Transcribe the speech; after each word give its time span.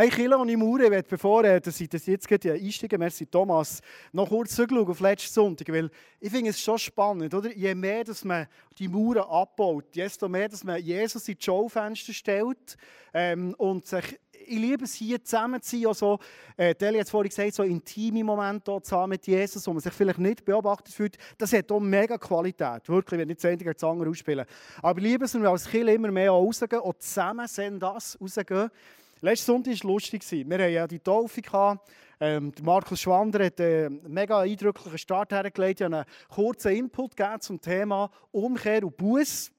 Hey, 0.00 0.10
Kilo 0.10 0.40
und 0.40 0.54
Mauer, 0.54 0.78
ich 0.78 0.90
möchte, 0.90 1.08
bevor 1.10 1.42
äh, 1.42 1.60
dass 1.60 1.80
ich 1.80 1.88
das 1.88 2.06
jetzt 2.06 2.30
einsteige, 2.30 2.96
merci 2.96 3.26
Thomas, 3.26 3.80
noch 4.12 4.28
kurz 4.28 4.54
zurückschauen 4.54 4.86
auf 4.86 5.00
letzten 5.00 5.34
Sonntag, 5.34 5.72
weil 5.72 5.90
ich 6.20 6.30
finde 6.30 6.50
es 6.50 6.60
schon 6.60 6.78
spannend, 6.78 7.34
oder? 7.34 7.50
Je 7.50 7.74
mehr, 7.74 8.04
dass 8.04 8.24
man 8.24 8.46
die 8.78 8.86
Mauern 8.86 9.24
abbaut, 9.28 9.86
desto 9.96 10.28
mehr, 10.28 10.48
dass 10.48 10.62
man 10.62 10.80
Jesus 10.80 11.26
in 11.26 11.36
die 11.36 11.44
Schaufenster 11.44 12.12
stellt 12.12 12.76
ähm, 13.12 13.56
und 13.58 13.86
sich 13.86 14.20
ich 14.46 14.58
liebe 14.58 14.84
es 14.84 14.94
hier 14.94 15.22
zusammen 15.22 15.60
zu 15.60 15.76
sein. 15.76 15.86
Also, 15.88 16.18
äh, 16.56 16.74
Deli 16.74 16.98
hat 16.98 17.06
es 17.06 17.10
vorhin 17.10 17.28
gesagt, 17.28 17.54
so 17.54 17.64
intime 17.64 18.24
Momente 18.24 18.80
zusammen 18.82 19.10
mit 19.10 19.26
Jesus, 19.26 19.66
wo 19.66 19.72
man 19.72 19.80
sich 19.80 19.92
vielleicht 19.92 20.20
nicht 20.20 20.44
beobachtet 20.44 20.94
fühlt. 20.94 21.18
Das 21.36 21.52
hat 21.52 21.70
auch 21.70 21.80
mega 21.80 22.16
Qualität. 22.16 22.88
Wirklich, 22.88 23.18
wenn 23.18 23.28
nicht 23.28 23.42
das 23.42 23.50
eine 23.50 23.74
das 23.74 23.84
andere 23.84 24.08
ausspielen. 24.08 24.46
Aber 24.80 24.98
ich 25.00 25.04
liebe 25.04 25.24
es, 25.24 25.34
wenn 25.34 25.42
wir 25.42 25.50
als 25.50 25.68
Kinder 25.68 25.92
immer 25.92 26.10
mehr 26.10 26.30
rausgehen 26.30 26.80
und 26.80 27.02
zusammen 27.02 27.46
sehen 27.46 27.78
das 27.78 28.16
rausgehen. 28.20 28.70
Letzten 29.20 29.46
Sonntag 29.46 29.82
war 29.82 29.90
lustig. 29.90 30.22
Wir 30.30 30.58
hatten 30.58 30.72
ja 30.72 30.86
die 30.86 31.00
Taufe. 31.00 31.40
Ähm, 32.20 32.52
Markus 32.62 33.00
Schwander 33.00 33.44
hat 33.44 33.60
einen 33.60 34.00
mega 34.06 34.40
eindrücklichen 34.40 34.98
Start 34.98 35.32
hergelegt. 35.32 35.80
Ich 35.80 35.84
habe 35.84 35.96
einen 35.96 36.06
kurzen 36.28 36.72
Input 36.72 37.14
zum 37.40 37.60
Thema 37.60 38.10
Umkehr 38.30 38.84
und 38.84 38.96
Buß. 38.96 39.50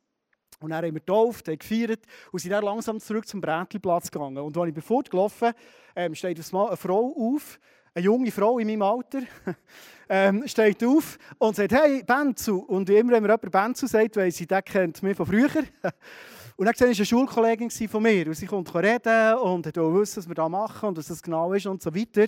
Und 0.62 0.70
dann 0.70 0.86
haben 0.86 0.94
wir 0.94 1.02
getauft, 1.02 1.48
haben 1.50 1.58
gefeiert 1.58 2.02
und 2.32 2.40
sind 2.40 2.52
dann 2.52 2.64
langsam 2.64 3.02
zurück 3.02 3.28
zum 3.28 3.42
Brätchenplatz 3.42 4.10
gegangen. 4.10 4.38
Und 4.38 4.58
als 4.58 4.74
ich 4.76 4.84
fortgelaufen 4.84 5.52
ähm, 5.96 6.16
steht 6.16 6.38
eine 6.38 6.78
Frau 6.78 7.16
auf, 7.18 7.60
eine 7.94 8.06
junge 8.06 8.32
Frau 8.32 8.60
in 8.60 8.68
meinem 8.68 8.82
Alter, 8.82 9.22
ähm, 10.10 10.48
steht 10.48 10.84
auf 10.86 11.18
und 11.38 11.56
sagt, 11.58 11.74
hey, 11.74 12.04
Benzu. 12.04 12.60
Und 12.60 12.90
immer, 12.90 13.12
wenn 13.14 13.24
mir 13.24 13.30
jemand 13.30 13.52
Benzu 13.52 13.88
sagt, 13.88 14.16
weiss 14.16 14.40
ich, 14.40 14.48
der 14.48 14.62
kennt 14.62 15.04
mich 15.04 15.18
von 15.18 15.26
früher. 15.26 15.50
Und 16.60 16.66
dann 16.66 16.78
war 16.78 16.88
eine 16.88 17.06
Schulkollegin 17.06 17.72
von 17.72 18.04
mir. 18.04 18.28
Und 18.28 18.34
sie 18.34 18.46
kommt 18.46 18.76
reden 18.76 19.36
und 19.36 19.66
wollte 19.66 19.94
wissen, 19.94 20.18
was 20.18 20.28
wir 20.28 20.36
da 20.36 20.50
machen 20.50 20.90
und 20.90 20.98
was 20.98 21.08
das 21.08 21.24
genau 21.24 21.54
ist 21.54 21.66
und 21.66 21.82
so 21.82 21.96
weiter. 21.96 22.26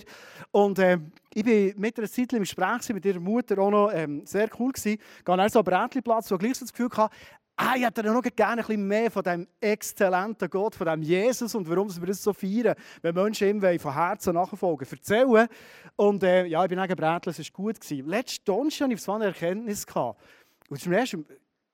Und 0.52 0.78
äh, 0.78 1.00
ich 1.34 1.44
war 1.44 1.78
mit 1.78 1.98
einer 1.98 2.08
Zeit 2.08 2.32
im 2.32 2.38
Gespräch 2.38 2.88
mit 2.94 3.04
ihrer 3.04 3.20
Mutter 3.20 3.58
auch 3.58 3.70
noch 3.70 3.90
ähm, 3.92 4.24
sehr 4.24 4.48
cool. 4.58 4.72
Ich 4.74 4.82
gehe 4.84 4.98
dann 5.22 5.48
so 5.50 5.58
am 5.58 5.64
Brätchenplatz, 5.66 6.30
wo 6.30 6.36
ich 6.36 6.40
gleich 6.40 6.54
so 6.54 6.64
das 6.64 6.72
Gefühl 6.72 6.88
hatte, 6.96 7.14
ah, 7.56 7.74
ich 7.76 7.84
hätte 7.84 8.04
noch 8.04 8.22
gerne 8.22 8.66
ein 8.66 8.88
mehr 8.88 9.10
von 9.10 9.22
diesem 9.22 9.46
exzellenten 9.60 10.48
Gott, 10.48 10.76
von 10.76 10.86
diesem 10.86 11.02
Jesus 11.02 11.54
und 11.54 11.68
warum 11.68 11.94
wir 11.94 12.06
das 12.06 12.22
so 12.22 12.32
feiern, 12.32 12.74
wenn 13.02 13.14
Menschen 13.14 13.62
ihm 13.62 13.78
von 13.78 13.92
Herzen 13.92 14.32
nachfolgen, 14.32 14.88
erzählen. 14.90 15.46
Und 15.96 16.22
äh, 16.22 16.46
ja, 16.46 16.62
ich 16.62 16.70
bin 16.70 16.78
eigentlich 16.78 16.96
Brätler, 16.96 17.32
es 17.32 17.38
war 17.38 17.46
gut. 17.52 17.76
Letzten 17.90 18.46
Donnerstag 18.46 18.86
hatte 18.86 18.94
ich 18.94 19.02
so 19.02 19.12
eine 19.12 19.26
Erkenntnis. 19.26 19.84
Und 19.94 20.16
es 20.70 20.86
ist 20.86 20.86
mir 20.86 21.04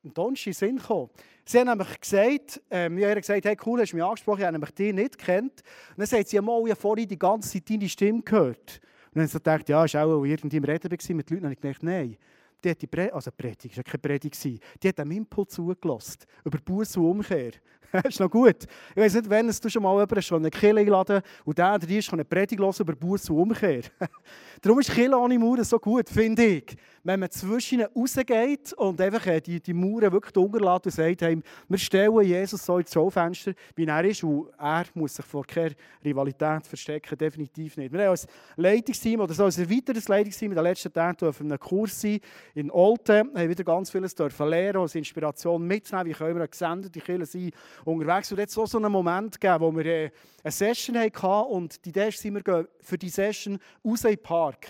im 0.03 0.15
Donnerstag 0.15 0.55
Sinn 0.55 0.77
gekommen. 0.77 1.11
Sie 1.45 1.59
haben 1.59 1.69
nämlich 1.69 2.01
gesagt, 2.01 2.61
ähm, 2.71 3.03
habe 3.03 3.21
gesagt, 3.21 3.45
hey 3.45 3.57
cool, 3.65 3.81
hast 3.81 3.93
du 3.93 3.97
mich 3.97 4.05
angesprochen, 4.05 4.41
ich 4.41 4.45
habe 4.45 4.53
nämlich 4.53 4.75
dich 4.75 4.95
nicht 4.95 5.19
kennt. 5.19 5.63
Und 5.91 5.99
dann 5.99 6.07
sagt 6.07 6.29
sie, 6.29 6.37
ja, 6.37 6.43
mal, 6.43 6.63
ich 6.65 6.71
habe 6.71 6.81
vorhin 6.81 7.09
die 7.09 7.19
ganze 7.19 7.51
Zeit 7.51 7.71
deine 7.71 7.89
Stimme 7.89 8.23
gehört. 8.23 8.81
Und 9.15 9.17
dann 9.17 9.23
habe 9.23 9.27
ich 9.27 9.33
gedacht, 9.33 9.69
ja, 9.69 9.95
war 9.95 10.17
auch 10.17 10.25
irgendwie 10.25 10.57
im 10.57 10.65
Reden 10.65 11.17
mit 11.17 11.31
Leuten. 11.31 11.45
Und 11.45 11.53
ich 11.53 11.61
gedacht, 11.61 11.83
nein 11.83 12.17
die 12.63 12.71
hat 12.71 12.83
die 12.83 12.87
Pre 12.87 13.13
also 13.13 13.31
Predigt, 13.31 13.77
das 13.77 13.77
war 13.79 13.85
keine 13.85 13.99
Predigt, 13.99 14.45
die 14.45 14.89
hat 14.89 15.01
einem 15.01 15.13
Input 15.13 15.51
zugelassen 15.51 16.19
über 16.45 16.59
Buß 16.59 16.97
und 16.97 17.05
Umkehr. 17.05 17.53
Das 17.93 18.05
ist 18.09 18.21
noch 18.21 18.31
gut. 18.31 18.65
Ich 18.95 19.03
weiß 19.03 19.15
nicht, 19.15 19.31
wenn 19.31 19.47
du 19.47 19.71
schon 19.71 19.83
mal 19.83 19.93
jemanden 19.95 20.23
schon 20.23 20.43
eine 20.43 20.51
Kille 20.51 20.81
eingeladen 20.81 21.23
und 21.45 21.57
der 21.57 21.75
oder 21.75 21.87
die 21.87 21.99
ist 21.99 22.13
eine 22.13 22.25
Predigt 22.25 22.61
hören 22.61 22.75
über 22.79 22.95
Buß 22.95 23.31
und 23.31 23.39
Umkehr. 23.39 23.83
Darum 24.61 24.81
ist 24.81 24.91
Kille 24.91 25.17
ohne 25.17 25.39
Mauern 25.39 25.65
so 25.65 25.79
gut, 25.79 26.09
finde 26.09 26.45
ich. 26.45 26.77
Wenn 27.05 27.21
man 27.21 27.31
zwischen 27.31 27.81
ihnen 27.81 27.89
rausgeht 27.95 28.73
und 28.75 29.01
einfach 29.01 29.27
äh, 29.27 29.41
die, 29.41 29.61
die 29.61 29.73
Mauern 29.73 30.13
wirklich 30.13 30.37
unterlässt 30.37 30.87
und 30.87 30.93
sagt, 30.93 31.23
hey, 31.23 31.41
wir 31.69 31.79
stellen 31.79 32.21
Jesus 32.23 32.65
so 32.65 32.79
ins 32.79 32.93
Schaufenster, 32.93 33.53
wie 33.75 33.87
er 33.87 34.05
ist 34.05 34.23
und 34.25 34.49
er 34.59 34.85
muss 34.95 35.15
sich 35.15 35.25
vor 35.25 35.47
keiner 35.47 35.75
Rivalität 36.05 36.67
verstecken, 36.67 37.17
definitiv 37.17 37.77
nicht. 37.77 37.93
Wir 37.93 38.01
haben 38.01 38.11
als 38.11 38.27
Leitungsteam 38.57 39.21
oder 39.21 39.33
so 39.33 39.45
als 39.45 39.59
erweitertes 39.59 40.09
Leitungsteam 40.09 40.51
in 40.51 40.57
den 40.57 40.65
letzten 40.65 40.93
Tagen 40.93 41.27
auf 41.27 41.41
einem 41.41 41.59
Kurs 41.59 42.01
sein 42.01 42.21
in 42.55 42.71
Olten, 42.71 43.31
haben 43.35 43.49
wieder 43.49 43.65
ganz 43.65 43.91
vieles 43.91 44.15
dürfen 44.15 44.49
lernen, 44.49 44.81
als 44.81 44.95
Inspiration 44.95 45.67
mitzunehmen, 45.67 46.09
wie 46.09 46.15
können 46.15 46.35
wir 46.35 46.43
eine 46.43 46.49
gesendete 46.49 47.01
Kirche 47.01 47.27
sein 47.27 47.51
unterwegs. 47.85 48.31
Und 48.33 48.39
jetzt 48.39 48.55
so 48.55 48.65
einen 48.77 48.93
Moment 48.93 49.41
gegeben, 49.41 49.61
wo 49.61 49.77
wir 49.77 49.87
äh, 49.87 50.11
eine 50.43 50.53
Session 50.53 50.97
hatten 50.97 51.53
und 51.53 51.85
die 51.85 51.91
Idee 51.91 52.09
ist, 52.09 52.23
wir 52.25 52.69
für 52.81 52.99
die 52.99 53.09
Session 53.09 53.59
raus 53.85 54.05
in 54.05 54.19
Park. 54.19 54.67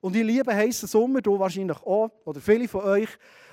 Und 0.00 0.16
ich 0.16 0.24
liebe 0.24 0.54
heißen 0.54 0.88
Sommer, 0.88 1.20
du 1.20 1.38
wahrscheinlich 1.38 1.78
auch, 1.78 2.10
oder 2.24 2.40
viele 2.40 2.66
von 2.66 2.82
euch. 2.82 3.08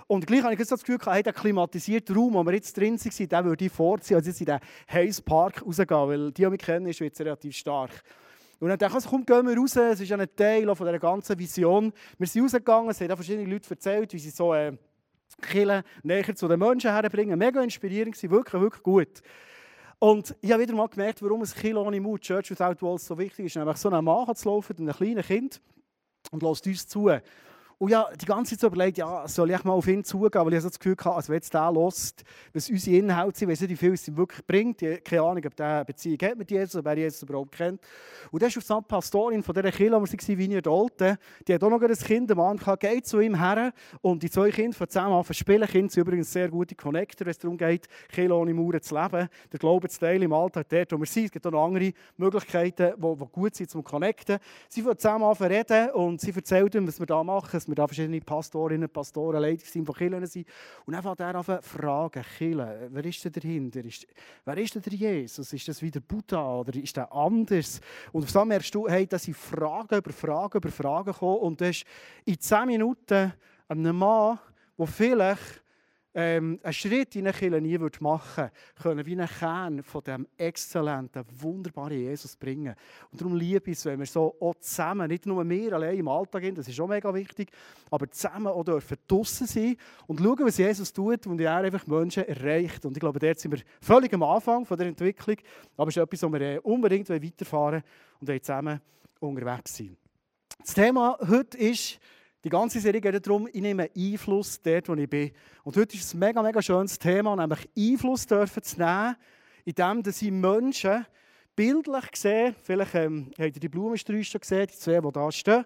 Und 0.07 0.25
gleich 0.25 0.41
habe 0.41 0.55
ich 0.55 0.67
das 0.67 0.79
Gefühl, 0.79 0.97
hey, 1.05 1.21
der 1.21 1.33
klimatisierte 1.33 2.15
Raum, 2.15 2.33
wo 2.33 2.43
wir 2.43 2.53
jetzt 2.53 2.75
drin 2.75 2.97
sind, 2.97 3.31
den 3.31 3.45
würde 3.45 3.65
ich 3.65 3.71
vorziehen, 3.71 4.17
als 4.17 4.25
jetzt 4.25 4.39
in 4.39 4.47
den 4.47 4.59
heißen 4.91 5.23
Park 5.23 5.63
rausgehen, 5.63 5.87
weil 5.89 6.31
die, 6.31 6.41
die 6.41 6.49
mich 6.49 6.59
kennen, 6.59 6.87
ist 6.87 6.99
jetzt 6.99 7.21
relativ 7.21 7.55
stark. 7.55 7.91
Und 8.59 8.69
dann 8.69 8.79
dachte 8.79 8.97
ich, 8.97 9.05
komm, 9.05 9.25
gehen 9.25 9.47
wir 9.47 9.55
raus, 9.55 9.75
es 9.75 10.01
ist 10.01 10.11
ein 10.11 10.27
Teil 10.35 10.75
von 10.75 10.87
dieser 10.87 10.99
ganzen 10.99 11.37
Vision. 11.37 11.93
Wir 12.17 12.27
sind 12.27 12.43
rausgegangen, 12.43 12.89
es 12.89 12.99
haben 12.99 13.15
verschiedene 13.15 13.47
Leute 13.47 13.69
erzählt, 13.69 14.11
wie 14.11 14.19
sie 14.19 14.31
so 14.31 14.53
äh, 14.53 14.75
Kirche 15.41 15.83
näher 16.03 16.35
zu 16.35 16.47
den 16.47 16.59
Menschen 16.59 16.91
herbringen. 16.91 17.37
Mega 17.37 17.61
inspirierend, 17.61 18.21
wirklich, 18.29 18.61
wirklich 18.61 18.83
gut. 18.83 19.21
Und 19.99 20.35
ich 20.41 20.51
habe 20.51 20.63
wieder 20.63 20.73
mal 20.73 20.87
gemerkt, 20.87 21.21
warum 21.21 21.41
ein 21.41 21.47
Kilo 21.47 21.81
ohne 21.81 21.99
Mut, 21.99 22.21
Church 22.21 22.51
Without 22.51 22.77
Walls, 22.79 23.05
so 23.05 23.17
wichtig 23.17 23.47
ist. 23.47 23.55
Nämlich 23.57 23.77
so 23.77 23.89
einen 23.89 24.05
Mann 24.05 24.33
zu 24.35 24.49
laufen, 24.49 24.87
ein 24.87 24.93
kleines 24.93 25.27
Kind, 25.27 25.61
und 26.31 26.41
lässt 26.41 26.65
uns 26.67 26.87
zu. 26.87 27.09
Und 27.81 27.91
ja, 27.91 28.09
die 28.13 28.25
ganze 28.25 28.51
Zeit 28.51 28.59
so 28.59 28.67
überlegt, 28.67 28.97
ja, 28.97 29.25
soll 29.25 29.51
ich 29.51 29.63
mal 29.63 29.71
auf 29.71 29.87
ihn 29.87 30.03
zugehen, 30.03 30.45
weil 30.45 30.53
ich 30.53 30.61
so 30.61 30.67
das 30.67 30.77
Gefühl 30.77 30.97
hatte, 30.97 31.11
als 31.11 31.29
wenn 31.29 31.35
jetzt 31.35 31.53
der 31.53 31.71
lost, 31.71 32.25
was 32.53 32.69
unsere 32.69 32.97
Inhalte 32.97 33.39
sind, 33.39 33.49
weiß 33.49 33.61
nicht, 33.61 33.69
wie 33.69 33.75
viel 33.77 33.93
es 33.93 34.05
ihm 34.05 34.17
wirklich 34.17 34.45
bringt. 34.45 34.81
Ich 34.81 35.01
keine 35.01 35.21
Ahnung, 35.21 35.41
ob 35.45 35.55
der 35.55 35.65
eine 35.65 35.85
Beziehung 35.85 36.17
hat 36.21 36.37
mit 36.37 36.51
Jesus, 36.51 36.75
ob 36.75 36.85
er 36.85 36.97
Jesus 36.97 37.23
überhaupt 37.23 37.53
kennt. 37.53 37.79
Und 38.31 38.41
dann 38.41 38.49
ist 38.49 38.57
auf 38.57 38.83
die 38.83 38.85
Pastorin 38.85 39.41
von 39.41 39.55
dieser 39.55 39.71
Kirche, 39.71 39.93
wo 39.93 40.01
wir 40.01 40.11
waren, 40.11 40.37
Vineyard 40.37 40.67
Olten, 40.67 41.17
die 41.47 41.53
hat 41.53 41.63
auch 41.63 41.69
noch 41.69 41.81
ein 41.81 41.93
Kind, 41.93 42.29
ein 42.29 42.37
Mann 42.37 42.59
geht 42.79 43.07
zu 43.07 43.21
ihm 43.21 43.39
her 43.39 43.71
und 44.01 44.23
die 44.23 44.29
zwei 44.29 44.51
Kinder 44.51 44.75
von 44.75 44.89
zusammen 44.89 45.13
an 45.13 45.33
spielen. 45.33 45.65
Kinder 45.65 45.89
sind 45.89 46.01
übrigens 46.01 46.33
sehr 46.33 46.49
gute 46.49 46.75
Connector, 46.75 47.25
wenn 47.25 47.31
es 47.31 47.39
darum 47.39 47.57
geht, 47.57 47.87
Kirche 48.09 48.35
ohne 48.35 48.53
Mauern 48.53 48.81
zu 48.81 48.93
leben, 48.93 49.29
zu 49.87 49.99
teilen 50.01 50.23
im 50.23 50.33
Alltag, 50.33 50.67
dort, 50.67 50.91
wo 50.91 50.97
wir 50.97 51.05
sind. 51.05 51.25
Es 51.27 51.31
gibt 51.31 51.47
auch 51.47 51.51
noch 51.51 51.65
andere 51.65 51.93
Möglichkeiten, 52.17 52.93
die, 52.97 53.25
gut 53.31 53.55
sind 53.55 53.69
zum 53.69 53.85
Connecten. 53.85 54.37
Sie 54.67 54.81
fangen 54.81 54.97
zusammen 54.97 55.23
an 55.23 55.33
reden 55.37 55.91
und 55.91 56.19
sie 56.19 56.33
erzählen 56.35 56.69
ihm, 56.73 56.85
was 56.85 56.99
wir 56.99 57.05
da 57.05 57.23
machen, 57.23 57.68
wir 57.69 57.75
da 57.75 57.87
verschiedene 57.87 58.19
Pastorinnen, 58.21 58.89
Pastoren, 58.89 59.41
Leitungsteam 59.41 59.85
von 59.85 59.95
Kirchen 59.95 60.25
sind. 60.25 60.47
Und 60.85 60.93
dann 60.93 61.03
fängt 61.03 61.19
er 61.19 61.35
an 61.35 61.43
zu 61.43 61.61
fragen, 61.61 62.23
Kirche, 62.37 62.89
wer 62.91 63.05
ist 63.05 63.23
denn 63.23 63.31
dahinter? 63.31 63.85
Ist, 63.85 64.07
wer 64.45 64.57
ist 64.57 64.75
denn 64.75 64.81
der 64.81 64.93
Jesus? 64.93 65.53
Ist 65.53 65.67
das 65.67 65.81
wieder 65.81 65.99
Buddha 65.99 66.59
oder 66.59 66.75
ist 66.75 66.97
der 66.97 67.11
anders? 67.13 67.79
Und 68.11 68.23
auf 68.23 68.35
einmal 68.35 68.57
merkst 68.57 68.73
du, 68.73 68.87
hey, 68.87 69.07
dass 69.07 69.23
sie 69.23 69.33
Fragen 69.33 69.97
über 69.97 70.11
Fragen 70.11 70.57
über 70.57 70.69
Fragen 70.69 71.13
kommen 71.13 71.39
und 71.39 71.61
du 71.61 71.67
hast 71.67 71.85
in 72.25 72.39
zehn 72.39 72.65
Minuten 72.65 73.33
einen 73.67 73.95
Mann, 73.95 74.39
der 74.77 74.87
vielleicht 74.87 75.61
ähm, 76.19 76.59
einen 76.61 76.73
Schritt 76.73 77.15
in 77.15 77.27
eine 77.27 77.33
Kirche 77.33 77.61
nie 77.61 77.77
machen 78.01 78.49
können 78.81 79.05
wie 79.05 79.13
einen 79.13 79.27
Kern 79.27 79.83
von 79.83 80.03
dem 80.03 80.27
exzellenten, 80.37 81.23
wunderbaren 81.37 81.97
Jesus 81.97 82.35
bringen. 82.35 82.75
Und 83.11 83.21
darum 83.21 83.35
liebe 83.35 83.71
ich 83.71 83.77
es, 83.77 83.85
wenn 83.85 83.99
wir 83.99 84.05
so 84.05 84.35
auch 84.39 84.55
zusammen, 84.55 85.07
nicht 85.07 85.25
nur 85.25 85.47
wir 85.47 85.73
allein 85.73 85.97
im 85.97 86.07
Alltag 86.09 86.41
gehen, 86.41 86.55
das 86.55 86.67
ist 86.67 86.79
auch 86.79 86.87
mega 86.87 87.13
wichtig, 87.13 87.51
aber 87.89 88.09
zusammen 88.11 88.47
auch 88.47 88.63
dürfen 88.63 88.97
draussen 89.07 89.47
sein 89.47 89.77
und 90.07 90.19
schauen, 90.19 90.45
was 90.45 90.57
Jesus 90.57 90.91
tut 90.91 91.25
und 91.25 91.39
er 91.39 91.55
einfach 91.55 91.87
Menschen 91.87 92.27
erreicht. 92.27 92.85
Und 92.85 92.97
ich 92.97 92.99
glaube, 92.99 93.19
dort 93.19 93.39
sind 93.39 93.51
wir 93.51 93.61
völlig 93.81 94.13
am 94.13 94.23
Anfang 94.23 94.65
von 94.65 94.77
der 94.77 94.87
Entwicklung, 94.87 95.37
aber 95.77 95.87
es 95.87 95.95
ist 95.95 96.03
etwas, 96.03 96.23
wo 96.23 96.33
wir 96.33 96.41
äh, 96.41 96.59
unbedingt 96.59 97.09
weiterfahren 97.09 97.81
und 98.19 98.43
zusammen 98.43 98.81
unterwegs 99.21 99.77
sein. 99.77 99.95
Das 100.59 100.73
Thema 100.73 101.17
heute 101.29 101.57
ist, 101.57 101.99
die 102.43 102.49
ganze 102.49 102.79
Serie 102.79 103.01
geht 103.01 103.25
darum, 103.25 103.49
ich 103.51 103.61
nehme 103.61 103.89
Einfluss 103.95 104.61
dort, 104.61 104.87
wo 104.87 104.93
ich 104.95 105.09
bin. 105.09 105.31
Und 105.63 105.75
heute 105.75 105.97
ist 105.97 106.13
ein 106.13 106.19
mega, 106.19 106.41
mega 106.41 106.61
schönes 106.61 106.97
Thema, 106.97 107.35
nämlich 107.35 107.67
Einfluss 107.77 108.25
dürfen 108.25 108.63
zu 108.63 108.79
nehmen, 108.79 109.15
indem 109.65 110.03
dass 110.03 110.21
ich 110.21 110.31
Menschen 110.31 111.05
bildlich 111.53 112.11
gesehen, 112.11 112.55
vielleicht 112.63 112.95
ähm, 112.95 113.31
habt 113.37 113.55
ihr 113.55 113.59
die 113.59 113.67
Blumensträuche 113.67 114.23
schon 114.23 114.41
gesehen, 114.41 114.67
die 114.67 114.77
zwei, 114.77 115.01
die 115.01 115.11
da 115.11 115.31
stehen, 115.31 115.65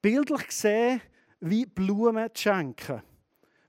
bildlich 0.00 0.46
gesehen, 0.46 1.00
wie 1.40 1.66
Blumen 1.66 2.28
zu 2.32 2.42
schenken. 2.42 3.02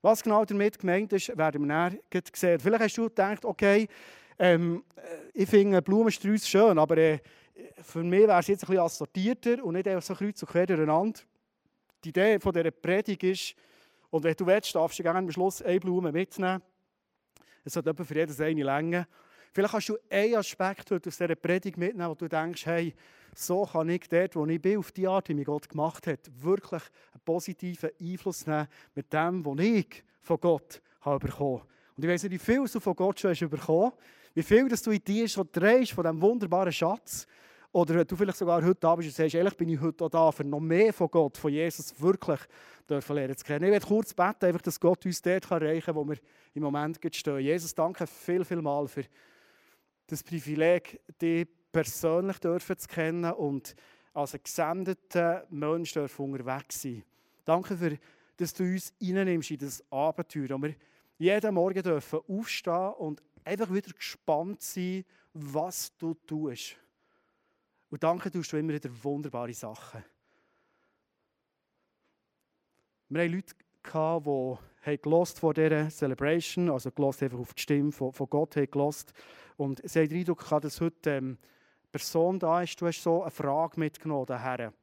Was 0.04 0.22
genau 0.22 0.46
damit 0.46 0.78
gemeint 0.78 1.12
ist, 1.14 1.36
werden 1.36 1.68
wir 1.68 1.90
näher 1.90 2.00
sehen. 2.32 2.60
Vielleicht 2.60 2.84
hast 2.84 2.98
du 2.98 3.06
gedacht, 3.06 3.44
okay, 3.44 3.88
ähm, 4.38 4.84
äh, 4.98 5.02
ich 5.34 5.50
finde 5.50 5.82
Blumensträuche 5.82 6.46
schön, 6.46 6.78
aber 6.78 6.98
äh, 6.98 7.20
für 7.82 8.04
mich 8.04 8.28
wäre 8.28 8.40
es 8.40 8.48
jetzt 8.48 8.66
ein 8.66 8.68
bisschen 8.68 8.84
assortierter 8.84 9.64
und 9.64 9.74
nicht 9.74 9.88
einfach 9.88 10.04
so 10.04 10.14
kreuz 10.14 10.44
und 10.44 10.50
quer 10.50 10.68
durcheinander 10.68 11.22
die 12.06 12.10
Idee 12.10 12.40
von 12.40 12.54
dieser 12.54 12.72
Predigt 12.72 13.24
ist, 13.24 13.56
und 14.12 14.24
wenn 14.24 14.36
du 14.36 14.46
willst, 14.46 14.74
darfst 14.76 15.00
du 15.00 15.04
gerne 15.04 15.20
am 15.20 15.32
Schluss 15.32 15.62
eine 15.62 15.80
Blume 15.80 16.12
mitnehmen. 16.12 16.62
Es 17.64 17.76
hat 17.76 17.86
für 17.86 18.16
jedes 18.16 18.40
eine 18.40 18.64
Länge. 18.64 19.08
Vielleicht 19.52 19.74
hast 19.74 19.90
du 19.90 19.98
einen 20.10 20.36
Aspekt 20.36 20.92
aus 20.92 21.02
dieser 21.02 21.36
Predigt 21.36 21.78
mitnehmen, 21.78 22.10
wo 22.10 22.16
du 22.16 22.28
denkst, 22.28 22.66
hey, 22.66 22.94
so 23.34 23.66
kann 23.66 23.90
ich 23.90 24.08
dort, 24.08 24.36
wo 24.36 24.46
ich 24.46 24.62
bin, 24.62 24.78
auf 24.78 24.92
die 24.92 25.08
Art, 25.08 25.28
wie 25.28 25.34
mich 25.34 25.46
Gott 25.46 25.68
gemacht 25.68 26.08
hat, 26.08 26.20
wirklich 26.42 26.84
einen 27.14 27.22
positiven 27.26 27.90
Einfluss 28.00 28.46
nehmen 28.46 28.68
mit 28.94 29.12
dem, 29.12 29.46
was 29.46 29.60
ich 29.60 30.04
von 30.22 30.40
Gott 30.40 30.82
habe 31.02 31.26
bekommen. 31.26 31.64
Und 31.98 32.04
ich 32.04 32.10
weiß 32.10 32.24
nicht, 32.24 32.34
wie 32.34 32.40
viel 32.40 32.66
du 32.66 32.80
von 32.80 32.96
Gott 32.96 33.20
schon 33.20 33.32
hast 33.32 33.50
bekommen, 33.50 33.92
wie 34.34 34.44
viel 34.44 34.70
dass 34.70 34.84
du 34.84 34.92
in 34.92 35.04
dir 35.04 35.28
schon 35.28 35.50
drehst 35.52 35.94
von 35.94 36.04
diesem 36.04 36.22
wunderbaren 36.22 36.72
Schatz. 36.72 37.26
Oder 37.76 38.06
du 38.06 38.16
vielleicht 38.16 38.38
sogar 38.38 38.64
heute 38.64 38.80
da 38.80 38.96
bist 38.96 39.10
und 39.10 39.16
sagst, 39.16 39.36
ehrlich 39.36 39.58
bin 39.58 39.68
ich 39.68 39.82
heute 39.82 40.06
auch 40.06 40.10
da, 40.10 40.32
für 40.32 40.46
noch 40.46 40.62
mehr 40.62 40.94
von 40.94 41.10
Gott, 41.12 41.36
von 41.36 41.52
Jesus 41.52 42.00
wirklich 42.00 42.40
dürfen 42.90 43.18
lernen 43.18 43.36
zu 43.36 43.44
kennen. 43.44 43.66
Ich 43.66 43.72
werde 43.72 43.86
kurz 43.86 44.14
beten, 44.14 44.46
einfach, 44.46 44.62
dass 44.62 44.80
Gott 44.80 45.06
uns 45.06 45.22
dort 45.22 45.52
erreichen 45.52 45.88
kann, 45.88 45.96
wo 45.96 46.08
wir 46.08 46.16
im 46.54 46.64
Moment 46.64 46.98
stehen. 47.14 47.40
Jesus, 47.40 47.76
danke 47.76 48.08
viel, 48.08 48.46
viel 48.46 48.62
mal 48.62 48.88
für 48.88 49.04
das 50.08 50.24
Privileg, 50.24 51.02
dich 51.22 51.50
persönlich 51.70 52.40
dürfen 52.40 52.78
zu 52.78 52.88
kennen 52.88 53.34
und 53.34 53.76
als 54.14 54.36
ein 54.36 54.40
gesendeter 54.42 55.46
Mensch 55.50 55.92
dürfen 55.92 56.32
unterwegs 56.32 56.82
sein. 56.82 57.04
Danke, 57.44 57.76
für, 57.76 57.98
dass 58.38 58.54
du 58.54 58.64
uns 58.64 58.94
reinnimmst 59.02 59.52
in 59.52 59.58
das 59.58 59.84
Abenteuer, 59.92 60.52
wo 60.52 60.62
wir 60.62 60.76
jeden 61.18 61.54
Morgen 61.54 61.84
dürfen 61.84 62.22
aufstehen 62.26 62.94
und 63.00 63.22
einfach 63.44 63.70
wieder 63.74 63.92
gespannt 63.92 64.62
sein, 64.62 65.04
was 65.34 65.94
du 65.98 66.14
tust. 66.26 66.78
Und 67.90 68.04
danke 68.04 68.32
tust 68.32 68.52
du 68.52 68.58
immer 68.58 68.74
wieder 68.74 68.90
wunderbare 69.04 69.54
Sachen. 69.54 70.04
Wir 73.10 73.24
hatten 73.24 73.34
Leute, 73.34 73.56
die 74.86 75.02
gelost 75.02 75.40
vor 75.40 75.54
dieser 75.54 75.90
Celebration, 75.90 76.70
also 76.72 76.92
gelost 76.92 77.22
einfach 77.22 77.40
auf 77.40 77.54
die 77.54 77.62
Stimme 77.62 77.92
von, 77.92 78.12
von 78.12 78.30
Gott, 78.30 78.56
haben 78.56 78.72
gelost. 78.72 79.14
Und 79.58 79.82
sie 79.88 80.00
haben 80.00 80.10
den 80.10 80.20
Eindruck 80.20 80.40
gehabt, 80.40 80.66
dass 80.66 80.82
heute 80.82 81.12
ähm, 81.12 81.26
eine 81.26 81.38
Person 81.92 82.40
da 82.40 82.62
ist, 82.62 82.82
du 82.82 82.88
hast 82.88 83.04
so 83.04 83.22
eine 83.22 83.32
Frage 83.32 83.80
mitgenommen 83.80 84.26
daher. 84.26 84.74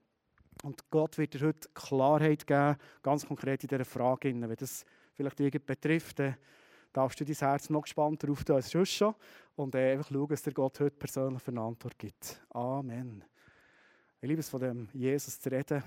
Und 0.62 0.88
Gott 0.90 1.18
wird 1.18 1.34
dir 1.34 1.46
heute 1.48 1.68
Klarheit 1.74 2.46
geben, 2.46 2.76
ganz 3.02 3.26
konkret 3.26 3.64
in 3.64 3.68
dieser 3.68 3.84
Frage. 3.84 4.32
Wenn 4.32 4.54
das 4.54 4.84
vielleicht 5.14 5.40
irgend 5.40 5.66
betrifft, 5.66 6.20
dann 6.20 6.36
darfst 6.92 7.20
du 7.20 7.24
dein 7.24 7.34
Herz 7.34 7.70
noch 7.70 7.82
gespannter 7.82 8.30
auftun 8.30 8.56
als 8.56 8.70
sonst 8.70 8.92
schon 8.92 9.14
und 9.56 9.74
äh, 9.74 9.92
einfach 9.92 10.10
schauen, 10.10 10.28
dass 10.28 10.42
dir 10.42 10.52
Gott 10.52 10.80
heute 10.80 10.96
persönlich 10.96 11.46
eine 11.48 11.60
Antwort 11.60 11.98
gibt. 11.98 12.40
Amen. 12.50 13.24
Ich 14.20 14.28
liebe 14.28 14.40
es, 14.40 14.48
von 14.48 14.60
dem 14.60 14.88
Jesus 14.92 15.40
zu 15.40 15.50
reden. 15.50 15.82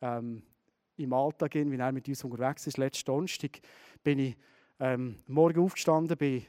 Ähm, 0.00 0.42
Im 0.96 1.12
Alltag, 1.12 1.54
wie 1.54 1.76
er 1.76 1.92
mit 1.92 2.08
uns 2.08 2.24
unterwegs 2.24 2.66
ist. 2.66 2.78
Letzten 2.78 3.06
Donnerstag 3.06 3.60
bin 4.02 4.18
ich 4.18 4.36
ähm, 4.78 5.16
morgen 5.26 5.60
aufgestanden, 5.60 6.16
bin, 6.16 6.44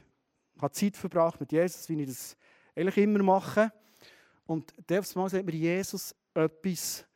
habe 0.60 0.72
Zeit 0.72 0.96
verbracht 0.96 1.40
mit 1.40 1.50
Jesus, 1.50 1.88
wie 1.88 2.00
ich 2.02 2.08
das 2.08 2.36
eigentlich 2.76 2.98
immer 2.98 3.22
mache. 3.22 3.72
Und 4.46 4.72
das 4.86 5.14
Mal 5.14 5.28
sagt 5.28 5.46
mir 5.46 5.54
Jesus 5.54 6.14
etwas, 6.34 7.06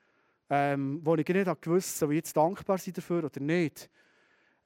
ähm, 0.51 1.01
wo 1.05 1.15
ich 1.17 1.29
nicht 1.29 1.63
gewusst 1.63 1.97
habe, 2.01 2.07
ob 2.07 2.13
ich 2.13 2.17
jetzt 2.17 2.37
dankbar 2.37 2.79
sein 2.79 2.95
dafür 2.95 3.25
oder 3.25 3.41
nicht. 3.41 3.91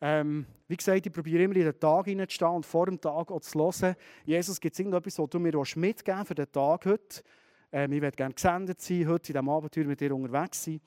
Ähm, 0.05 0.47
wie 0.67 0.77
gesagt, 0.77 1.07
ich 1.07 1.13
probiere 1.13 1.45
immer 1.45 1.55
in 1.55 1.63
den 1.63 1.79
Tag 1.79 2.07
hineinzustehen 2.07 2.51
und 2.51 2.67
vor 2.67 2.87
dem 2.87 3.01
Tag 3.01 3.31
auch 3.31 3.41
zu 3.41 3.57
hören. 3.57 3.95
Jesus, 4.25 4.61
gibt 4.61 4.75
es 4.75 4.81
irgendetwas, 4.81 5.17
was 5.17 5.31
du 5.31 5.39
mir 5.39 5.53
mitgeben 5.77 6.27
für 6.27 6.35
den 6.35 6.51
Tag 6.51 6.87
heute? 6.87 7.23
Ähm, 7.71 7.93
ich 7.93 8.03
werde 8.03 8.17
gerne 8.17 8.35
gesendet 8.35 8.81
sein, 8.81 9.07
heute 9.07 9.31
in 9.31 9.35
diesem 9.35 9.49
Abenteuer 9.49 9.85
mit 9.85 10.01
dir 10.01 10.13
unterwegs 10.13 10.65
sein. 10.65 10.81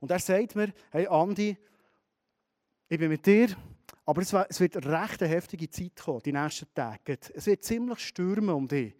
Und 0.00 0.10
er 0.10 0.18
sagt 0.20 0.56
mir, 0.56 0.72
hey 0.90 1.06
Andi, 1.06 1.54
ich 2.88 2.98
bin 2.98 3.10
mit 3.10 3.26
dir, 3.26 3.48
aber 4.06 4.22
es, 4.22 4.32
wird 4.32 4.76
eine 4.78 5.02
recht 5.02 5.20
heftige 5.20 5.68
Zeit 5.68 5.96
kommen, 6.02 6.22
die 6.24 6.32
nächsten 6.32 6.72
Tage. 6.74 7.18
Es 7.34 7.44
wird 7.44 7.62
ziemlich 7.62 7.98
stürmen 7.98 8.54
um 8.54 8.66
dich. 8.66 8.94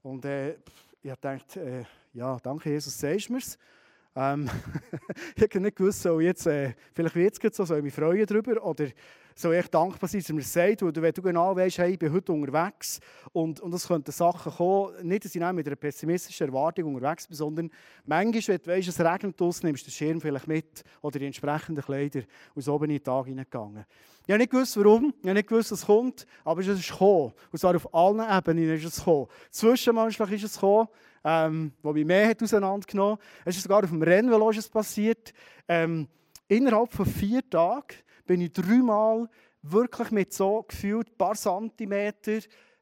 Und 0.00 0.24
äh, 0.24 0.54
ich 1.02 1.10
habe 1.10 1.20
gedacht, 1.20 1.56
äh, 1.58 1.84
ja, 2.14 2.38
danke 2.42 2.70
Jesus, 2.70 2.98
sagst 2.98 3.28
du 3.28 3.34
mir's. 3.34 3.58
Ähm, 4.16 4.48
ich 5.36 5.42
habe 5.42 5.60
nicht 5.60 5.76
gewusst, 5.76 6.02
soll 6.02 6.22
jetzt, 6.22 6.46
äh, 6.46 6.72
vielleicht 6.94 7.14
wird 7.14 7.42
es 7.42 7.56
so, 7.56 7.64
soll 7.64 7.78
ich 7.78 7.84
mich 7.84 7.94
freuen 7.94 8.26
darüber 8.26 8.64
oder 8.64 8.86
soll 9.38 9.54
ich 9.54 9.68
dankbar 9.68 10.08
sein, 10.08 10.20
dass 10.20 10.30
er 10.30 10.34
mir 10.34 10.42
sagt, 10.42 10.82
weil 10.82 11.02
wenn 11.02 11.12
du 11.12 11.22
genau 11.22 11.54
weißt, 11.54 11.78
hey, 11.78 11.92
ich 11.92 11.98
bin 11.98 12.12
heute 12.12 12.32
unterwegs 12.32 13.00
und, 13.32 13.60
und 13.60 13.72
es 13.74 13.86
könnten 13.86 14.10
Sachen 14.10 14.50
kommen, 14.50 15.06
nicht, 15.06 15.26
dass 15.26 15.34
ich 15.34 15.40
mit 15.40 15.66
einer 15.66 15.76
pessimistischen 15.76 16.48
Erwartung 16.48 16.94
unterwegs 16.94 17.26
bin, 17.26 17.36
sondern 17.36 17.70
manchmal, 18.06 18.56
wenn 18.56 18.62
du 18.62 18.70
weißt, 18.70 18.88
es 18.88 19.00
regnet 19.00 19.38
draussen, 19.38 19.66
nimmst 19.66 19.86
du 19.86 19.90
den 19.90 19.92
Schirm 19.92 20.20
vielleicht 20.20 20.46
mit 20.46 20.82
oder 21.02 21.18
die 21.18 21.26
entsprechenden 21.26 21.84
Kleider 21.84 22.22
bin 22.54 22.62
ich 22.62 22.66
in 22.66 22.88
den 22.88 23.04
Tag 23.04 23.26
hineingegangen. 23.26 23.84
Ich 24.26 24.32
habe 24.32 24.38
nicht 24.38 24.50
gewusst, 24.50 24.76
warum, 24.76 25.14
ich 25.20 25.28
habe 25.28 25.34
nicht 25.34 25.48
gewusst, 25.48 25.70
was 25.70 25.86
kommt, 25.86 26.26
aber 26.42 26.60
es 26.60 26.66
ist 26.66 26.90
gekommen. 26.90 27.32
Und 27.52 27.58
zwar 27.58 27.76
auf 27.76 27.94
allen 27.94 28.20
Ebenen 28.20 28.74
ist 28.74 28.84
es 28.84 28.96
gekommen. 28.96 29.28
Zwischenmenschlich 29.50 30.32
ist 30.32 30.44
es 30.44 30.54
gekommen, 30.54 30.88
ähm, 31.22 31.72
wo 31.82 31.92
mich 31.92 32.04
mehr 32.04 32.28
hat 32.30 32.42
auseinandergenommen. 32.42 33.18
Es 33.44 33.56
ist 33.56 33.62
sogar 33.62 33.84
auf 33.84 33.90
dem 33.90 34.02
Rennvelo 34.02 34.50
passiert. 34.72 35.32
Ähm, 35.68 36.08
innerhalb 36.48 36.92
von 36.92 37.06
vier 37.06 37.48
Tagen 37.48 37.96
bin 38.26 38.40
ich 38.40 38.52
dreimal 38.52 39.28
wirklich 39.62 40.10
mit 40.10 40.32
so 40.32 40.62
gefühlt 40.62 41.08
ein 41.08 41.16
paar 41.16 41.34
Zentimeter 41.34 42.40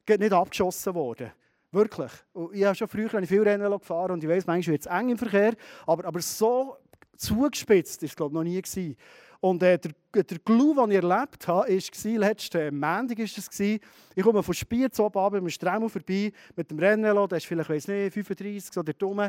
nicht 0.09 0.33
abgeschossen 0.33 0.95
worden. 0.95 1.33
Wirklich. 1.73 2.13
Ich 2.53 2.65
habe 2.65 2.75
schon 2.77 2.89
früher 2.89 3.27
viel 3.27 3.43
Rennen 3.43 3.71
gefahren 3.71 4.13
und 4.13 4.23
ich 4.23 4.31
weiß, 4.31 4.47
manchmal 4.47 4.75
wird 4.75 4.83
es 4.83 4.87
eng 4.87 5.11
im 5.11 5.19
Verkehr, 5.19 5.55
aber, 5.87 6.05
aber 6.05 6.21
so 6.21 6.77
zugespitzt 7.17 8.03
war 8.03 8.07
es 8.07 8.17
glaube 8.17 8.33
ich 8.33 8.35
noch 8.35 8.75
nie. 8.75 8.97
Und 9.45 9.63
äh, 9.63 9.79
der, 9.79 9.93
der 10.25 10.39
Clou, 10.39 10.73
den 10.73 10.91
ich 10.91 11.03
erlebt 11.03 11.47
habe, 11.49 11.69
war, 11.69 12.19
letzten 12.19 12.81
Montag 12.81 13.19
war 13.19 13.25
es, 13.27 13.61
ich 13.61 14.23
komme 14.23 14.43
von 14.43 14.55
Spier 14.55 14.91
zu 14.91 15.05
oben 15.05 15.35
mit 15.35 15.43
dem 15.43 15.51
Stremel 15.51 15.91
vorbei, 15.91 16.33
mit 16.57 16.71
dem 16.71 16.79
Rennvelo, 16.79 17.27
der 17.27 17.37
ist 17.37 17.47
vielleicht, 17.47 17.69
weiß 17.69 17.89
nicht, 17.89 18.15
35 18.15 18.73
so 18.73 18.83
dort 18.83 19.03
rum. 19.03 19.21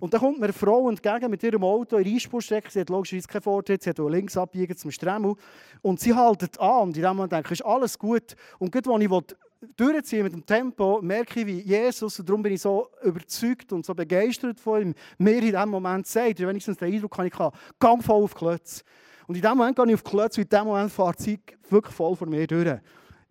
Und 0.00 0.12
dann 0.12 0.20
kommt 0.20 0.38
mir 0.38 0.44
eine 0.44 0.52
Frau 0.52 0.90
entgegen 0.90 1.30
mit 1.30 1.42
ihrem 1.42 1.64
Auto 1.64 1.96
in 1.96 2.06
Einspurstrecke, 2.06 2.70
sie 2.70 2.80
hat 2.80 2.90
logischerweise 2.90 3.26
keinen 3.26 3.40
Vortritt, 3.40 3.82
sie 3.82 3.88
hat 3.88 3.98
links 4.00 4.36
abbiegen 4.36 4.76
zum 4.76 4.90
Stremel. 4.90 5.34
Und 5.80 5.98
sie 5.98 6.12
haltet 6.12 6.60
an 6.60 6.82
und 6.82 6.96
in 6.98 7.02
dem 7.02 7.16
Moment 7.16 7.32
denke 7.32 7.54
ich, 7.54 7.60
ist 7.60 7.64
alles 7.64 7.98
gut. 7.98 8.36
Und 8.58 8.70
gerade 8.70 8.92
als 8.92 9.02
ich 9.02 9.36
durchziehen 9.78 10.24
mit 10.24 10.34
dem 10.34 10.44
Tempo, 10.44 11.00
merke 11.00 11.40
ich, 11.40 11.46
wie 11.46 11.60
Jesus, 11.60 12.20
und 12.20 12.28
darum 12.28 12.42
bin 12.42 12.52
ich 12.52 12.60
so 12.60 12.90
überzeugt 13.02 13.72
und 13.72 13.86
so 13.86 13.94
begeistert 13.94 14.60
von 14.60 14.82
ihm, 14.82 14.94
mir 15.16 15.38
in 15.38 15.52
diesem 15.52 15.70
Moment 15.70 16.06
sagt, 16.06 16.38
wenigstens 16.40 16.76
den 16.76 16.92
Eindruck 16.92 17.16
kann 17.16 17.28
ich 17.28 17.38
haben, 17.38 17.56
gang 17.80 18.04
voll 18.04 18.24
auf 18.24 18.34
Klötz. 18.34 18.84
Und 19.26 19.36
in 19.36 19.42
dem 19.42 19.56
Moment 19.56 19.76
gehe 19.76 19.86
ich 19.86 19.94
auf 19.94 20.02
die 20.02 20.10
Klötze 20.10 20.40
in 20.42 20.48
dem 20.48 20.64
Moment 20.64 20.92
fährt 20.92 21.18
die 21.18 21.38
Zeit 21.38 21.58
wirklich 21.70 21.94
voll 21.94 22.16
vor 22.16 22.28
mir 22.28 22.46
durch. 22.46 22.78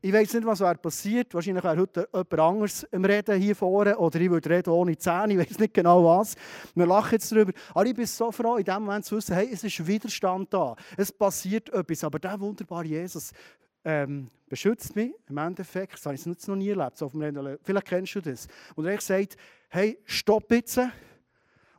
Ich 0.06 0.12
weiß 0.12 0.34
nicht, 0.34 0.46
was 0.46 0.60
wäre 0.60 0.76
passiert. 0.76 1.34
Wahrscheinlich 1.34 1.64
wäre 1.64 1.78
heute 1.78 2.10
jemand 2.12 2.40
anderes 2.40 2.84
im 2.92 3.06
Reden 3.06 3.40
hier 3.40 3.56
vorne 3.56 3.98
oder 3.98 4.20
ich 4.20 4.30
würde 4.30 4.50
reden 4.50 4.70
ohne 4.72 4.98
Zähne. 4.98 5.32
Ich 5.32 5.40
weiß 5.40 5.60
nicht 5.60 5.74
genau 5.74 6.04
was. 6.04 6.36
Wir 6.76 6.86
lachen 6.86 7.14
jetzt 7.14 7.32
darüber. 7.32 7.54
Aber 7.74 7.86
ich 7.86 7.96
bin 7.96 8.06
so 8.06 8.30
froh, 8.30 8.58
in 8.58 8.66
dem 8.66 8.84
Moment 8.84 9.06
zu 9.06 9.16
wissen, 9.16 9.34
hey, 9.34 9.48
es 9.50 9.64
ist 9.64 9.88
Widerstand 9.88 10.54
da. 10.54 10.76
Es 10.98 11.10
passiert 11.10 11.70
etwas. 11.70 12.04
Aber 12.04 12.20
der 12.20 12.38
wunderbare 12.38 12.84
Jesus 12.84 13.32
ähm, 13.86 14.30
beschützt 14.50 14.94
mich 14.94 15.14
im 15.30 15.38
Endeffekt. 15.38 15.94
Das 15.94 16.06
habe 16.06 16.16
ich 16.16 16.26
noch 16.48 16.56
nie 16.58 16.72
erlebt. 16.72 16.98
So 16.98 17.06
auf 17.06 17.14
dem. 17.14 17.58
Vielleicht 17.64 17.88
kennst 17.88 18.16
du 18.16 18.20
das. 18.20 18.48
Und 18.76 18.86
er 18.86 19.00
sagt, 19.00 19.38
hey, 19.70 19.98
stopp 20.04 20.52
jetzt. 20.52 20.82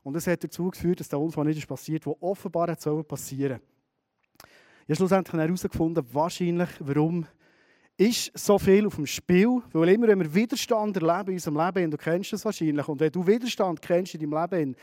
Und 0.03 0.15
das 0.15 0.27
hat 0.27 0.43
dazu 0.43 0.71
geführt, 0.71 1.01
dass 1.01 1.11
der 1.11 1.21
Unfall 1.21 1.45
nicht 1.45 1.69
passiert, 1.69 2.07
der 2.07 2.23
offenbar 2.23 2.75
passieren 2.75 3.59
soll. 3.59 3.74
Ich 4.87 4.91
habe 4.91 4.97
schlussendlich 4.97 5.41
herausgefunden, 5.41 6.05
wahrscheinlich, 6.13 6.69
warum 6.79 7.27
ist 7.97 8.31
so 8.37 8.59
viel 8.59 8.87
auf 8.87 8.97
dem 8.97 9.07
Spiel. 9.07 9.63
Weil 9.73 9.89
immer, 9.89 10.09
wenn 10.09 10.21
wir 10.21 10.35
Widerstand 10.35 10.95
erleben 10.99 11.29
in 11.29 11.35
unserem 11.37 11.57
Leben, 11.57 11.85
und 11.87 11.91
du 11.93 11.97
kennst 11.97 12.35
das 12.35 12.45
wahrscheinlich, 12.45 12.87
und 12.87 13.01
wenn 13.01 13.11
du 13.11 13.27
Widerstand 13.27 13.81
kennst 13.81 14.15
in 14.15 14.31
deinem 14.31 14.43
Leben, 14.43 14.77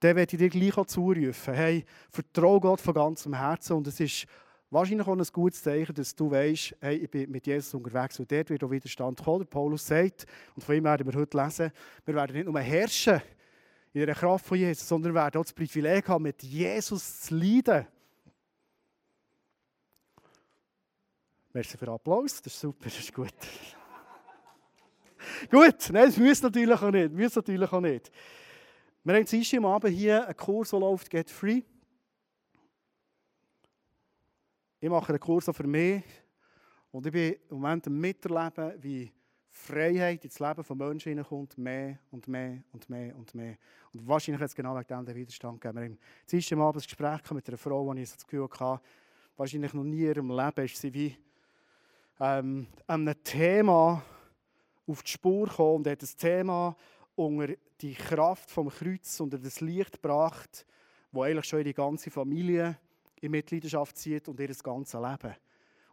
dann 0.00 0.16
werde 0.16 0.34
ich 0.34 0.38
dir 0.38 0.48
gleich 0.48 0.78
auch 0.78 0.86
zurufen. 0.86 1.52
Hey, 1.52 1.84
vertraue 2.08 2.58
Gott 2.58 2.80
von 2.80 2.94
ganzem 2.94 3.34
Herzen. 3.34 3.74
Und 3.74 3.86
es 3.86 4.00
ist 4.00 4.24
wahrscheinlich 4.70 5.06
auch 5.06 5.14
ein 5.14 5.22
gutes 5.30 5.62
Zeichen, 5.62 5.94
dass 5.94 6.14
du 6.14 6.30
weißt, 6.30 6.76
hey, 6.80 6.96
ich 6.96 7.10
bin 7.10 7.30
mit 7.30 7.46
Jesus 7.46 7.74
unterwegs 7.74 8.18
und 8.18 8.32
dort 8.32 8.48
wird 8.48 8.64
auch 8.64 8.70
Widerstand 8.70 9.22
kommen. 9.22 9.46
Paulus 9.46 9.86
sagt, 9.86 10.24
und 10.56 10.64
von 10.64 10.74
ihm 10.74 10.84
werden 10.84 11.06
wir 11.06 11.20
heute 11.20 11.36
lesen, 11.36 11.70
wir 12.06 12.14
werden 12.14 12.34
nicht 12.34 12.46
nur 12.46 12.58
herrschen 12.60 13.20
in 13.92 14.06
der 14.06 14.14
Kraft 14.14 14.46
von 14.46 14.56
Jesus, 14.56 14.88
sondern 14.88 15.12
wir 15.12 15.20
werden 15.20 15.38
auch 15.38 15.44
das 15.44 15.52
Privileg 15.52 16.08
haben, 16.08 16.22
mit 16.22 16.42
Jesus 16.42 17.20
zu 17.20 17.34
leiden. 17.36 17.86
Merci 21.54 21.78
für 21.78 21.84
den 21.84 21.94
Applaus, 21.94 22.42
das 22.42 22.52
ist 22.52 22.60
super, 22.60 22.84
das 22.86 22.98
ist 22.98 23.14
gut. 23.14 23.28
gut, 25.48 25.88
nein, 25.92 26.06
das 26.06 26.16
müsst 26.16 26.42
natürlich 26.42 26.82
auch 26.82 26.90
nicht. 26.90 27.12
Müsst 27.12 27.36
natürlich 27.36 27.72
auch 27.72 27.80
nicht. 27.80 28.10
Wir 29.04 29.14
haben 29.14 29.24
jetzt 29.24 29.54
am 29.54 29.64
Abend 29.66 29.94
hier 29.94 30.26
einen 30.26 30.36
Kurs, 30.36 30.70
der 30.70 30.80
läuft, 30.80 31.08
Get 31.08 31.30
Free. 31.30 31.62
Ich 34.80 34.90
mache 34.90 35.10
einen 35.10 35.20
Kurs 35.20 35.48
auch 35.48 35.54
für 35.54 35.68
mich 35.68 36.02
und 36.90 37.06
ich 37.06 37.12
bin 37.12 37.34
im 37.48 37.60
Moment 37.60 37.86
am 37.86 38.00
Miterleben, 38.00 38.82
wie 38.82 39.12
Freiheit 39.48 40.24
ins 40.24 40.40
Leben 40.40 40.64
von 40.64 40.76
Menschen 40.76 41.10
hineinkommt, 41.10 41.56
mehr 41.56 42.00
und 42.10 42.26
mehr 42.26 42.64
und 42.72 42.90
mehr 42.90 43.14
und 43.14 43.32
mehr. 43.32 43.56
Und 43.92 44.08
wahrscheinlich 44.08 44.42
hat 44.42 44.48
es 44.48 44.56
genau 44.56 44.74
wegen 44.74 44.88
dem 44.88 45.06
den 45.06 45.14
Widerstand 45.14 45.60
gegeben. 45.60 45.78
Wir 45.78 45.84
haben 45.84 45.98
jetzt 46.32 46.52
am 46.52 46.62
Abend 46.62 46.82
ein 46.82 46.84
Gespräch 46.84 47.30
mit 47.30 47.46
einer 47.46 47.58
Frau, 47.58 47.94
die 47.94 48.02
ich 48.02 48.12
das 48.12 48.26
Gefühl 48.26 48.48
hatte, 48.58 48.82
wahrscheinlich 49.36 49.72
noch 49.72 49.84
nie 49.84 50.02
in 50.02 50.08
ihrem 50.08 50.30
Leben 50.30 50.64
ist 50.64 50.78
sie 50.78 50.92
wie 50.92 51.16
ähm, 52.20 52.66
einem 52.86 53.22
Thema 53.22 54.02
auf 54.86 55.02
die 55.02 55.10
Spur 55.10 55.48
gekommen 55.48 55.76
und 55.76 55.86
hat 55.86 56.02
das 56.02 56.16
Thema 56.16 56.76
unter 57.14 57.54
die 57.80 57.94
Kraft 57.94 58.50
vom 58.50 58.68
Kreuz, 58.68 59.20
unter 59.20 59.38
das 59.38 59.60
Licht 59.60 59.92
gebracht, 59.92 60.66
wo 61.12 61.22
eigentlich 61.22 61.46
schon 61.46 61.60
ihre 61.60 61.74
ganze 61.74 62.10
Familie 62.10 62.78
in 63.20 63.30
Mitleidenschaft 63.30 63.96
zieht 63.96 64.28
und 64.28 64.38
ihr 64.40 64.48
ganzes 64.48 65.00
Leben. 65.00 65.34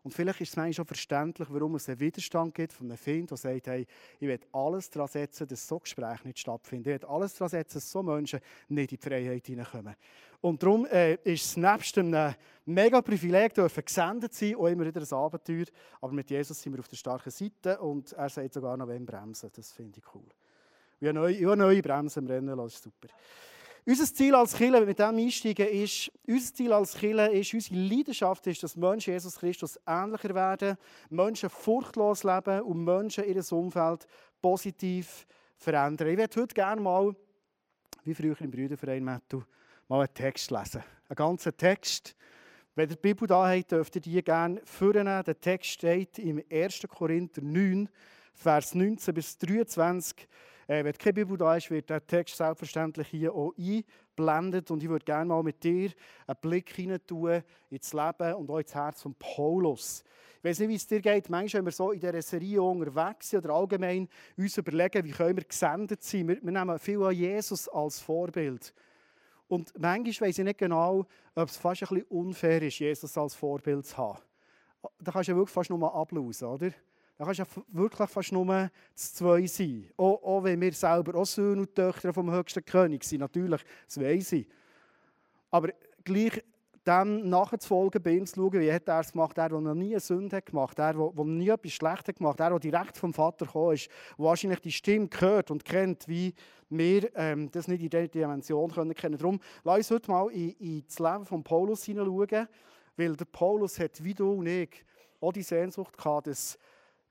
Und 0.04 0.14
vielleicht 0.14 0.42
ist 0.42 0.50
es 0.50 0.56
manchmal 0.56 0.74
schon 0.74 0.86
verständlich, 0.86 1.48
warum 1.52 1.76
es 1.76 1.88
einen 1.88 2.00
Widerstand 2.00 2.56
gibt 2.56 2.74
von 2.74 2.88
einem 2.88 2.98
Find, 2.98 3.30
der 3.30 3.38
sagt, 3.38 3.68
hey, 3.68 3.86
ich 4.20 4.28
will 4.28 4.40
alles 4.52 4.90
daran 4.90 5.08
setzen, 5.08 5.48
dass 5.48 5.68
so 5.68 5.80
Gespräche 5.80 6.28
nicht 6.28 6.40
stattfinden. 6.40 6.90
Ich 6.90 7.02
will 7.02 7.08
alles 7.08 7.36
daran 7.36 7.50
setzen, 7.50 7.76
dass 7.76 7.92
so 7.92 8.02
Menschen 8.02 8.40
nicht 8.70 8.92
in 8.92 8.98
die 8.98 9.10
Freiheit 9.10 9.46
hineinkommen. 9.46 9.96
Und 10.42 10.64
darum 10.64 10.88
äh, 10.88 11.14
ist 11.24 11.46
es 11.46 11.58
nebst 11.58 11.98
einem 12.00 12.34
mega 12.66 13.00
Privileg, 13.02 13.54
dürfen 13.54 13.86
gesendet 13.86 14.34
sein, 14.34 14.56
auch 14.56 14.68
immer 14.68 14.86
wieder 14.86 15.02
ein 15.02 15.14
Abenteuer. 15.14 15.66
Aber 16.02 16.14
mit 16.14 16.32
Jesus 16.32 16.60
sind 16.60 16.74
wir 16.74 16.80
auf 16.80 16.88
der 16.88 16.98
starken 16.98 17.30
Seite 17.30 17.80
und 17.80 18.12
er 18.14 18.30
sagt 18.30 18.54
sogar 18.56 18.76
noch, 18.76 18.88
wenn 18.88 19.06
bremsen. 19.06 19.52
Das 19.56 19.72
finde 19.72 20.00
ich 20.00 20.16
cool. 20.16 20.26
Ich 21.00 21.08
habe 21.08 21.20
neue, 21.20 21.56
neue 21.56 21.82
Bremsen 21.82 22.26
im 22.26 22.28
Rennen, 22.32 22.58
das 22.58 22.74
ist 22.74 22.84
super. 22.84 23.08
Unser 23.84 24.06
Ziel 24.06 24.36
als 24.36 24.54
Kirche, 24.54 24.86
mit 24.86 25.00
dem 25.00 25.18
einsteigen, 25.18 25.68
ist, 25.68 26.12
unser 26.28 26.54
Ziel 26.54 26.72
als 26.72 26.94
Kirche 26.94 27.32
ist, 27.32 27.54
unsere 27.56 27.76
Leidenschaft 27.80 28.46
ist, 28.46 28.62
dass 28.62 28.76
Menschen 28.76 29.14
Jesus 29.14 29.40
Christus 29.40 29.80
ähnlicher 29.88 30.36
werden, 30.36 30.78
Menschen 31.10 31.50
furchtlos 31.50 32.24
leben 32.24 32.62
und 32.62 32.84
Menschen 32.84 33.26
ihr 33.26 33.52
Umfeld 33.52 34.06
positiv 34.40 35.26
verändern. 35.58 36.10
Ich 36.10 36.18
würde 36.18 36.42
heute 36.42 36.54
gerne 36.54 36.80
mal, 36.80 37.16
wie 38.04 38.14
früher 38.14 38.40
im 38.40 38.52
Brüderverein 38.52 39.04
Matthew, 39.04 39.42
mal 39.88 40.02
einen 40.02 40.14
Text 40.14 40.52
lesen. 40.52 40.84
Einen 41.10 41.16
ganzen 41.16 41.58
Text. 41.58 42.16
Wenn 42.76 42.88
ihr 42.88 42.96
die 42.96 43.02
Bibel 43.02 43.28
da 43.28 43.50
habt, 43.50 43.72
dürft 43.72 43.96
ihr 43.96 44.02
die 44.02 44.24
gerne 44.24 44.62
vornehmen. 44.64 45.24
Der 45.24 45.42
Text 45.42 45.72
steht 45.72 46.20
im 46.20 46.42
1. 46.52 46.84
Korinther 46.88 47.42
9, 47.42 47.90
Vers 48.34 48.76
19 48.76 49.14
bis 49.14 49.38
23. 49.40 50.28
Äh, 50.72 50.86
wenn 50.86 50.94
keine 50.94 51.12
Bibel 51.12 51.38
da 51.38 51.58
ist, 51.58 51.70
wird 51.70 51.90
der 51.90 52.08
Text 52.08 52.38
selbstverständlich 52.38 53.10
hier 53.10 53.36
auch 53.36 53.54
eingeblendet. 53.58 54.72
Und 54.72 54.82
ich 54.82 54.88
würde 54.88 55.04
gerne 55.04 55.26
mal 55.26 55.44
mit 55.44 55.62
dir 55.62 55.92
einen 56.26 56.38
Blick 56.40 56.74
hinein 56.74 57.06
tun 57.06 57.44
ins 57.70 57.92
Leben 57.92 58.36
und 58.36 58.50
auch 58.50 58.60
ins 58.60 58.74
Herz 58.74 59.02
von 59.02 59.14
Paulus. 59.16 60.02
Ich 60.38 60.46
weiß 60.46 60.60
nicht, 60.60 60.70
wie 60.70 60.76
es 60.76 60.88
dir 60.88 61.02
geht. 61.02 61.30
Manchmal, 61.30 61.60
wenn 61.60 61.66
wir 61.66 61.72
so 61.74 61.92
in 61.92 62.00
dieser 62.00 62.22
Serie 62.22 62.62
unterwegs 62.62 63.32
sind 63.32 63.44
oder 63.44 63.56
allgemein 63.56 64.08
uns 64.38 64.58
überlegen, 64.58 65.04
wie 65.04 65.12
können 65.12 65.36
wir 65.36 65.44
gesendet 65.44 66.04
sein. 66.04 66.30
Wir, 66.30 66.42
wir 66.42 66.52
nehmen 66.54 66.80
viel 66.80 67.04
an 67.04 67.16
Jesus 67.16 67.68
als 67.68 68.00
Vorbild. 68.00 68.74
Und 69.50 69.74
manchmal 69.78 70.30
weiß 70.30 70.40
ich 70.40 70.46
nicht 70.46 70.58
genau, 70.58 71.06
ob 71.36 71.50
es 71.50 71.58
fast 71.58 71.84
ein 71.84 71.90
bisschen 71.90 72.06
unfair 72.08 72.62
ist, 72.62 72.80
Jesus 72.80 73.18
als 73.18 73.36
Vorbild 73.36 73.88
zu 73.88 73.98
haben. 73.98 74.20
Da 75.02 75.12
kannst 75.12 75.28
du 75.28 75.34
ja 75.34 75.38
wirklich 75.38 75.54
fast 75.54 75.70
nur 75.70 75.80
mal 75.80 75.90
ablausen, 75.90 76.48
oder? 76.48 76.72
Da 77.18 77.26
kannst 77.26 77.40
du 77.40 77.46
wirklich 77.68 78.10
fast 78.10 78.32
nur 78.32 78.46
das 78.46 79.14
Zwei 79.14 79.46
sein. 79.46 79.90
Auch, 79.98 80.24
auch 80.24 80.44
wenn 80.44 80.60
wir 80.60 80.74
selber 80.74 81.20
auch 81.20 81.26
Söhne 81.26 81.62
und 81.62 81.76
Töchter 81.76 82.14
vom 82.14 82.32
höchsten 82.32 82.66
König 82.66 83.04
sind, 83.04 83.20
natürlich, 83.20 83.62
das 83.86 84.00
weiß 84.00 84.32
ich. 84.34 84.48
Aber 85.52 85.70
gleich 86.04 86.42
dem 86.86 87.30
nachzufolgen, 87.30 88.02
bei 88.02 88.12
ihm 88.12 88.26
zu 88.26 88.36
schauen, 88.36 88.60
wie 88.60 88.72
hat 88.72 88.88
er 88.88 89.02
es 89.02 89.12
gemacht, 89.12 89.38
der, 89.38 89.50
der 89.50 89.60
noch 89.60 89.76
nie 89.76 89.92
eine 89.92 90.00
Sünde 90.00 90.42
gemacht 90.42 90.80
hat, 90.80 90.96
der, 90.96 91.12
der 91.12 91.26
nie 91.26 91.50
etwas 91.50 91.74
Schlechtes 91.74 92.16
gemacht 92.16 92.40
hat, 92.40 92.52
der, 92.52 92.60
der 92.60 92.72
direkt 92.72 92.98
vom 92.98 93.14
Vater 93.14 93.46
gekommen 93.46 93.76
ist, 93.76 93.88
der 94.18 94.26
wahrscheinlich 94.26 94.60
die 94.62 94.72
Stimme 94.72 95.08
gehört 95.08 95.52
und 95.52 95.64
kennt, 95.64 96.08
wie 96.08 96.34
wir 96.70 97.16
ähm, 97.16 97.52
das 97.52 97.68
nicht 97.68 97.84
in 97.84 97.90
dieser 97.90 98.08
Dimension 98.08 98.72
können 98.72 98.96
kennen. 98.96 99.18
Darum 99.18 99.40
lass 99.64 99.78
uns 99.78 99.92
heute 99.92 100.12
mal 100.12 100.32
in, 100.32 100.52
in 100.54 100.84
das 100.86 100.98
Leben 100.98 101.26
von 101.26 101.44
Paulus 101.44 101.84
hineinschauen, 101.84 102.48
weil 102.98 103.16
der 103.16 103.26
Paulus 103.26 103.80
hat, 103.80 104.04
wie 104.04 104.14
du 104.14 104.32
und 104.32 104.48
ich, 104.48 104.84
auch 105.20 105.34
die 105.34 105.44
Sehnsucht 105.44 105.96
gehabt, 105.96 106.28
dass 106.28 106.58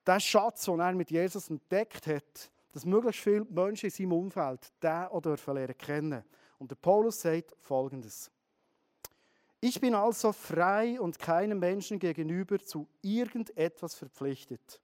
der 0.06 0.20
Schatz, 0.20 0.64
den 0.64 0.80
er 0.80 0.92
mit 0.92 1.10
Jesus 1.10 1.50
entdeckt 1.50 2.06
hat, 2.06 2.50
dass 2.72 2.84
möglichst 2.84 3.22
viele 3.22 3.44
Menschen 3.44 3.86
in 3.86 3.90
seinem 3.90 4.12
Umfeld 4.12 4.72
den 4.82 5.06
auch 5.08 5.20
dürfen 5.20 5.54
lernen 5.54 5.76
kennen. 5.76 6.24
Und 6.58 6.70
der 6.70 6.76
Paulus 6.76 7.20
sagt 7.20 7.56
Folgendes. 7.60 8.30
Ich 9.60 9.80
bin 9.80 9.94
also 9.94 10.32
frei 10.32 10.98
und 11.00 11.18
keinem 11.18 11.58
Menschen 11.58 11.98
gegenüber 11.98 12.58
zu 12.58 12.88
irgendetwas 13.02 13.94
verpflichtet. 13.94 14.80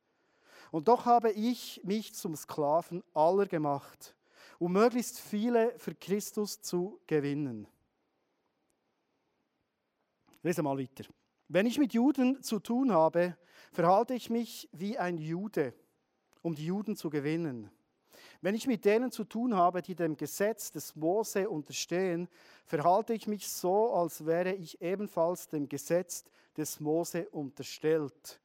Und 0.71 0.89
doch 0.89 1.07
habe 1.07 1.31
ich 1.33 1.81
mich 1.85 2.15
zum 2.15 2.37
Sklaven 2.37 3.03
aller 3.15 3.47
gemacht, 3.47 4.15
um 4.59 4.73
möglichst 4.73 5.19
viele 5.19 5.79
für 5.79 5.95
Christus 5.95 6.61
zu 6.61 7.01
gewinnen. 7.07 7.67
Lese 10.43 10.63
mal 10.63 10.79
weiter. 10.79 11.05
Wenn 11.49 11.67
ich 11.67 11.79
mit 11.79 11.95
Juden 11.95 12.43
zu 12.43 12.59
tun 12.59 12.93
habe, 12.93 13.37
verhalte 13.73 14.15
ich 14.15 14.31
mich 14.31 14.69
wie 14.73 14.99
ein 14.99 15.17
Jude, 15.17 15.75
um 16.43 16.57
die 16.57 16.67
Juden 16.67 16.97
zu 16.97 17.09
gewinnen. 17.09 17.71
Wenn 18.41 18.55
ich 18.55 18.67
mit 18.67 18.85
denen 18.85 19.13
zu 19.13 19.25
tun 19.25 19.55
habe, 19.55 19.81
die 19.81 19.95
dem 19.95 20.17
Gesetz 20.17 20.73
des 20.73 20.97
Mose 20.97 21.49
unterstehen, 21.49 22.29
verhalte 22.65 23.15
ich 23.15 23.29
mich 23.29 23.49
so, 23.49 23.93
als 23.93 24.27
wäre 24.27 24.55
ich 24.55 24.81
ebenfalls 24.81 25.49
dem 25.49 25.69
Gesetz 25.69 26.25
des 26.57 26.81
Mose 26.81 27.29
unterstellt. 27.31 28.41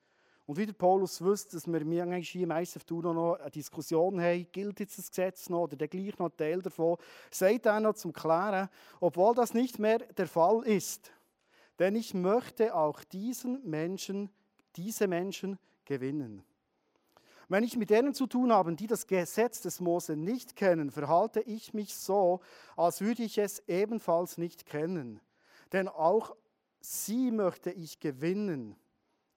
Und 0.46 0.58
wie 0.58 0.65
der 0.65 0.74
Paulus 0.74 1.22
wusste, 1.22 1.55
dass 1.55 1.65
wir 1.65 1.84
mir 1.86 2.03
eigentlich 2.03 2.29
hier 2.29 2.50
ISF 2.50 2.86
noch 2.89 3.36
eine 3.36 3.51
Diskussion 3.51 4.22
haben, 4.22 4.48
gilt 4.51 4.79
jetzt 4.79 4.98
das 4.98 5.10
Gesetz 5.10 5.50
noch 5.50 5.63
oder 5.63 5.75
der 5.75 5.88
gleich 5.88 6.17
noch 6.20 6.29
Teil 6.29 6.62
davon, 6.62 6.98
sagt 7.31 7.65
er 7.65 7.79
noch 7.79 7.93
zum 7.96 8.13
Klären, 8.13 8.70
obwohl 9.00 9.34
das 9.34 9.53
nicht 9.53 9.79
mehr 9.79 10.00
der 10.00 10.27
Fall 10.27 10.63
ist. 10.65 11.12
Denn 11.82 11.96
ich 11.96 12.14
möchte 12.14 12.76
auch 12.76 13.04
diesen 13.04 13.68
Menschen 13.68 14.30
diese 14.76 15.08
Menschen 15.08 15.58
gewinnen. 15.84 16.44
Wenn 17.50 17.64
ich 17.64 17.76
mit 17.76 17.90
denen 17.90 18.14
zu 18.14 18.28
tun 18.28 18.54
habe, 18.54 18.76
die 18.76 18.86
das 18.86 19.08
Gesetz 19.08 19.62
des 19.62 19.80
Mose 19.80 20.16
nicht 20.16 20.56
kennen, 20.56 20.92
verhalte 20.92 21.42
ich 21.42 21.74
mich 21.74 21.96
so, 21.96 22.40
als 22.78 23.02
würde 23.02 23.24
ich 23.24 23.40
es 23.40 23.64
ebenfalls 23.68 24.38
nicht 24.38 24.68
kennen. 24.68 25.20
Denn 25.74 25.88
auch 25.88 26.36
sie 26.82 27.32
möchte 27.32 27.72
ich 27.72 28.00
gewinnen. 28.00 28.76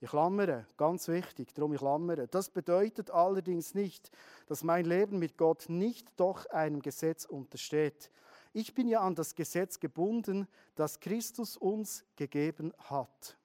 Ich 0.00 0.10
klammere, 0.10 0.66
ganz 0.76 1.08
wichtig, 1.08 1.54
darum 1.54 1.72
ich 1.72 1.80
klammere. 1.80 2.28
Das 2.28 2.50
bedeutet 2.50 3.10
allerdings 3.10 3.72
nicht, 3.72 4.10
dass 4.48 4.62
mein 4.62 4.84
Leben 4.84 5.18
mit 5.18 5.38
Gott 5.38 5.70
nicht 5.70 6.12
doch 6.20 6.44
einem 6.50 6.82
Gesetz 6.82 7.24
untersteht. 7.24 8.10
Ich 8.56 8.72
bin 8.72 8.86
ja 8.86 9.00
an 9.00 9.16
das 9.16 9.34
Gesetz 9.34 9.80
gebunden, 9.80 10.46
das 10.76 11.00
Christus 11.00 11.56
uns 11.56 12.04
gegeben 12.14 12.72
hat. 12.78 13.36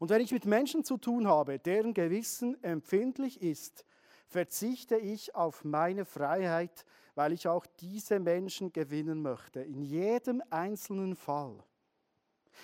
Und 0.00 0.10
wenn 0.10 0.20
ich 0.20 0.32
mit 0.32 0.46
Menschen 0.46 0.84
zu 0.84 0.98
tun 0.98 1.28
habe, 1.28 1.60
deren 1.60 1.94
Gewissen 1.94 2.60
empfindlich 2.64 3.40
ist, 3.40 3.84
verzichte 4.26 4.96
ich 4.96 5.36
auf 5.36 5.62
meine 5.62 6.04
Freiheit, 6.04 6.84
weil 7.14 7.32
ich 7.32 7.46
auch 7.46 7.66
diese 7.78 8.18
Menschen 8.18 8.72
gewinnen 8.72 9.22
möchte, 9.22 9.60
in 9.60 9.80
jedem 9.80 10.42
einzelnen 10.50 11.14
Fall. 11.14 11.56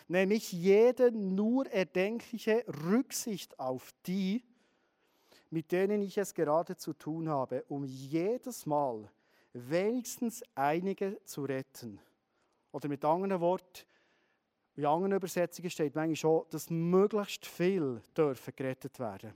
Nehme 0.08 0.34
ich 0.34 0.50
jede 0.50 1.12
nur 1.12 1.64
erdenkliche 1.68 2.64
Rücksicht 2.66 3.60
auf 3.60 3.94
die, 4.04 4.42
mit 5.48 5.70
denen 5.70 6.02
ich 6.02 6.18
es 6.18 6.34
gerade 6.34 6.76
zu 6.76 6.92
tun 6.92 7.28
habe, 7.28 7.64
um 7.68 7.84
jedes 7.84 8.66
Mal 8.66 9.08
wenigstens 9.52 10.42
einige 10.54 11.18
zu 11.24 11.44
retten. 11.44 12.00
Oder 12.72 12.88
mit 12.88 13.04
anderen 13.04 13.40
Worten, 13.40 13.86
in 14.76 14.86
anderen 14.86 15.12
Übersetzungen 15.12 15.70
steht 15.70 15.94
manchmal 15.94 16.16
schon, 16.16 16.46
dass 16.50 16.70
möglichst 16.70 17.44
viel 17.46 18.00
dürfen 18.16 18.54
gerettet 18.56 18.98
werden. 18.98 19.34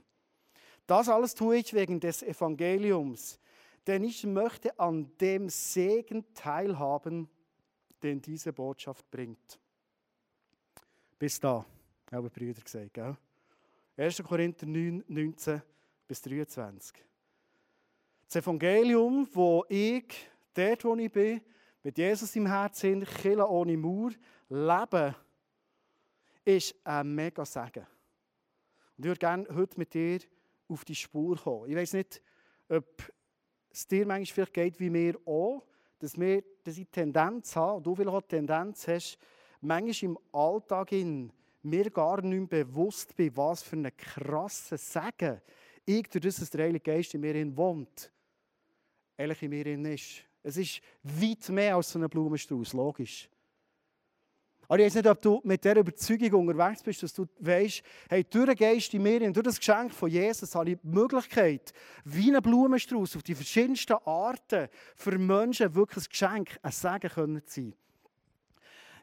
Das 0.87 1.09
alles 1.09 1.35
tue 1.35 1.57
ich 1.57 1.73
wegen 1.73 1.99
des 1.99 2.23
Evangeliums, 2.23 3.39
denn 3.87 4.03
ich 4.03 4.23
möchte 4.25 4.79
an 4.79 5.11
dem 5.19 5.49
Segen 5.49 6.25
teilhaben, 6.33 7.29
den 8.01 8.21
diese 8.21 8.53
Botschaft 8.53 9.09
bringt. 9.09 9.59
Bis 11.17 11.39
da, 11.39 11.65
haben 12.11 12.29
die 12.29 12.39
Brüder 12.39 12.61
gesagt. 12.61 12.93
Gell? 12.93 13.17
1. 13.97 14.23
Korinther 14.23 14.65
9, 14.65 15.03
19 15.07 15.61
bis 16.07 16.21
23. 16.21 17.03
Das 18.27 18.43
Evangelium, 18.43 19.27
wo 19.33 19.65
ich, 19.69 20.05
dort 20.53 20.83
wo 20.83 20.95
ich 20.95 21.11
bin, 21.11 21.41
mit 21.83 21.97
Jesus 21.97 22.35
im 22.35 22.47
Herzen, 22.47 23.05
Kille 23.05 23.47
ohne 23.47 23.77
Mauer, 23.77 24.11
lebe, 24.49 25.15
ist 26.43 26.75
ein 26.83 27.13
mega 27.13 27.45
Segen. 27.45 27.85
Und 28.97 29.03
ich 29.03 29.05
würde 29.05 29.19
gerne 29.19 29.47
heute 29.53 29.77
mit 29.77 29.93
dir 29.93 30.19
auf 30.67 30.83
die 30.85 30.95
Spur 30.95 31.37
kommen. 31.37 31.69
Ich 31.69 31.75
weiß 31.75 31.93
nicht, 31.93 32.21
ob 32.69 32.85
es 33.69 33.87
dir 33.87 34.05
manchmal 34.05 34.33
vielleicht 34.33 34.53
geht 34.53 34.79
wie 34.79 34.89
mir 34.89 35.19
auch, 35.25 35.63
dass 35.99 36.19
wir 36.19 36.43
diese 36.65 36.85
Tendenz 36.85 37.55
haben, 37.55 37.77
und 37.77 37.85
du 37.85 37.95
vielleicht 37.95 38.15
auch 38.15 38.21
die 38.21 38.27
Tendenz 38.29 38.87
hast, 38.87 39.17
manchmal 39.61 40.11
im 40.11 40.19
Alltag 40.31 40.91
in 40.91 41.31
mir 41.61 41.89
gar 41.89 42.21
nicht 42.21 42.51
mehr 42.51 42.63
bewusst 42.63 43.15
bin, 43.15 43.35
was 43.37 43.63
für 43.63 43.75
einen 43.75 43.95
krassen 43.95 44.77
Segen 44.77 45.41
ich 45.85 46.09
durch 46.09 46.23
das, 46.35 46.49
der 46.49 46.65
Heilige 46.65 46.91
Geist 46.91 47.13
in 47.13 47.21
mir 47.21 47.57
wohnt, 47.57 48.11
ehrlich 49.17 49.41
in 49.43 49.49
mir 49.49 49.93
ist. 49.93 50.23
Es 50.43 50.57
ist 50.57 50.81
weit 51.03 51.49
mehr 51.49 51.75
als 51.75 51.91
so 51.91 51.99
ein 51.99 52.09
Blumenstrauß, 52.09 52.73
logisch. 52.73 53.29
Aber 54.67 54.79
ich 54.79 54.85
weiß 54.85 54.95
nicht, 54.95 55.07
ob 55.07 55.21
du 55.21 55.41
mit 55.43 55.63
dieser 55.63 55.77
Überzeugung 55.77 56.47
unterwegs 56.47 56.81
bist, 56.81 57.03
dass 57.03 57.13
du 57.13 57.27
weißt, 57.39 57.83
hey, 58.09 58.23
durch 58.23 58.47
den 58.47 58.55
Geist 58.55 58.93
in 58.93 59.03
mir, 59.03 59.19
durch 59.19 59.43
das 59.43 59.59
Geschenk 59.59 59.93
von 59.93 60.09
Jesus, 60.09 60.55
habe 60.55 60.71
ich 60.71 60.77
die 60.81 60.87
Möglichkeit, 60.87 61.71
wie 62.03 62.35
ein 62.35 62.41
Blumenstrauß 62.41 63.15
auf 63.15 63.23
die 63.23 63.35
verschiedensten 63.35 63.97
Arten 64.05 64.67
für 64.95 65.17
Menschen 65.17 65.75
wirklich 65.75 66.05
ein 66.05 66.09
Geschenk, 66.09 66.59
ein 66.61 66.71
Segen 66.71 67.41
zu 67.45 67.61
sein. 67.61 67.73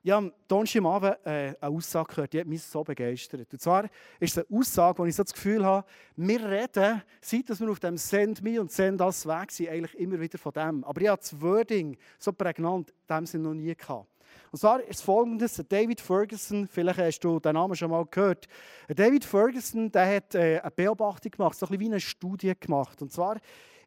Ich 0.05 0.11
habe 0.11 0.33
am 0.49 0.87
Abend 0.87 1.17
äh, 1.25 1.55
eine 1.61 1.77
Aussage 1.77 2.13
gehört, 2.13 2.33
die 2.33 2.41
hat 2.41 2.47
mich 2.49 2.65
so 2.65 2.83
begeistert. 2.83 3.53
Und 3.53 3.61
zwar 3.61 3.85
ist 4.19 4.37
es 4.37 4.45
eine 4.45 4.59
Aussage, 4.59 4.99
wo 4.99 5.05
ich 5.05 5.15
so 5.15 5.23
das 5.23 5.33
Gefühl 5.33 5.65
habe, 5.65 5.87
wir 6.17 6.45
reden, 6.45 7.03
seit 7.21 7.61
wir 7.61 7.71
auf 7.71 7.79
dem 7.79 7.97
Send 7.97 8.43
Me 8.43 8.61
und 8.61 8.73
Send 8.73 9.01
Us 9.01 9.25
weg 9.27 9.53
sind, 9.53 9.69
eigentlich 9.69 9.95
immer 9.95 10.19
wieder 10.19 10.39
von 10.39 10.53
dem. 10.53 10.83
Aber 10.83 11.01
ich 11.01 11.07
habe 11.07 11.21
das 11.21 11.41
Wording 11.41 11.97
so 12.19 12.33
prägnant 12.33 12.93
dem 13.09 13.27
Sinne 13.27 13.45
noch 13.45 13.55
nie 13.55 13.77
gehabt. 13.77 14.09
Und 14.51 14.59
zwar 14.59 14.81
ist 14.81 14.97
es 14.97 15.03
folgendes: 15.03 15.63
David 15.69 16.01
Ferguson, 16.01 16.67
vielleicht 16.67 16.99
hast 16.99 17.21
du 17.21 17.39
den 17.39 17.55
Namen 17.55 17.77
schon 17.77 17.91
mal 17.91 18.05
gehört. 18.11 18.49
David 18.89 19.25
Ferguson 19.25 19.93
der 19.93 20.17
hat 20.17 20.35
äh, 20.35 20.59
eine 20.59 20.71
Beobachtung 20.73 21.31
gemacht, 21.31 21.57
so 21.57 21.67
ein 21.67 21.69
bisschen 21.69 21.81
wie 21.81 21.87
eine 21.87 22.01
Studie 22.01 22.55
gemacht. 22.59 23.01
Und 23.03 23.13
zwar 23.13 23.37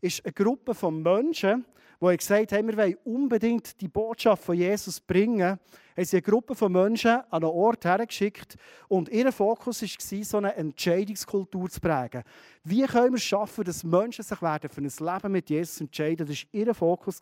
ist 0.06 0.24
eine 0.24 0.34
Gruppe 0.34 0.76
von 0.76 1.02
Menschen, 1.02 1.66
die 2.00 2.18
gesagt 2.18 2.52
haben, 2.52 2.68
wir 2.68 2.78
wollen 2.78 2.98
unbedingt 3.06 3.82
die 3.82 3.88
Botschaft 3.88 4.44
von 4.44 4.56
Jesus 4.56 5.00
bringen, 5.00 5.58
haben 5.98 6.06
sie 6.06 6.18
eine 6.18 6.22
Gruppe 6.22 6.54
von 6.54 6.72
Menschen 6.72 7.12
an 7.12 7.26
einen 7.32 7.46
Ort 7.46 7.86
hergeschickt 7.86 8.56
und 8.88 9.10
ihr 9.10 9.32
Fokus 9.32 9.82
war, 9.82 10.24
so 10.24 10.38
eine 10.38 10.56
Entscheidungskultur 10.56 11.70
zu 11.70 11.80
prägen. 11.80 12.24
Wie 12.64 12.84
können 12.84 13.14
wir 13.14 13.18
es 13.18 13.24
schaffen, 13.24 13.64
dass 13.64 13.84
Menschen 13.84 14.24
sich 14.24 14.42
werden 14.42 14.70
für 14.70 14.82
ein 14.82 15.14
Leben 15.14 15.32
mit 15.32 15.50
Jesus 15.50 15.82
entscheiden? 15.82 16.28
Das 16.28 16.38
war 16.38 16.50
ihr 16.52 16.76
Fokus. 16.76 17.20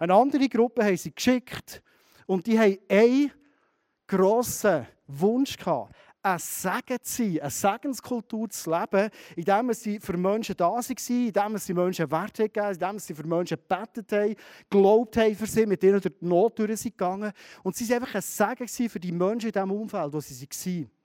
Eine 0.00 0.14
andere 0.14 0.48
Gruppe 0.48 0.84
haben 0.84 0.96
sie 0.96 1.14
geschickt 1.14 1.80
und 2.26 2.46
die 2.46 2.58
haben 2.58 2.78
einen 2.88 3.30
grossen 4.08 4.86
Wunsch 5.06 5.56
gehabt 5.56 5.94
ein 6.26 6.38
Segen 6.40 6.98
zu 7.02 7.22
sein, 7.22 7.40
eine 7.40 7.50
Segenskultur 7.50 8.48
zu 8.50 8.70
leben, 8.70 9.10
indem 9.36 9.72
sie 9.72 10.00
für 10.00 10.16
Menschen 10.16 10.56
da 10.56 10.70
waren, 10.70 10.82
indem 10.82 11.58
sie 11.58 11.74
Menschen 11.74 12.10
Wert 12.10 12.34
gegeben 12.34 12.72
indem 12.72 12.98
sie 12.98 13.14
für 13.14 13.26
Menschen 13.26 13.56
gebetet 13.56 14.12
haben, 14.12 14.34
geglaubt 14.68 15.16
haben 15.16 15.34
für 15.36 15.46
sie, 15.46 15.66
mit 15.66 15.82
ihnen 15.82 16.00
durch 16.00 16.14
die 16.20 16.26
Not 16.26 16.58
durch 16.58 16.76
sind. 16.76 17.32
Und 17.62 17.76
sie 17.76 17.88
waren 17.88 18.02
einfach 18.02 18.16
ein 18.16 18.22
Segen 18.22 18.68
für 18.88 19.00
die 19.00 19.12
Menschen 19.12 19.48
in 19.48 19.52
diesem 19.52 19.70
Umfeld, 19.70 20.12
wo 20.12 20.20
sie 20.20 20.34
waren. 20.34 20.95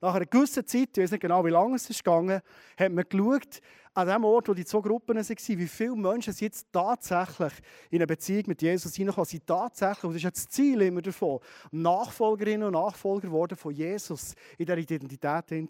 Nach 0.00 0.14
einer 0.14 0.26
gewissen 0.26 0.66
Zeit, 0.66 0.96
ich 0.96 1.02
weiß 1.02 1.10
nicht 1.10 1.20
genau, 1.20 1.44
wie 1.44 1.50
lange 1.50 1.74
es 1.76 1.90
ist 1.90 2.04
gegangen, 2.04 2.40
hat 2.76 2.92
man 2.92 3.04
geschaut, 3.08 3.60
an 3.94 4.06
dem 4.06 4.24
Ort, 4.24 4.48
wo 4.48 4.54
die 4.54 4.64
zwei 4.64 4.80
Gruppen 4.80 5.16
waren, 5.16 5.58
wie 5.58 5.66
viele 5.66 5.96
Menschen 5.96 6.32
sind 6.32 6.46
jetzt 6.46 6.68
tatsächlich 6.72 7.52
in 7.90 7.98
eine 7.98 8.06
Beziehung 8.06 8.44
mit 8.46 8.62
Jesus 8.62 8.94
hineingekommen 8.94 9.26
sind. 9.26 9.44
Tatsächlich, 9.44 10.04
und 10.04 10.10
das 10.10 10.16
ist 10.16 10.22
ja 10.22 10.30
das 10.30 10.48
Ziel 10.48 10.82
immer 10.82 11.02
davon, 11.02 11.40
Nachfolgerinnen 11.72 12.68
und 12.68 12.74
Nachfolger 12.74 13.26
geworden 13.26 13.56
von 13.56 13.74
Jesus 13.74 14.34
in 14.56 14.66
dieser 14.66 14.78
Identität 14.78 15.50
drin 15.50 15.68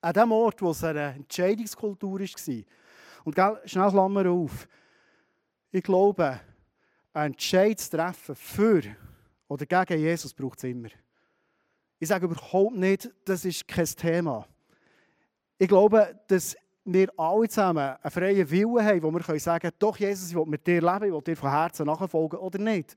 An 0.00 0.12
dem 0.12 0.32
Ort, 0.32 0.60
wo 0.60 0.70
es 0.70 0.82
eine 0.82 1.14
Entscheidungskultur 1.14 2.18
war. 2.18 2.64
Und 3.24 3.36
gell, 3.36 3.60
schnell 3.66 3.90
Klammer 3.90 4.28
auf. 4.28 4.66
Ich 5.70 5.84
glaube, 5.84 6.40
ein 7.12 7.32
Entscheid 7.32 7.78
zu 7.78 7.90
treffen 7.90 8.34
für 8.34 8.82
oder 9.46 9.64
gegen 9.64 10.00
Jesus 10.00 10.34
braucht 10.34 10.58
es 10.58 10.64
immer. 10.64 10.88
Ich 11.98 12.08
sage 12.08 12.26
überhaupt 12.26 12.76
nicht, 12.76 13.10
das 13.24 13.44
ist 13.44 13.66
kein 13.66 13.86
Thema. 13.86 14.46
Ich 15.58 15.68
glaube, 15.68 16.18
dass 16.28 16.56
wir 16.84 17.08
alle 17.16 17.48
zusammen 17.48 17.96
einen 18.00 18.10
freien 18.10 18.50
Willen 18.50 18.84
haben, 18.84 19.02
wo 19.02 19.10
wir 19.10 19.40
sagen 19.40 19.60
können, 19.60 19.74
doch 19.78 19.96
Jesus, 19.96 20.30
ich 20.30 20.36
will 20.36 20.46
mit 20.46 20.66
dir 20.66 20.80
leben, 20.80 21.06
ich 21.06 21.12
will 21.12 21.22
dir 21.22 21.36
von 21.36 21.50
Herzen 21.50 21.86
nachfolgen 21.86 22.38
oder 22.38 22.58
nicht. 22.58 22.96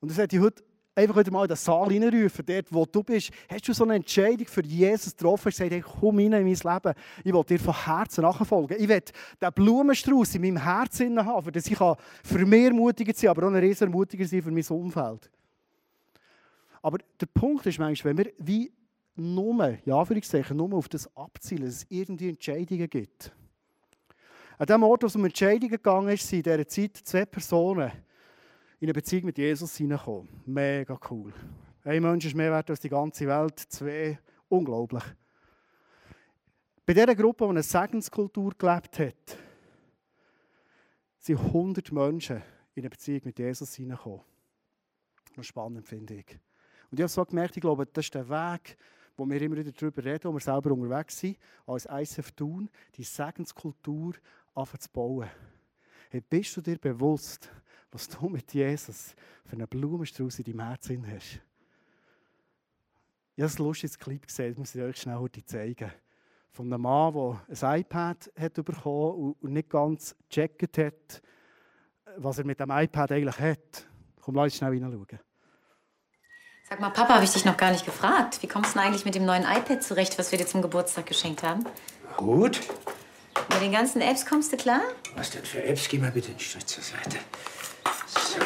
Und 0.00 0.10
das 0.10 0.18
hätte 0.18 0.36
ich 0.36 0.42
heute 0.42 0.64
einfach 0.94 1.16
wieder 1.16 1.30
mal 1.30 1.42
in 1.42 1.48
den 1.48 1.56
Saal 1.56 1.90
hineinrufen, 1.90 2.44
dort 2.44 2.72
wo 2.72 2.84
du 2.86 3.02
bist. 3.02 3.30
Hast 3.48 3.68
du 3.68 3.72
so 3.72 3.84
eine 3.84 3.96
Entscheidung 3.96 4.46
für 4.46 4.62
Jesus 4.62 5.14
getroffen? 5.14 5.50
Ich 5.50 5.56
sage, 5.56 5.80
komm 5.80 6.16
rein 6.16 6.32
in 6.32 6.44
mein 6.44 6.44
Leben. 6.44 6.94
Ich 7.22 7.32
will 7.32 7.44
dir 7.44 7.60
von 7.60 7.84
Herzen 7.84 8.22
nachfolgen. 8.22 8.76
Ich 8.80 8.88
will 8.88 9.02
den 9.40 9.52
Blumenstrauß 9.52 10.34
in 10.36 10.42
meinem 10.42 10.62
Herzen 10.62 11.24
haben, 11.24 11.52
das 11.52 11.66
ich 11.66 11.76
für 11.76 12.46
mich 12.46 12.64
ermutiger 12.64 13.12
sein 13.14 13.30
aber 13.30 13.44
auch 13.44 13.50
ein 13.50 13.56
riesen 13.56 13.88
ermutiger 13.88 14.26
sein 14.26 14.42
für 14.42 14.50
mein 14.50 14.66
Umfeld. 14.66 15.30
Aber 16.82 16.98
der 17.20 17.26
Punkt 17.26 17.66
ist 17.66 17.78
manchmal, 17.78 18.16
wenn 18.16 18.24
wir 18.26 18.32
wie 18.38 18.72
nur, 19.16 19.78
ja, 19.84 19.98
Anführungszeichen, 19.98 20.56
nur 20.56 20.74
auf 20.74 20.88
das 20.88 21.14
abzielen, 21.16 21.64
dass 21.64 21.76
es 21.76 21.86
irgendwie 21.88 22.28
Entscheidungen 22.28 22.88
gibt. 22.88 23.32
An 24.58 24.66
dem 24.66 24.82
Ort, 24.82 25.02
wo 25.02 25.06
es 25.06 25.16
um 25.16 25.24
Entscheidungen 25.24 25.70
gegangen 25.70 26.08
ist, 26.08 26.26
sind 26.26 26.46
in 26.46 26.52
dieser 26.52 26.68
Zeit 26.68 26.96
zwei 26.96 27.24
Personen 27.24 27.92
in 28.78 28.86
eine 28.86 28.92
Beziehung 28.92 29.26
mit 29.26 29.38
Jesus 29.38 29.76
hineingekommen. 29.76 30.28
Mega 30.46 30.98
cool. 31.10 31.32
Ein 31.84 32.02
Mensch 32.02 32.26
ist 32.26 32.34
mehr 32.34 32.50
wert 32.50 32.68
als 32.70 32.80
die 32.80 32.88
ganze 32.88 33.26
Welt, 33.26 33.58
zwei, 33.58 34.18
unglaublich. 34.48 35.04
Bei 36.84 36.94
dieser 36.94 37.14
Gruppe, 37.14 37.44
die 37.44 37.50
eine 37.50 37.62
Segenskultur 37.62 38.52
gelebt 38.56 38.98
hat, 38.98 39.38
sind 41.18 41.38
100 41.38 41.90
Menschen 41.92 42.42
in 42.74 42.82
eine 42.82 42.90
Beziehung 42.90 43.22
mit 43.24 43.38
Jesus 43.38 43.74
hineingekommen. 43.74 44.20
Das 45.34 45.46
spannend, 45.46 45.86
finde 45.86 46.14
ich. 46.14 46.38
Und 46.90 46.98
ich 46.98 47.02
habe 47.02 47.08
so 47.08 47.24
gemerkt, 47.24 47.56
ich 47.56 47.60
glaube, 47.60 47.86
das 47.86 48.04
ist 48.04 48.14
der 48.14 48.28
Weg, 48.28 48.76
wo 49.16 49.28
wir 49.28 49.40
immer 49.40 49.56
wieder 49.56 49.72
darüber 49.72 50.04
reden, 50.04 50.24
wo 50.24 50.34
wir 50.34 50.40
selber 50.40 50.72
unterwegs 50.72 51.18
sind, 51.18 51.38
als 51.66 51.86
ISF 51.86 52.32
tun, 52.32 52.68
die 52.96 53.02
Segenskultur 53.02 54.14
bauen. 54.92 55.28
Hey, 56.10 56.20
bist 56.20 56.56
du 56.56 56.60
dir 56.60 56.78
bewusst, 56.78 57.50
was 57.90 58.08
du 58.08 58.28
mit 58.28 58.52
Jesus 58.52 59.14
für 59.44 59.56
einen 59.56 59.66
Blumenstrauß 59.66 60.38
in 60.38 60.44
deinem 60.44 60.68
Herzen 60.68 61.06
hast? 61.10 61.40
Ich 63.34 63.42
habe 63.42 63.52
ein 63.52 63.64
lustiges 63.64 63.98
Clip 63.98 64.26
gesehen, 64.26 64.50
das 64.50 64.58
muss 64.58 64.74
ich 64.74 64.82
euch 64.82 64.96
schnell 64.96 65.16
heute 65.16 65.44
zeigen. 65.44 65.90
Von 66.52 66.72
einem 66.72 66.82
Mann, 66.82 67.12
der 67.12 67.70
ein 67.70 67.80
iPad 67.80 68.32
hat 68.38 68.54
bekommen 68.54 69.34
und 69.40 69.52
nicht 69.52 69.68
ganz 69.68 70.16
gecheckt 70.30 70.78
hat, 70.78 71.22
was 72.16 72.38
er 72.38 72.46
mit 72.46 72.60
dem 72.60 72.70
iPad 72.70 73.12
eigentlich 73.12 73.38
hat. 73.38 73.86
Komm, 74.20 74.36
lass 74.36 74.44
uns 74.44 74.56
schnell 74.56 74.72
hineinschauen. 74.72 75.25
Sag 76.68 76.80
mal, 76.80 76.90
Papa, 76.90 77.14
habe 77.14 77.24
ich 77.24 77.30
dich 77.30 77.44
noch 77.44 77.56
gar 77.56 77.70
nicht 77.70 77.84
gefragt. 77.84 78.42
Wie 78.42 78.48
kommst 78.48 78.74
du 78.74 78.78
denn 78.80 78.88
eigentlich 78.88 79.04
mit 79.04 79.14
dem 79.14 79.24
neuen 79.24 79.44
iPad 79.44 79.84
zurecht, 79.84 80.18
was 80.18 80.32
wir 80.32 80.38
dir 80.38 80.48
zum 80.48 80.62
Geburtstag 80.62 81.06
geschenkt 81.06 81.44
haben? 81.44 81.64
Gut. 82.16 82.60
Mit 83.50 83.62
den 83.62 83.70
ganzen 83.70 84.00
Apps 84.00 84.26
kommst 84.26 84.52
du 84.52 84.56
klar? 84.56 84.80
Was 85.14 85.30
denn 85.30 85.44
für 85.44 85.62
Apps? 85.62 85.88
Geh 85.88 85.98
mal 85.98 86.10
bitte 86.10 86.30
einen 86.30 86.40
Schritt 86.40 86.68
zur 86.68 86.82
Seite. 86.82 87.18
So. 88.08 88.40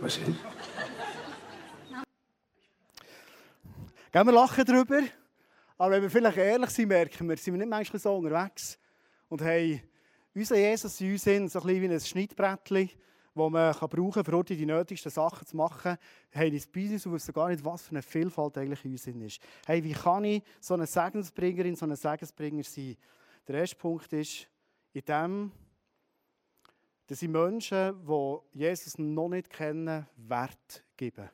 Was 0.00 0.18
ist? 0.18 0.55
Gehen 4.16 4.28
wir 4.28 4.32
lachen 4.32 4.64
darüber, 4.64 5.02
aber 5.76 5.90
wenn 5.90 6.00
wir 6.04 6.08
vielleicht 6.08 6.38
ehrlich 6.38 6.70
sind, 6.70 6.88
merken 6.88 7.28
wir, 7.28 7.36
sind 7.36 7.52
wir 7.52 7.58
nicht 7.58 7.68
manchmal 7.68 8.00
so 8.00 8.16
unterwegs 8.16 8.78
und 9.28 9.42
haben 9.42 9.82
unseren 10.34 10.56
Jesus 10.56 10.98
in 11.02 11.12
uns 11.12 11.52
so 11.52 11.60
ein 11.60 11.66
bisschen 11.66 11.82
wie 11.82 11.92
ein 11.92 12.00
Schnittbrettchen, 12.00 12.88
das 13.34 13.50
man 13.50 13.74
brauchen 13.74 14.24
kann, 14.24 14.34
um 14.34 14.42
die 14.42 14.64
nötigsten 14.64 15.12
Sachen 15.12 15.46
zu 15.46 15.54
machen, 15.54 15.98
haben 16.32 16.62
bei 16.74 16.90
uns 16.90 17.04
und 17.04 17.12
wissen 17.12 17.34
gar 17.34 17.50
nicht, 17.50 17.62
was 17.62 17.82
für 17.82 17.90
eine 17.90 18.00
Vielfalt 18.00 18.56
eigentlich 18.56 18.86
in 18.86 18.92
uns 18.92 19.06
ist. 19.06 19.42
Hey, 19.66 19.84
wie 19.84 19.92
kann 19.92 20.24
ich 20.24 20.42
so 20.60 20.72
eine 20.72 20.86
Segensbringerin, 20.86 21.76
so 21.76 21.84
ein 21.84 21.94
Segensbringer 21.94 22.64
sein? 22.64 22.96
Der 23.46 23.56
erste 23.56 23.76
Punkt 23.76 24.10
ist, 24.14 24.48
in 24.94 25.04
dem, 25.04 25.52
dass 27.06 27.20
ich 27.20 27.28
Menschen, 27.28 27.94
die 28.02 28.58
Jesus 28.58 28.96
noch 28.96 29.28
nicht 29.28 29.50
kennen, 29.50 30.06
Wert 30.16 30.84
geben. 30.96 31.28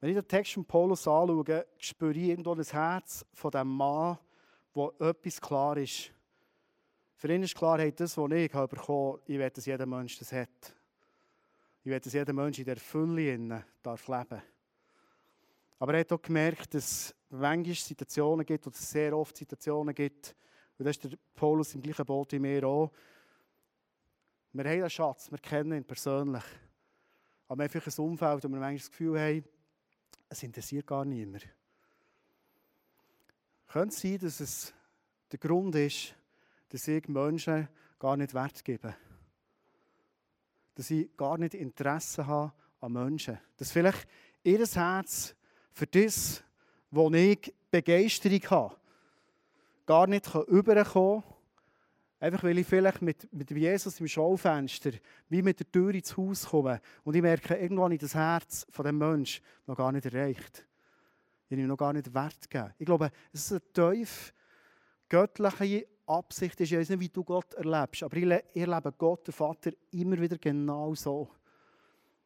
Wenn 0.00 0.10
ich 0.10 0.16
den 0.16 0.28
Text 0.28 0.52
von 0.52 0.64
Paulus 0.64 1.08
anschaue, 1.08 1.66
spüre 1.76 2.12
ich 2.12 2.28
irgendwo 2.28 2.54
das 2.54 2.72
Herz 2.72 3.26
von 3.32 3.50
dem 3.50 3.68
Mann, 3.68 4.18
wo 4.72 4.92
etwas 5.00 5.40
klar 5.40 5.76
ist. 5.76 6.12
Für 7.16 7.32
ihn 7.34 7.42
ist 7.42 7.56
klar, 7.56 7.80
hey, 7.80 7.92
das, 7.92 8.16
was 8.16 8.30
ich 8.30 8.54
habe 8.54 8.76
bekommen 8.76 9.18
ich 9.26 9.38
will, 9.38 9.50
dass 9.50 9.66
jeder 9.66 9.86
Mensch 9.86 10.16
das 10.18 10.30
hat. 10.30 10.72
Ich 11.82 11.90
will, 11.90 11.98
dass 11.98 12.12
jeder 12.12 12.32
Mensch 12.32 12.60
in 12.60 12.64
der 12.64 12.76
Fülle 12.76 13.64
darf 13.82 14.06
leben 14.06 14.40
Aber 15.80 15.94
er 15.94 16.00
hat 16.00 16.12
auch 16.12 16.22
gemerkt, 16.22 16.74
dass 16.74 16.84
es 16.84 17.14
manchmal 17.30 17.74
Situationen 17.74 18.46
gibt, 18.46 18.68
oder 18.68 18.76
sehr 18.76 19.16
oft 19.16 19.36
Situationen 19.36 19.94
gibt, 19.94 20.36
und 20.78 20.84
das 20.84 20.96
ist 20.96 21.04
der 21.04 21.18
Paulus 21.34 21.74
im 21.74 21.82
gleichen 21.82 22.06
Boot 22.06 22.30
wie 22.30 22.38
mir 22.38 22.64
auch. 22.64 22.92
Wir 24.52 24.64
haben 24.64 24.80
einen 24.80 24.90
Schatz, 24.90 25.28
wir 25.28 25.38
kennen 25.38 25.72
ihn 25.72 25.84
persönlich. 25.84 26.44
Aber 27.48 27.64
wir 27.64 27.68
haben 27.68 27.82
ein 27.84 28.04
Umfeld, 28.04 28.44
wo 28.44 28.48
wir 28.48 28.60
manchmal 28.60 28.76
das 28.76 28.90
Gefühl 28.90 29.18
haben, 29.18 29.44
es 30.28 30.42
interessiert 30.42 30.86
gar 30.86 31.04
niemand. 31.04 31.48
Könnte 33.66 33.94
es 33.94 34.00
sein, 34.00 34.18
dass 34.18 34.40
es 34.40 34.74
der 35.30 35.38
Grund 35.38 35.74
ist, 35.74 36.14
dass 36.70 36.88
ich 36.88 37.08
Menschen 37.08 37.68
gar 37.98 38.16
nicht 38.16 38.34
Wert 38.34 38.64
gebe? 38.64 38.94
Dass 40.74 40.90
ich 40.90 41.14
gar 41.16 41.38
nicht 41.38 41.54
Interesse 41.54 42.26
habe 42.26 42.52
an 42.80 42.92
Menschen? 42.92 43.38
Dass 43.56 43.72
vielleicht 43.72 44.08
ihr 44.42 44.64
Herz 44.64 45.34
für 45.72 45.86
das, 45.86 46.42
wo 46.90 47.10
ich 47.12 47.54
Begeisterung 47.70 48.42
habe, 48.50 48.76
gar 49.84 50.06
nicht 50.06 50.34
überkommen 50.34 51.22
kann. 51.22 51.37
Einfach 52.20 52.42
weil 52.42 52.58
ich 52.58 52.66
vielleicht 52.66 53.00
mit, 53.00 53.32
mit 53.32 53.50
Jesus 53.50 54.00
im 54.00 54.08
Schaufenster 54.08 54.90
wie 55.28 55.42
mit 55.42 55.60
der 55.60 55.70
Tür 55.70 55.94
ins 55.94 56.16
Haus 56.16 56.46
komme 56.46 56.80
und 57.04 57.14
ich 57.14 57.22
merke, 57.22 57.54
irgendwo 57.54 57.84
habe 57.84 57.94
ich 57.94 58.00
das 58.00 58.14
Herz 58.14 58.66
von 58.70 58.84
dem 58.84 58.98
Menschen 58.98 59.44
noch 59.66 59.76
gar 59.76 59.92
nicht 59.92 60.06
erreicht. 60.06 60.66
Ich 61.46 61.52
habe 61.52 61.62
ihm 61.62 61.68
noch 61.68 61.76
gar 61.76 61.92
nicht 61.92 62.12
Wert 62.12 62.50
gegeben. 62.50 62.74
Ich 62.78 62.86
glaube, 62.86 63.10
es 63.32 63.50
ist 63.50 63.52
eine 63.52 63.94
tief 63.94 64.34
göttliche 65.08 65.86
Absicht. 66.06 66.60
Ich 66.60 66.76
weiß 66.76 66.88
nicht, 66.90 67.00
wie 67.00 67.08
du 67.08 67.22
Gott 67.22 67.54
erlebst, 67.54 68.02
aber 68.02 68.16
ich 68.16 68.24
erlebe 68.54 68.92
Gott, 68.92 69.26
den 69.26 69.32
Vater, 69.32 69.70
immer 69.92 70.18
wieder 70.18 70.38
genau 70.38 70.94
so. 70.94 71.28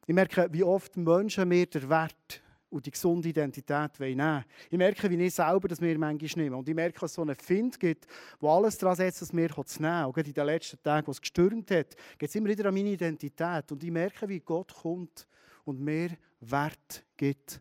Ich 0.07 0.15
merke, 0.15 0.49
wie 0.51 0.65
oft 0.65 0.97
Menschen 0.97 1.49
mir 1.49 1.67
den 1.67 1.89
Wert 1.89 2.42
und 2.73 2.87
die 2.87 2.91
gesunde 2.91 3.29
Identität 3.29 4.01
nehmen 4.01 4.19
wollen. 4.19 4.45
Ich 4.71 4.79
merke, 4.79 5.11
wie 5.11 5.23
ich 5.23 5.35
selber 5.35 5.69
das 5.69 5.81
mir 5.81 5.99
manchmal 5.99 6.45
nehme. 6.45 6.57
Und 6.57 6.69
ich 6.69 6.75
merke, 6.75 6.99
dass 6.99 7.11
es 7.11 7.15
so 7.15 7.23
einen 7.23 7.35
Find 7.35 7.79
gibt, 7.79 8.07
wo 8.41 8.49
alles 8.49 8.79
daran 8.79 8.97
setzt, 8.97 9.21
dass 9.21 9.33
mir 9.33 9.51
zu 9.51 9.83
nehmen. 9.83 10.07
Und 10.07 10.27
in 10.27 10.33
den 10.33 10.47
letzten 10.47 10.83
Tagen, 10.83 11.07
wo 11.07 11.11
es 11.11 11.21
gestürmt 11.21 11.71
hat, 11.71 11.95
geht 12.19 12.29
es 12.29 12.35
immer 12.35 12.49
wieder 12.49 12.67
an 12.67 12.75
meine 12.75 12.91
Identität. 12.91 13.71
Und 13.71 13.85
ich 13.85 13.91
merke, 13.91 14.27
wie 14.29 14.41
Gott 14.41 14.73
kommt 14.75 15.27
und 15.65 15.81
mir 15.81 16.11
Wert 16.41 17.05
gibt. 17.17 17.61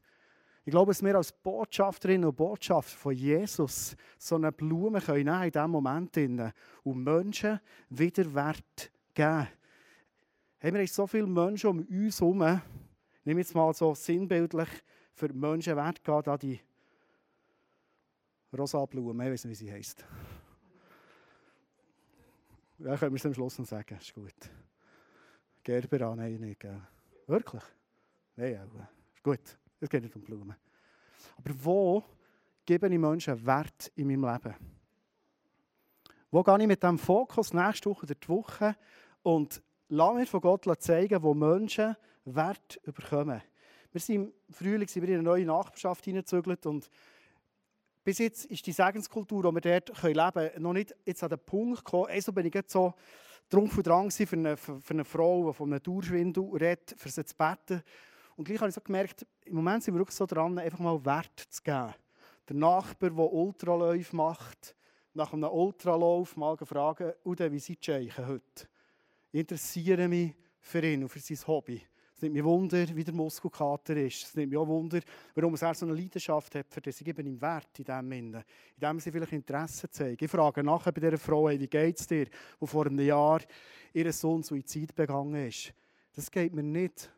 Ich 0.63 0.71
glaube, 0.71 0.91
dass 0.91 1.03
wir 1.03 1.15
als 1.15 1.31
Botschafterinnen 1.31 2.29
und 2.29 2.37
Botschafter 2.37 2.97
von 2.97 3.13
Jesus 3.13 3.95
so 4.17 4.35
eine 4.35 4.51
Blume 4.51 5.01
können 5.01 5.43
in 5.43 5.51
diesem 5.51 5.71
Moment 5.71 6.15
und 6.83 7.03
Menschen 7.03 7.59
wieder 7.89 8.33
Wert 8.33 8.91
geben. 9.13 9.47
Haben 10.63 10.75
wir 10.75 10.87
so 10.87 11.07
viele 11.07 11.27
Menschen 11.27 11.69
um 11.71 11.79
uns 11.79 12.21
herum, 12.21 12.61
nehme 13.23 13.39
jetzt 13.39 13.55
mal 13.55 13.73
so 13.73 13.95
sinnbildlich, 13.95 14.69
für 15.21 15.31
Menschen 15.33 15.75
Wert 15.75 16.03
geht 16.03 16.27
an 16.27 16.39
die 16.39 16.59
rosa 18.57 18.83
Blume, 18.87 19.23
ich 19.25 19.31
weiß 19.31 19.45
nicht, 19.45 19.51
wie 19.59 19.65
sie 19.65 19.71
heisst. 19.71 20.03
Ja, 22.79 22.97
können 22.97 23.11
wir 23.11 23.17
es 23.17 23.25
am 23.27 23.33
Schluss 23.35 23.59
noch 23.59 23.67
sagen, 23.67 23.99
ist 23.99 24.15
gut. 24.15 24.33
Gerber 25.61 26.15
nein, 26.15 26.39
nicht. 26.39 26.59
Gell? 26.59 26.81
Wirklich? 27.27 27.61
Nein, 28.35 28.61
auch. 28.61 29.13
Ist 29.13 29.23
gut, 29.23 29.59
es 29.79 29.87
geht 29.87 30.01
nicht 30.01 30.15
um 30.15 30.23
Blumen. 30.23 30.55
Aber 31.37 31.53
wo 31.63 32.03
gebe 32.65 32.89
ich 32.89 32.97
Menschen 32.97 33.45
Wert 33.45 33.91
in 33.95 34.07
meinem 34.07 34.23
Leben? 34.23 34.55
Wo 36.31 36.41
gehe 36.41 36.61
ich 36.61 36.67
mit 36.67 36.81
diesem 36.81 36.97
Fokus 36.97 37.53
nächste 37.53 37.91
Woche 37.91 38.05
oder 38.05 38.15
die 38.15 38.27
Woche 38.27 38.75
und 39.21 39.61
lasse 39.87 40.15
mir 40.15 40.25
von 40.25 40.41
Gott 40.41 40.81
zeigen, 40.81 41.21
wo 41.21 41.35
Menschen 41.35 41.95
Wert 42.25 42.81
bekommen? 42.83 43.43
Wir 43.91 43.99
sind 43.99 44.15
im 44.15 44.33
Frühling 44.49 44.87
sind 44.87 45.01
wir 45.01 45.09
in 45.09 45.15
eine 45.15 45.23
neue 45.23 45.45
Nachbarschaft 45.45 46.05
hineingezügelt 46.05 46.65
und 46.65 46.89
bis 48.03 48.19
jetzt 48.19 48.45
ist 48.45 48.65
die 48.65 48.71
Segenskultur, 48.71 49.43
die 49.43 49.63
wir 49.63 49.81
dort 49.81 50.03
leben 50.03 50.31
können, 50.31 50.63
noch 50.63 50.73
nicht 50.73 50.95
jetzt 51.05 51.23
an 51.23 51.29
den 51.29 51.39
Punkt 51.39 51.83
gekommen. 51.83 52.07
Also 52.09 52.31
bin 52.31 52.45
ich 52.45 52.53
jetzt 52.53 52.71
so 52.71 52.93
Trumpf 53.49 53.77
und 53.77 53.85
Drang 53.85 54.09
für 54.09 54.25
eine, 54.31 54.57
für 54.57 54.81
eine 54.89 55.05
Frau, 55.05 55.49
die 55.49 55.53
von 55.53 55.71
einem 55.71 55.83
Dauerschwindel 55.83 56.43
redet, 56.53 56.95
für 56.97 57.09
sie 57.09 57.25
zu 57.25 57.35
beten. 57.35 57.83
Und 58.37 58.45
gleich 58.45 58.59
habe 58.59 58.69
ich 58.69 58.75
so 58.75 58.81
gemerkt, 58.81 59.27
im 59.45 59.55
Moment 59.55 59.83
sind 59.83 59.93
wir 59.93 59.99
wirklich 59.99 60.15
so 60.15 60.25
dran, 60.25 60.57
einfach 60.57 60.79
mal 60.79 61.03
Wert 61.05 61.47
zu 61.49 61.61
geben. 61.61 61.93
Der 62.47 62.55
Nachbar, 62.55 63.09
der 63.09 63.33
Ultraläufe 63.33 64.15
macht, 64.15 64.75
nach 65.13 65.33
einem 65.33 65.49
Ultralauf 65.49 66.37
mal 66.37 66.57
fragen, 66.57 67.13
wie 67.23 67.59
sieht 67.59 67.85
Scheichen 67.85 68.25
heute? 68.25 68.67
Ich 69.31 69.41
interessiere 69.41 70.07
mich 70.07 70.33
für 70.59 70.81
ihn 70.81 71.03
und 71.03 71.09
für 71.09 71.19
sein 71.19 71.37
Hobby. 71.45 71.81
Es 72.21 72.23
nimmt 72.23 72.35
mich 72.35 72.43
Wunder, 72.43 72.85
wie 72.95 73.03
der 73.03 73.15
Muskelkater 73.15 73.97
ist. 73.97 74.25
Es 74.25 74.35
nimmt 74.35 74.51
mich 74.51 74.59
auch 74.59 74.67
Wunder, 74.67 74.99
warum 75.33 75.55
er 75.59 75.73
so 75.73 75.87
eine 75.87 75.95
Leidenschaft 75.95 76.53
hat 76.53 76.67
für 76.69 76.79
das. 76.79 77.01
Ich 77.01 77.05
gebe 77.05 77.23
ihm 77.23 77.41
Wert 77.41 77.79
in 77.79 77.85
dem 77.85 78.11
Sinne, 78.11 78.45
in 78.75 78.79
dem 78.79 78.99
sie 78.99 79.11
vielleicht 79.11 79.31
Interesse 79.31 79.89
zeigen. 79.89 80.23
Ich 80.23 80.29
frage 80.29 80.63
nachher 80.63 80.91
bei 80.91 81.01
dieser 81.01 81.17
Frau, 81.17 81.49
hey, 81.49 81.59
wie 81.59 81.65
geht 81.65 81.99
es 81.99 82.05
dir, 82.05 82.27
wo 82.59 82.67
vor 82.67 82.85
einem 82.85 82.99
Jahr 82.99 83.41
ihr 83.91 84.13
Sohn 84.13 84.43
Suizid 84.43 84.93
begangen 84.93 85.47
ist. 85.47 85.73
Das 86.13 86.29
geht 86.29 86.53
mir 86.53 86.61
nicht 86.61 87.11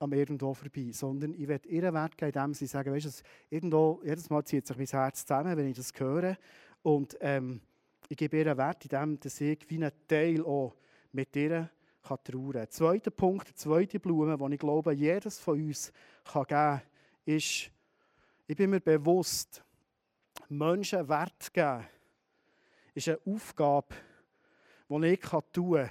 am 0.00 0.12
irgendwo 0.12 0.52
vorbei, 0.52 0.90
sondern 0.92 1.32
ich 1.32 1.48
werde 1.48 1.70
ihr 1.70 1.90
Wert 1.90 2.18
geben, 2.18 2.32
indem 2.34 2.52
sie 2.52 2.66
sagen, 2.66 2.92
weißt 2.92 3.06
du, 3.06 3.22
irgendwo, 3.48 4.02
jedes 4.04 4.28
Mal 4.28 4.44
zieht 4.44 4.66
sich 4.66 4.76
mein 4.76 4.86
Herz 4.86 5.24
zusammen, 5.24 5.56
wenn 5.56 5.68
ich 5.68 5.78
das 5.78 5.94
höre. 5.96 6.36
Und 6.82 7.16
ähm, 7.22 7.62
ich 8.06 8.18
gebe 8.18 8.36
ihr 8.36 8.54
Wert, 8.58 8.84
indem 8.84 9.18
ich 9.24 9.70
wie 9.70 9.82
ein 9.82 9.92
Teil 10.06 10.44
auch 10.44 10.76
mit 11.10 11.34
ihr 11.36 11.70
kann 12.02 12.18
trauern. 12.24 12.66
Zweiter 12.68 13.10
Punkt, 13.10 13.48
die 13.48 13.54
zweite 13.54 14.00
Blume, 14.00 14.36
die 14.36 14.54
ich 14.54 14.60
glaube, 14.60 14.92
jedes 14.92 15.38
von 15.38 15.60
uns 15.60 15.92
kann 16.24 16.44
geben 16.44 16.48
kann, 16.48 16.82
ist, 17.24 17.70
ich 18.46 18.56
bin 18.56 18.70
mir 18.70 18.80
bewusst, 18.80 19.64
Menschen 20.48 21.08
Wert 21.08 21.52
geben, 21.52 21.86
ist 22.94 23.08
eine 23.08 23.20
Aufgabe, 23.24 23.94
die 24.88 25.06
ich 25.06 25.20
tun 25.20 25.72
kann 25.72 25.90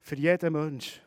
für 0.00 0.16
jeden 0.16 0.52
Menschen. 0.52 1.02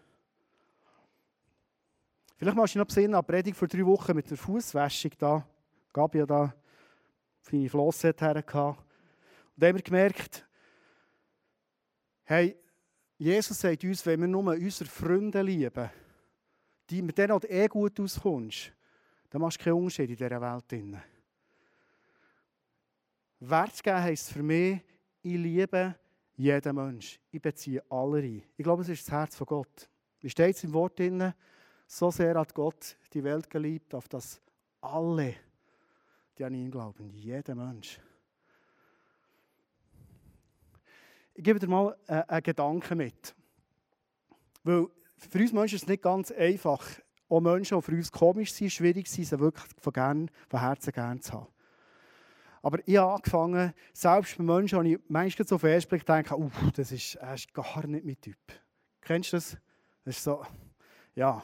Vielleicht 2.36 2.58
machst 2.58 2.76
du 2.76 2.80
noch 2.80 2.88
besinnen 2.88 3.16
an 3.16 3.26
Predigt 3.26 3.56
vor 3.56 3.68
drei 3.68 3.86
Wochen 3.86 4.16
mit 4.16 4.30
der 4.30 4.38
Fußwäschung 4.38 5.12
da. 5.18 5.48
Gabi 5.94 6.18
ja 6.18 6.26
da 6.26 6.54
feine 7.40 7.70
Flosse 7.70 8.14
hergehabt. 8.18 8.80
Und 8.80 9.64
da 9.64 9.68
haben 9.68 9.76
wir 9.76 9.84
gemerkt, 9.84 10.46
hey, 12.24 12.58
Jesus 13.24 13.58
sagt 13.58 13.86
uns, 13.86 14.06
wenn 14.06 14.20
wir 14.20 14.28
nur 14.28 14.52
unsere 14.52 14.90
Freunde 14.90 15.42
lieben, 15.42 15.90
die 16.90 17.02
mit 17.02 17.18
denen 17.18 17.40
du 17.40 17.48
eh 17.48 17.70
gut 17.70 17.98
auskommst, 17.98 18.74
dann 19.30 19.40
machst 19.40 19.62
du 19.62 19.64
keinen 19.64 19.76
Unterschied 19.76 20.10
in 20.10 20.18
dieser 20.18 20.42
Welt. 20.42 21.02
Wert 23.40 23.82
geben 23.82 24.04
heisst 24.04 24.30
für 24.30 24.44
mich, 24.44 24.82
ich 25.22 25.38
liebe 25.38 25.96
jeden 26.36 26.76
Menschen. 26.76 27.22
Ich 27.32 27.42
beziehe 27.42 27.82
alle 27.90 28.20
ein. 28.20 28.44
Ich 28.58 28.64
glaube, 28.64 28.82
es 28.82 28.90
ist 28.90 29.08
das 29.08 29.14
Herz 29.14 29.36
von 29.38 29.48
Gott. 29.48 29.90
Wie 30.20 30.30
steht 30.30 30.58
es 30.58 30.64
im 30.66 30.74
Wort 30.74 31.00
drin? 31.00 31.34
So 31.88 32.12
sehr 32.12 32.38
hat 32.38 32.54
Gott 32.54 32.98
die 33.14 33.24
Welt 33.24 33.50
geliebt, 33.50 33.96
auf 33.96 34.10
dass 34.10 34.42
alle, 34.82 35.36
die 36.38 36.44
an 36.44 36.54
ihn 36.54 36.70
glauben, 36.70 37.10
jeder 37.10 37.56
Mensch. 37.56 38.02
Ich 41.36 41.44
gebe 41.44 41.60
dir 41.60 41.68
mal 41.68 41.98
äh, 42.08 42.24
einen 42.28 42.44
Gedanken 42.44 42.98
mit. 42.98 43.36
Weil 44.64 44.88
für 45.18 45.40
uns 45.40 45.52
Menschen 45.52 45.76
ist 45.76 45.84
es 45.84 45.88
nicht 45.88 46.04
ganz 46.04 46.32
einfach, 46.32 46.84
auch 47.30 47.42
Menschen, 47.42 47.78
die 47.78 47.82
für 47.84 47.92
uns 47.94 48.12
komisch 48.12 48.54
sind, 48.54 48.72
schwierig 48.72 49.08
sind, 49.08 49.26
sie 49.26 49.40
wirklich 49.40 49.66
von, 49.80 49.94
gern, 49.94 50.32
von 50.50 50.60
Herzen 50.60 50.94
gern 50.94 51.22
zu 51.22 51.34
haben. 51.34 51.48
Aber 52.62 52.80
ich 52.88 52.98
habe 52.98 53.14
angefangen, 53.14 53.74
selbst 53.94 54.38
bei 54.38 54.44
Menschen, 54.44 54.84
die 54.84 54.94
ich 54.94 55.00
manchmal 55.10 55.48
so 55.48 55.56
auf 55.56 55.62
den 55.62 56.00
denke, 56.08 56.38
uh, 56.38 56.50
das 56.74 56.92
ist, 56.92 57.16
das 57.16 57.42
ist 57.42 57.54
gar 57.54 57.86
nicht 57.88 58.06
mein 58.06 58.22
Typ. 58.22 58.38
Kennst 59.02 59.34
du 59.34 59.38
das? 59.38 59.58
Das 60.06 60.18
ist 60.18 60.24
so, 60.24 60.46
ja. 61.16 61.44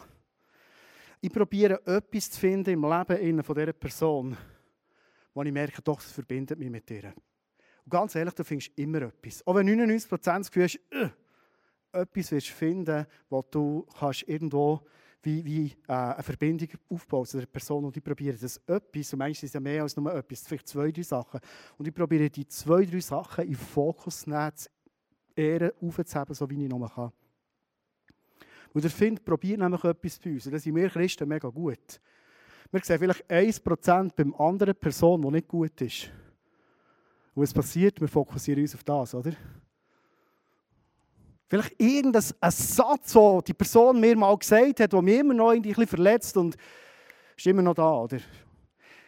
Ich 1.19 1.31
probiere 1.31 1.85
etwas 1.85 2.31
zu 2.31 2.39
finden 2.39 2.69
im 2.71 2.83
Leben 2.83 3.43
von 3.43 3.55
dieser 3.55 3.73
Person, 3.73 4.37
wo 5.33 5.43
ich 5.43 5.51
merke, 5.51 5.81
doch, 5.81 6.01
das 6.01 6.11
verbindet 6.11 6.57
mich 6.57 6.69
mit 6.69 6.89
ihr. 6.89 7.13
Ganz 7.89 8.15
ehrlich, 8.15 8.33
du 8.33 8.43
findest 8.43 8.71
immer 8.77 9.01
etwas. 9.03 9.45
Auch 9.45 9.55
wenn 9.55 9.67
99% 9.67 10.17
das 10.21 10.51
Gefühl 10.51 10.63
hast, 10.63 10.79
äh, 10.91 11.09
etwas 11.91 12.31
wirst 12.31 12.49
du 12.49 12.53
finden, 12.53 13.05
wo 13.29 13.41
du 13.41 13.85
kannst 13.97 14.23
irgendwo 14.27 14.81
wie, 15.21 15.43
wie 15.43 15.65
äh, 15.87 15.93
eine 15.93 16.23
Verbindung 16.23 16.69
aufbauen 16.89 17.25
zu 17.25 17.39
der 17.39 17.45
Person 17.45 17.85
und 17.85 17.97
ich 17.97 18.03
probiere 18.03 18.37
das 18.37 18.57
etwas, 18.65 19.13
und 19.13 19.19
manchmal 19.19 19.31
ist 19.31 19.43
es 19.43 19.53
ja 19.53 19.59
mehr 19.59 19.83
als 19.83 19.97
nur 19.97 20.13
etwas, 20.13 20.47
vielleicht 20.47 20.67
zwei, 20.67 20.91
drei 20.91 21.03
Sachen, 21.03 21.39
und 21.77 21.87
ich 21.87 21.93
probiere 21.93 22.29
die 22.29 22.47
zwei, 22.47 22.85
drei 22.85 23.01
Sachen 23.01 23.45
in 23.45 23.55
Fokus 23.55 24.21
zu 24.21 24.29
nehmen, 24.29 24.55
zu 24.55 24.69
ehren, 25.35 25.71
aufzuheben, 25.81 26.35
so 26.35 26.49
wie 26.49 26.63
ich 26.63 26.69
noch 26.69 26.95
kann. 26.95 27.11
Und 28.71 28.83
der 28.83 28.91
Find 28.91 29.25
probiert 29.25 29.59
nämlich 29.59 29.83
etwas 29.83 30.19
bei 30.19 30.31
uns, 30.31 30.45
und 30.45 30.53
das 30.53 30.63
sind 30.63 30.75
wir 30.75 30.89
Christen 30.89 31.27
mega 31.27 31.49
gut. 31.49 31.99
Wir 32.71 32.81
sehen 32.83 32.99
vielleicht 32.99 33.25
1% 33.29 34.11
beim 34.15 34.35
anderen 34.35 34.75
Person, 34.75 35.21
die 35.23 35.31
nicht 35.31 35.47
gut 35.47 35.81
ist. 35.81 36.11
Und 37.39 37.43
was 37.43 37.53
passiert? 37.53 38.01
Wir 38.01 38.09
fokussieren 38.09 38.61
uns 38.61 38.75
auf 38.75 38.83
das, 38.83 39.15
oder? 39.15 39.31
Vielleicht 41.47 41.73
irgendein 41.79 42.21
Satz, 42.21 43.13
den 43.13 43.41
die 43.47 43.53
Person 43.53 43.97
mir 43.97 44.17
mal 44.17 44.37
gesagt 44.37 44.81
hat, 44.81 44.91
der 44.91 45.01
mich 45.01 45.19
immer 45.19 45.33
noch 45.33 45.51
ein 45.51 45.61
bisschen 45.61 45.87
verletzt 45.87 46.35
und 46.35 46.57
ist 47.37 47.47
immer 47.47 47.61
noch 47.61 47.75
da, 47.75 47.93
oder? 47.93 48.17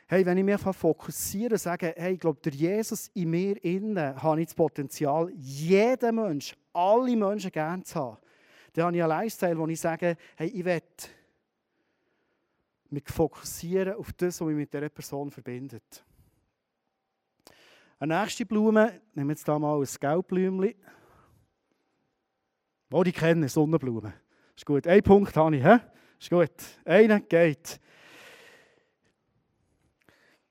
Hey, 0.08 0.26
wenn 0.26 0.38
ich 0.38 0.46
mich 0.46 0.62
fokussiere 0.62 1.56
und 1.56 1.60
sage, 1.60 1.94
hey, 1.98 2.14
ich 2.14 2.22
glaube, 2.22 2.40
der 2.40 2.54
Jesus 2.54 3.10
in 3.14 3.32
mir 3.32 3.62
innen 3.66 4.24
habe 4.24 4.40
ich 4.40 4.48
das 4.48 4.56
Potenzial, 4.56 5.30
jeden 5.36 6.16
Menschen, 6.16 6.58
alle 6.72 7.18
Menschen 7.18 7.52
gerne 7.52 7.84
zu 7.84 7.96
haben, 7.96 8.18
dann 8.72 8.86
habe 8.86 8.96
ich 8.96 9.04
einen 9.04 9.10
Lifestyle, 9.10 9.58
wo 9.58 9.68
ich 9.68 9.82
sage, 9.82 10.16
hey, 10.38 10.48
ich 10.48 10.64
will 10.64 10.82
mich 12.92 13.04
fokussieren 13.10 13.96
auf 13.96 14.14
das, 14.14 14.40
was 14.40 14.48
mich 14.48 14.56
mit 14.56 14.74
dieser 14.74 14.88
Person 14.88 15.30
verbindet. 15.30 16.06
Eine 18.02 18.20
nächste 18.20 18.48
Blume, 18.48 19.00
nehmen 19.14 19.30
wir 19.30 19.34
jetzt 19.34 19.46
hier 19.46 19.60
mal 19.60 19.80
ein 19.80 19.88
Gelbblümchen. 20.00 20.74
Oh, 22.92 23.04
die 23.04 23.12
kennen 23.12 23.48
Sonnenblumen. 23.48 24.12
Ist 24.56 24.66
gut. 24.66 24.88
Ein 24.88 25.04
Punkt 25.04 25.38
habe 25.38 25.56
ich. 25.56 25.64
He? 25.64 25.78
Ist 26.20 26.32
gut. 26.32 26.50
Einer 26.84 27.20
geht. 27.20 27.80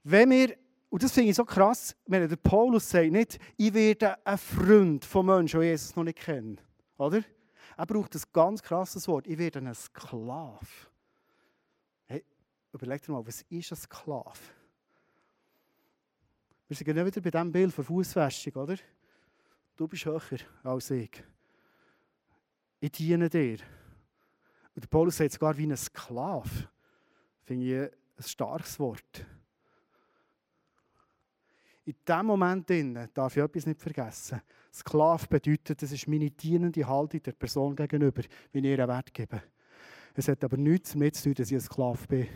Wenn 0.04 0.30
wir 0.30 0.56
und 0.90 1.02
das 1.02 1.10
finde 1.10 1.30
ich 1.30 1.36
so 1.36 1.44
krass, 1.44 1.96
wenn 2.06 2.28
der 2.28 2.36
Paulus 2.36 2.88
sagt 2.88 3.10
nicht, 3.10 3.40
ich 3.56 3.74
werde 3.74 4.24
ein 4.24 4.38
Freund 4.38 5.04
von 5.04 5.26
Menschen, 5.26 5.60
die 5.60 5.66
Jesus 5.66 5.96
noch 5.96 6.04
nicht 6.04 6.18
kennen. 6.18 6.60
Oder? 6.98 7.24
Er 7.76 7.86
braucht 7.86 8.14
ein 8.14 8.22
ganz 8.32 8.62
krasses 8.62 9.08
Wort. 9.08 9.26
Ich 9.26 9.38
werde 9.38 9.58
ein 9.58 9.74
Sklave. 9.74 10.66
Hey, 12.06 12.24
überleg 12.72 13.02
dir 13.02 13.10
mal, 13.10 13.26
was 13.26 13.42
ist 13.42 13.72
ein 13.72 13.76
Sklave? 13.76 14.38
Wir 16.70 16.76
sind 16.76 16.84
genau 16.84 17.04
wieder 17.04 17.20
bei 17.20 17.32
diesem 17.32 17.50
Bild 17.50 17.74
von 17.74 17.84
Fußfestung, 17.84 18.52
oder? 18.62 18.76
Du 19.76 19.88
bist 19.88 20.04
höher 20.04 20.22
als 20.62 20.90
ich. 20.92 21.10
Ich 22.78 22.92
diene 22.92 23.28
dir. 23.28 23.58
Und 24.76 24.84
der 24.84 24.88
Paulus 24.88 25.16
sagt 25.16 25.32
sogar 25.32 25.58
wie 25.58 25.64
ein 25.64 25.76
Sklave. 25.76 26.68
Finde 27.42 27.64
ich 27.64 27.92
ein 27.92 28.22
starkes 28.22 28.78
Wort. 28.78 29.26
In 31.86 31.96
diesem 32.06 32.26
Moment 32.26 32.70
darf 33.14 33.36
ich 33.36 33.42
etwas 33.42 33.66
nicht 33.66 33.80
vergessen. 33.80 34.40
Sklave 34.72 35.26
bedeutet, 35.26 35.82
das 35.82 35.90
ist 35.90 36.06
meine 36.06 36.30
dienende 36.30 36.86
Haltung 36.86 37.20
der 37.20 37.32
Person 37.32 37.74
gegenüber, 37.74 38.22
wie 38.52 38.60
ich 38.60 38.64
ihr 38.64 38.86
Wert 38.86 39.12
gebe. 39.12 39.42
Es 40.14 40.28
hat 40.28 40.44
aber 40.44 40.56
nichts 40.56 40.92
damit 40.92 41.16
zu 41.16 41.24
tun, 41.24 41.34
dass 41.34 41.50
ich 41.50 41.56
ein 41.56 41.62
Sklave 41.62 42.06
bin. 42.06 42.28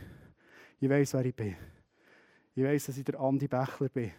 Ich 0.80 0.90
weiß, 0.90 1.14
wer 1.14 1.24
ich 1.24 1.36
bin. 1.36 1.54
Ich 2.56 2.64
weiß, 2.64 2.86
dass 2.86 2.98
ich 2.98 3.04
der 3.04 3.20
Andi 3.20 3.46
Bächler 3.46 3.90
bin. 3.90 4.10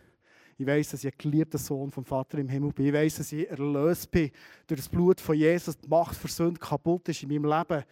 Ich 0.58 0.66
weiß, 0.66 0.92
dass 0.92 1.04
ich 1.04 1.12
ein 1.12 1.18
geliebter 1.18 1.58
Sohn 1.58 1.92
vom 1.92 2.06
Vater 2.06 2.38
im 2.38 2.48
Himmel 2.48 2.72
bin. 2.72 2.86
Ich 2.86 2.94
weiß, 2.94 3.18
dass 3.18 3.32
ich 3.32 3.50
erlöst 3.50 4.10
bin 4.10 4.32
durch 4.68 4.80
das 4.80 4.90
Blut 4.90 5.20
von 5.20 5.36
Jesus. 5.36 5.78
Die 5.78 5.88
Macht 5.88 6.16
für 6.16 6.54
kaputt 6.54 7.10
ist 7.10 7.24
in 7.24 7.30
meinem 7.30 7.46
Leben. 7.46 7.84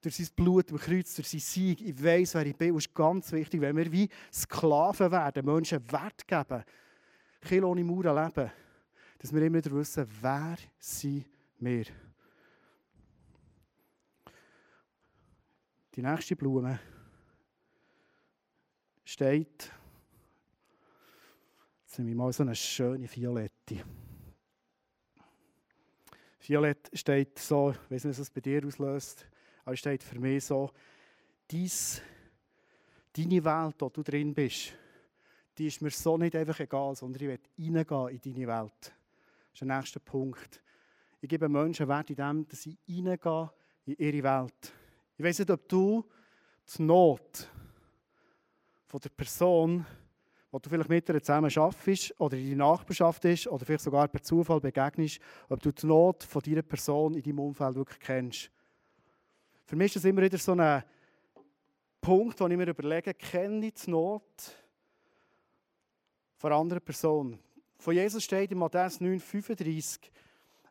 Durch 0.00 0.16
sein 0.16 0.28
Blut 0.34 0.70
am 0.70 0.78
Kreuz, 0.78 1.14
durch 1.14 1.28
sein 1.28 1.40
Sieg. 1.40 1.80
Ich 1.80 2.02
weiß, 2.02 2.34
wer 2.34 2.46
ich 2.46 2.56
bin. 2.56 2.76
Es 2.76 2.86
ist 2.86 2.94
ganz 2.94 3.30
wichtig, 3.32 3.60
wenn 3.60 3.76
wir 3.76 3.90
wie 3.90 4.08
Sklaven 4.32 5.10
werden, 5.12 5.44
Menschen 5.44 5.80
Wert 5.92 6.26
geben, 6.26 6.64
Kill 7.40 7.64
ohne 7.64 7.84
Mauern 7.84 8.16
leben, 8.16 8.50
dass 9.18 9.32
wir 9.32 9.42
immer 9.42 9.58
wieder 9.58 9.72
wissen, 9.72 10.06
wer 10.20 10.56
sind 10.78 11.24
wir. 11.58 11.84
Die 15.94 16.02
nächste 16.02 16.36
Blume 16.36 16.78
steht 19.04 19.72
Jetzt 21.98 22.04
nehme 22.04 22.12
ich 22.12 22.16
mal 22.16 22.32
so 22.32 22.44
eine 22.44 22.54
schöne 22.54 23.12
Violette. 23.12 23.82
Violett 26.38 26.90
steht 26.92 27.36
so, 27.40 27.72
ich 27.72 27.90
weiß 27.90 28.04
nicht, 28.04 28.12
was 28.12 28.18
es 28.20 28.30
bei 28.30 28.40
dir 28.40 28.64
auslöst, 28.64 29.26
aber 29.64 29.72
es 29.72 29.80
steht 29.80 30.04
für 30.04 30.20
mich 30.20 30.44
so, 30.44 30.70
dies, 31.50 32.00
deine 33.16 33.44
Welt, 33.44 33.74
wo 33.80 33.88
du 33.88 34.04
drin 34.04 34.32
bist, 34.32 34.74
die 35.58 35.66
ist 35.66 35.82
mir 35.82 35.90
so 35.90 36.16
nicht 36.16 36.36
einfach 36.36 36.60
egal, 36.60 36.94
sondern 36.94 37.20
ich 37.20 37.28
will 37.30 37.74
reingehen 37.74 38.08
in 38.10 38.32
deine 38.32 38.46
Welt. 38.46 38.80
Das 38.80 39.54
ist 39.54 39.60
der 39.62 39.76
nächste 39.76 39.98
Punkt. 39.98 40.62
Ich 41.20 41.28
gebe 41.28 41.48
Menschen 41.48 41.88
Wert 41.88 42.10
in 42.10 42.14
dem, 42.14 42.46
dass 42.46 42.62
sie 42.62 42.78
reingehen 42.88 43.50
in 43.86 43.96
ihre 43.98 44.22
Welt. 44.22 44.72
Ich 45.16 45.24
weiß 45.24 45.40
nicht, 45.40 45.50
ob 45.50 45.68
du 45.68 46.08
die 46.78 46.82
Not 46.82 47.50
von 48.86 49.00
der 49.00 49.10
Person 49.10 49.84
wo 50.50 50.58
du 50.58 50.70
vielleicht 50.70 50.88
mit 50.88 51.08
ihr 51.08 51.22
zusammen 51.22 51.50
arbeitest 51.54 52.18
oder 52.20 52.36
in 52.36 52.50
deiner 52.50 52.70
Nachbarschaft 52.70 53.24
ist 53.26 53.46
oder 53.46 53.64
vielleicht 53.64 53.84
sogar 53.84 54.08
per 54.08 54.22
Zufall 54.22 54.60
begegnest, 54.60 55.20
ob 55.48 55.60
du 55.60 55.70
die 55.72 55.86
Not 55.86 56.24
von 56.24 56.42
dieser 56.42 56.62
Person 56.62 57.14
in 57.14 57.22
deinem 57.22 57.40
Umfeld 57.40 57.74
wirklich 57.74 58.00
kennst. 58.00 58.50
Für 59.66 59.76
mich 59.76 59.86
ist 59.86 59.96
das 59.96 60.04
immer 60.06 60.22
wieder 60.22 60.38
so 60.38 60.52
ein 60.52 60.82
Punkt, 62.00 62.40
wo 62.40 62.46
ich 62.46 62.56
mir 62.56 62.68
überlege, 62.68 63.12
kenne 63.12 63.66
ich 63.66 63.74
die 63.74 63.90
Not 63.90 64.22
von 66.36 66.52
einer 66.52 66.60
anderen 66.60 66.82
Person? 66.82 67.38
Von 67.78 67.94
Jesus 67.94 68.24
steht 68.24 68.50
in 68.50 68.58
Matthäus 68.58 69.00
9,35, 69.00 70.10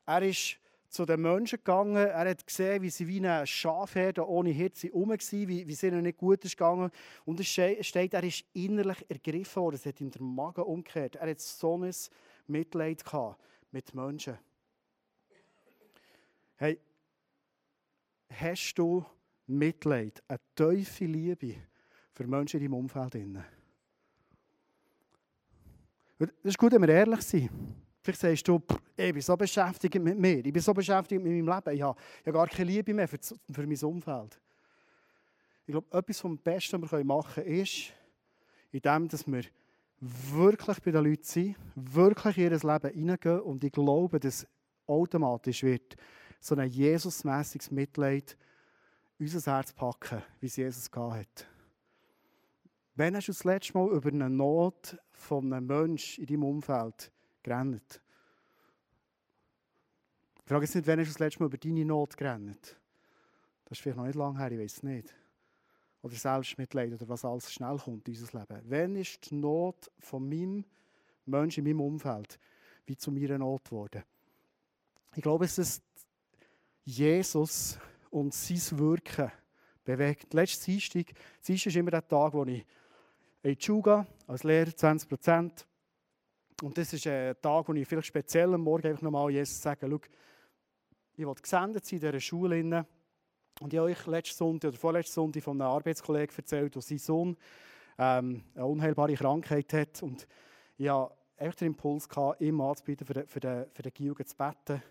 er 0.07 0.21
ist 0.23 0.57
zu 0.89 1.05
den 1.05 1.21
Menschen 1.21 1.57
gegangen. 1.57 1.95
Er 1.95 2.29
hat 2.29 2.45
gesehen, 2.45 2.81
wie 2.81 2.89
sie 2.89 3.07
wie 3.07 3.17
eine 3.17 3.45
Schafherde 3.45 4.27
ohne 4.27 4.49
Hirte 4.49 4.87
herum 4.87 5.09
waren, 5.09 5.19
wie, 5.47 5.67
wie 5.67 5.73
es 5.73 5.83
ihnen 5.83 6.03
nicht 6.03 6.17
gut 6.17 6.43
ist 6.45 6.57
gegangen. 6.57 6.91
Und 7.25 7.39
es 7.39 7.47
steht, 7.47 8.13
er 8.13 8.23
ist 8.23 8.45
innerlich 8.53 9.05
ergriffen 9.09 9.61
worden. 9.61 9.75
Es 9.75 9.85
hat 9.85 9.99
ihm 10.01 10.11
der 10.11 10.21
Magen 10.21 10.63
umgekehrt. 10.63 11.15
Er 11.17 11.29
hat 11.29 11.39
so 11.39 11.77
ein 11.77 11.93
Mitleid 12.47 13.03
gehabt 13.03 13.41
mit 13.71 13.93
Menschen. 13.93 14.37
Hey, 16.55 16.79
hast 18.29 18.73
du 18.75 19.05
Mitleid, 19.45 20.23
eine 20.27 20.39
tiefe 20.55 21.05
Liebe 21.05 21.55
für 22.13 22.25
Menschen 22.25 22.59
in 22.59 22.65
deinem 22.65 22.79
Umfeld? 22.79 23.15
Es 26.19 26.29
ist 26.43 26.57
gut, 26.57 26.71
wenn 26.71 26.81
wir 26.81 26.89
ehrlich 26.89 27.21
sind. 27.21 27.51
Vielleicht 28.07 28.21
sagst 28.21 28.47
du, 28.47 28.61
ich 28.95 29.11
bin 29.11 29.21
so 29.21 29.35
beschäftigt 29.35 30.01
mit 30.01 30.17
mir, 30.17 30.37
ich 30.37 30.53
bin 30.53 30.61
so 30.61 30.73
beschäftigt 30.73 31.21
mit 31.21 31.29
meinem 31.29 31.53
Leben, 31.53 31.75
ich 31.75 31.81
habe, 31.81 31.99
ich 32.21 32.27
habe 32.27 32.37
gar 32.37 32.47
keine 32.47 32.71
Liebe 32.71 32.93
mehr 32.93 33.05
für, 33.05 33.17
für 33.19 33.67
mein 33.67 33.77
Umfeld. 33.83 34.39
Ich 35.65 35.73
glaube, 35.73 35.87
etwas 35.91 36.21
vom 36.21 36.37
Besten, 36.37 36.81
was 36.81 36.93
wir 36.93 37.03
machen 37.03 37.43
können, 37.43 37.59
ist, 37.59 37.91
indem 38.71 39.09
dass 39.09 39.27
wir 39.27 39.43
wirklich 39.99 40.79
bei 40.79 40.91
den 40.91 41.03
Leuten 41.03 41.23
sind, 41.25 41.57
wirklich 41.75 42.37
in 42.37 42.43
ihr 42.43 42.51
Leben 42.51 42.93
hineingehen 42.93 43.41
und 43.41 43.61
ich 43.65 43.73
glaube, 43.73 44.21
dass 44.21 44.47
automatisch 44.85 45.63
wird 45.63 45.97
so 46.39 46.55
ein 46.55 46.69
Jesusmäßiges 46.69 47.71
Mitleid 47.71 48.37
unser 49.19 49.51
Herz 49.51 49.73
packen, 49.73 50.23
wie 50.39 50.45
es 50.45 50.55
Jesus 50.55 50.89
gehabt 50.89 51.17
hat. 51.17 51.47
Wann 52.95 53.17
hast 53.17 53.27
du 53.27 53.33
das 53.33 53.43
letzte 53.43 53.77
Mal 53.77 53.89
über 53.89 54.07
eine 54.07 54.29
Not 54.29 54.97
von 55.11 55.51
einem 55.51 55.67
Menschen 55.67 56.23
in 56.23 56.27
deinem 56.27 56.43
Umfeld 56.45 57.11
gerannt. 57.47 58.01
Ich 60.43 60.49
frage 60.49 60.65
jetzt 60.65 60.75
nicht, 60.75 60.87
wann 60.87 60.99
hast 60.99 61.07
du 61.07 61.13
das 61.13 61.19
letzte 61.19 61.39
Mal 61.39 61.47
über 61.47 61.57
deine 61.57 61.85
Not 61.85 62.17
gerannt? 62.17 62.77
Das 63.65 63.77
ist 63.77 63.81
vielleicht 63.81 63.97
noch 63.97 64.05
nicht 64.05 64.15
lange 64.15 64.37
her, 64.37 64.51
ich 64.51 64.59
weiß 64.59 64.73
es 64.73 64.83
nicht. 64.83 65.13
Oder 66.01 66.15
Selbstmitleid 66.15 66.93
oder 66.93 67.07
was 67.07 67.25
alles 67.25 67.51
schnell 67.51 67.77
kommt 67.77 68.07
in 68.07 68.15
unser 68.15 68.39
Leben. 68.39 68.61
Wann 68.65 68.95
ist 68.95 69.29
die 69.29 69.35
Not 69.35 69.89
von 69.99 70.27
meinem 70.27 70.65
Menschen 71.25 71.65
in 71.65 71.77
meinem 71.77 71.85
Umfeld 71.85 72.39
wie 72.85 72.97
zu 72.97 73.11
meiner 73.11 73.37
Not 73.37 73.65
geworden? 73.65 74.03
Ich 75.15 75.23
glaube, 75.23 75.45
es 75.45 75.57
ist 75.57 75.83
Jesus 76.83 77.77
und 78.09 78.33
sein 78.33 78.79
Wirken 78.79 79.31
bewegt. 79.83 80.33
Letztes 80.33 80.65
Dienstag, 80.65 81.13
Dienstag 81.45 81.67
ist 81.67 81.75
immer 81.75 81.91
der 81.91 82.07
Tag, 82.07 82.33
wo 82.33 82.45
ich 82.45 82.65
in 83.41 83.55
die 83.55 83.63
Schule 83.63 83.81
gehe, 83.81 84.07
als 84.27 84.43
Lehrer 84.43 84.75
20 84.75 85.09
Prozent. 85.09 85.67
Und 86.63 86.75
das 86.75 86.91
ist 86.91 87.05
ein 87.05 87.35
Tag, 87.39 87.67
wo 87.67 87.73
ich 87.73 87.87
vielleicht 87.87 88.07
speziell 88.07 88.51
am 88.53 88.61
Morgen 88.61 88.87
einfach 88.87 89.03
nochmal 89.03 89.29
Jesus 89.29 89.61
sage, 89.61 89.87
schau, 89.87 89.99
ich 91.15 91.25
will 91.25 91.35
gesendet 91.35 91.85
sein 91.85 91.99
in 91.99 92.01
dieser 92.01 92.19
Schule. 92.19 92.85
Und 93.59 93.73
ich 93.73 93.79
habe 93.79 93.91
euch 93.91 94.07
letzten 94.07 94.37
Sonntag 94.37 94.69
oder 94.69 94.77
vorletzten 94.77 95.13
Sonntag 95.13 95.43
von 95.43 95.61
einem 95.61 95.69
Arbeitskollegen 95.69 96.35
erzählt, 96.35 96.73
der 96.73 96.81
sein 96.81 96.97
Sohn 96.97 97.37
ähm, 97.99 98.43
eine 98.55 98.65
unheilbare 98.65 99.13
Krankheit 99.13 99.71
hat. 99.73 100.01
Und 100.01 100.27
ich 100.77 100.89
hatte 100.89 101.13
einfach 101.37 101.55
den 101.55 101.67
Impuls, 101.67 102.09
gehabt, 102.09 102.41
ihm 102.41 102.59
anzubieten, 102.59 103.05
für 103.05 103.13
den, 103.13 103.27
für 103.27 103.39
den, 103.39 103.65
für 103.71 103.83
den 103.83 103.93
Gilge 103.93 104.25
zu 104.25 104.35
beten. 104.35 104.81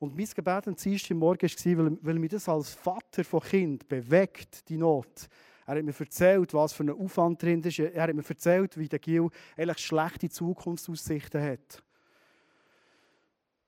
Und 0.00 0.16
mein 0.16 0.26
Gebet 0.26 0.66
am 0.66 0.74
Dienstag 0.74 1.16
Morgen 1.16 1.48
war, 1.48 1.84
weil, 1.84 1.98
weil 2.02 2.18
mich 2.18 2.30
das 2.30 2.48
als 2.48 2.74
Vater 2.74 3.22
von 3.22 3.40
Kind 3.40 3.86
bewegt, 3.86 4.68
die 4.68 4.76
Not. 4.76 5.28
Er 5.66 5.76
hat 5.76 5.84
mir 5.84 5.94
erzählt, 5.98 6.54
was 6.54 6.72
für 6.72 6.84
ein 6.84 6.90
Aufwand 6.90 7.42
drin 7.42 7.62
ist. 7.62 7.78
Er 7.78 8.02
hat 8.02 8.14
mir 8.14 8.28
erzählt, 8.28 8.76
wie 8.76 8.88
der 8.88 8.98
Gil 8.98 9.28
eigentlich 9.56 9.78
schlechte 9.78 10.28
Zukunftsaussichten 10.28 11.42
hat. 11.42 11.82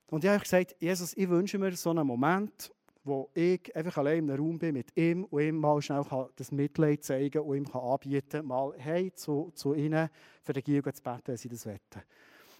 Und 0.07 0.23
ich 0.23 0.29
habe 0.29 0.41
gesagt, 0.41 0.75
Jesus, 0.79 1.15
ich 1.15 1.29
wünsche 1.29 1.57
mir 1.57 1.75
so 1.75 1.89
einen 1.89 2.05
Moment, 2.05 2.71
wo 3.03 3.29
ich 3.33 3.75
einfach 3.75 3.97
allein 3.97 4.19
in 4.19 4.31
einem 4.31 4.43
Raum 4.43 4.59
bin 4.59 4.73
mit 4.73 4.95
ihm 4.97 5.25
und 5.25 5.41
ihm 5.41 5.57
mal 5.57 5.81
schnell 5.81 6.03
das 6.35 6.51
Mitleid 6.51 7.03
zeigen 7.03 7.41
und 7.41 7.55
ihm 7.55 7.67
anbieten 7.71 8.29
kann, 8.29 8.45
mal 8.47 8.73
hey 8.77 9.13
zu, 9.13 9.51
zu 9.53 9.73
ihnen 9.73 10.09
für 10.43 10.53
den 10.53 10.63
Gil 10.63 10.81
zu 10.81 11.03
beten, 11.03 11.21
wenn 11.25 11.37
sie 11.37 11.49
das 11.49 11.65
wollen. 11.65 11.79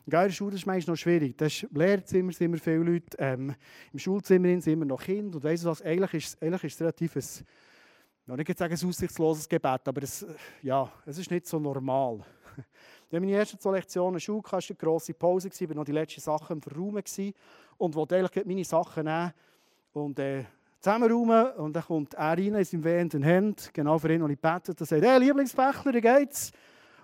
In 0.06 0.12
der 0.12 0.30
Schule 0.30 0.56
ist 0.56 0.68
meistens 0.68 0.88
noch 0.88 0.98
schwierig. 0.98 1.36
Das 1.36 1.52
ist, 1.52 1.64
Im 1.64 1.80
Lehrzimmer 1.80 2.32
sind 2.32 2.46
immer 2.46 2.58
viele 2.60 2.84
Leute, 2.84 3.18
ähm, 3.18 3.56
im 3.92 4.00
Schulzimmer 4.00 4.48
sind 4.62 4.68
immer 4.68 4.86
noch 4.86 5.02
Kinder. 5.02 5.36
Und 5.36 5.44
weißt 5.44 5.64
du 5.64 5.70
was, 5.70 5.82
eigentlich 5.82 6.14
ist, 6.14 6.44
eigentlich 6.44 6.64
ist 6.66 6.76
es 6.76 6.82
relativ 6.82 7.16
ein 7.16 7.46
ich 8.28 8.48
nicht 8.48 8.58
sagen, 8.58 8.74
ein 8.74 8.90
aussichtsloses 8.90 9.48
Gebet, 9.48 9.88
aber 9.88 10.02
es, 10.02 10.26
ja, 10.64 10.92
es 11.06 11.18
ist 11.18 11.30
nicht 11.30 11.46
so 11.46 11.60
normal. 11.60 12.20
Habe 13.12 13.20
meine 13.20 13.34
ersten 13.34 13.60
zwei 13.60 13.74
Lektionen 13.74 14.20
Schule 14.20 14.42
hatte, 14.52 14.74
eine 14.74 14.78
grosse 14.78 15.14
Pause, 15.14 15.50
ich 15.50 15.70
war 15.70 15.76
noch 15.76 15.86
die 15.86 15.92
letzten 15.92 16.22
Sachen 16.22 16.58
im 16.58 16.62
Verraumen 16.62 17.04
und 17.78 17.96
wollte 17.96 18.18
eigentlich 18.18 18.46
meine 18.46 18.64
Sachen 18.64 19.06
nehmen 19.06 19.34
und 19.94 20.20
äh, 20.20 20.44
zusammenräumen. 20.80 21.52
Und 21.54 21.76
dann 21.76 21.84
kommt 21.84 22.16
er 22.16 22.32
rein 22.32 22.56
in 22.56 22.64
seinem 22.64 22.84
wehenden 22.84 23.26
Hand, 23.26 23.72
genau 23.74 24.00
für 24.00 24.12
ihn, 24.12 24.22
und 24.22 24.32
ich 24.32 24.40
bete, 24.40 24.72
und 24.72 24.80
sagt, 24.80 25.04
hey, 25.04 25.20
Lieblingsbächler, 25.20 25.94
wie 25.94 26.02
geht's? 26.02 26.52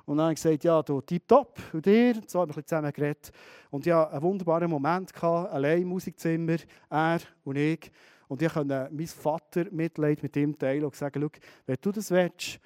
Und 0.06 0.18
dann 0.18 0.26
habe 0.26 0.34
ich 0.34 0.42
gesagt, 0.42 0.64
ja, 0.64 0.82
du, 0.82 1.02
tipptopp, 1.02 1.60
und 1.74 1.86
dir? 1.86 2.16
Und 2.16 2.30
so 2.30 2.42
haben 2.42 2.56
wir 2.56 2.66
zusammen 2.66 2.92
geredet. 2.92 3.32
Und 3.70 3.86
ja, 3.86 4.10
einen 4.10 4.22
wunderbaren 4.22 4.70
Moment 4.70 5.14
gehabt, 5.14 5.54
allein 5.54 5.84
im 5.84 5.88
Musikzimmer, 5.90 6.58
er 6.90 7.20
und 7.44 7.58
ich. 7.58 7.92
Und 8.32 8.42
ich 8.42 8.54
konnte 8.54 8.88
meinen 8.90 9.08
Vater 9.08 9.66
Mitleid 9.72 10.24
mit 10.24 10.38
ihm 10.38 10.58
teilen 10.58 10.86
und 10.86 10.96
sagen, 10.96 11.30
wenn 11.66 11.78
du 11.82 11.92
das 11.92 12.12
willst, 12.12 12.62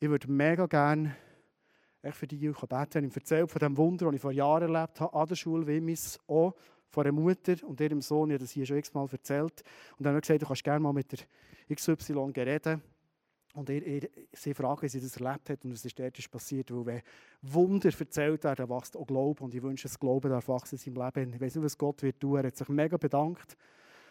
ich 0.00 0.10
würde 0.10 0.28
mega 0.28 0.66
gerne 0.66 1.14
echt 2.02 2.16
für 2.16 2.26
die 2.26 2.48
ich 2.48 2.56
beten. 2.56 3.04
Ich 3.04 3.14
erzählt 3.14 3.48
von 3.48 3.60
dem 3.60 3.76
Wunder, 3.76 4.06
das 4.06 4.14
ich 4.16 4.20
vor 4.20 4.32
Jahren 4.32 4.74
erlebt 4.74 5.00
habe, 5.00 5.14
an 5.14 5.28
der 5.28 5.36
Schule 5.36 5.64
Wimmis, 5.64 6.18
auch 6.26 6.56
von 6.88 7.06
einer 7.06 7.12
Mutter 7.12 7.54
und 7.68 7.80
ihrem 7.80 8.00
Sohn. 8.00 8.30
Ich 8.30 8.34
habe 8.34 8.42
das 8.42 8.50
hier 8.50 8.66
schon 8.66 8.78
x-mal 8.78 9.06
erzählt. 9.12 9.62
Und 9.96 10.06
dann 10.06 10.08
habe 10.08 10.18
ich 10.18 10.22
gesagt, 10.22 10.42
du 10.42 10.46
kannst 10.46 10.64
gerne 10.64 10.80
mal 10.80 10.92
mit 10.92 11.12
der 11.12 11.20
XY 11.72 12.32
reden. 12.38 12.82
Und 13.54 13.70
er, 13.70 13.86
er, 13.86 14.08
sie 14.32 14.54
fragen, 14.54 14.82
wie 14.82 14.88
sie 14.88 15.00
das 15.00 15.16
erlebt 15.16 15.50
hat 15.50 15.64
und 15.64 15.72
was 15.72 15.84
ist 15.84 15.96
dort 16.00 16.30
passiert. 16.32 16.72
Weil 16.72 16.86
wenn 16.86 17.02
Wunder 17.42 17.90
erzählt 17.96 18.42
werden, 18.42 18.68
wächst 18.68 18.96
auch 18.96 19.06
Glauben. 19.06 19.44
Und 19.44 19.54
ich 19.54 19.62
wünsche, 19.62 19.84
dass 19.84 20.00
Glauben 20.00 20.30
darf 20.30 20.48
wachsen 20.48 20.74
in 20.74 20.78
seinem 20.80 21.04
Leben. 21.04 21.34
Ich 21.34 21.40
weiß 21.40 21.54
nicht, 21.54 21.64
was 21.64 21.78
Gott 21.78 22.02
wird 22.02 22.18
tun. 22.18 22.38
Er 22.38 22.48
hat 22.48 22.56
sich 22.56 22.68
mega 22.68 22.96
bedankt. 22.96 23.56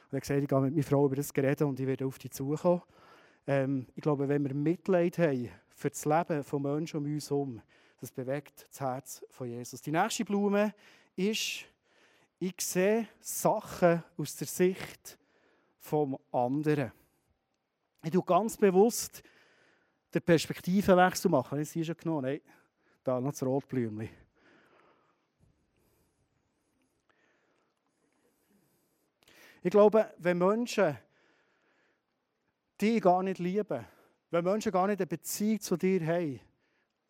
Und 0.09 0.17
er 0.17 0.21
gesagt, 0.21 0.41
ich 0.41 0.47
gehe 0.47 0.59
mit 0.59 0.71
meiner 0.73 0.83
Frau 0.83 1.05
über 1.05 1.15
das 1.15 1.35
reden 1.35 1.67
und 1.67 1.79
ich 1.79 1.85
werde 1.85 2.05
auf 2.05 2.17
dich 2.17 2.31
zukommen. 2.31 2.81
Ähm, 3.45 3.85
ich 3.95 4.01
glaube, 4.01 4.27
wenn 4.27 4.43
wir 4.43 4.53
Mitleid 4.53 5.17
haben 5.19 5.49
für 5.69 5.89
das 5.89 6.03
Leben 6.05 6.43
von 6.43 6.61
Menschen 6.61 6.97
um 6.97 7.05
uns 7.05 7.29
herum, 7.29 7.61
das 7.99 8.11
bewegt 8.11 8.65
das 8.69 8.79
Herz 8.79 9.25
von 9.29 9.47
Jesus. 9.47 9.81
Die 9.81 9.91
nächste 9.91 10.25
Blume 10.25 10.73
ist, 11.15 11.65
ich 12.39 12.55
sehe 12.59 13.07
Sachen 13.19 14.03
aus 14.17 14.35
der 14.35 14.47
Sicht 14.47 15.17
vom 15.77 16.17
anderen. 16.31 16.91
Ich 18.03 18.11
tue 18.11 18.23
ganz 18.23 18.55
bewusst 18.57 19.21
den 20.13 20.21
Perspektivenwechsel 20.21 21.29
machen. 21.29 21.59
Ich 21.59 21.69
sie 21.69 21.83
schon 21.83 21.97
genommen. 21.97 22.23
Nein, 22.23 22.41
da 23.03 23.19
noch 23.19 23.31
das 23.31 23.43
Rotblümchen. 23.43 24.09
Ich 29.61 29.71
glaube, 29.71 30.13
wenn 30.17 30.37
Menschen 30.37 30.97
dich 32.79 33.01
gar 33.01 33.23
nicht 33.23 33.39
lieben, 33.39 33.85
wenn 34.31 34.43
Menschen 34.43 34.71
gar 34.71 34.87
nicht 34.87 34.99
eine 34.99 35.07
Beziehung 35.07 35.59
zu 35.59 35.75
dir 35.75 36.05
haben, 36.05 36.39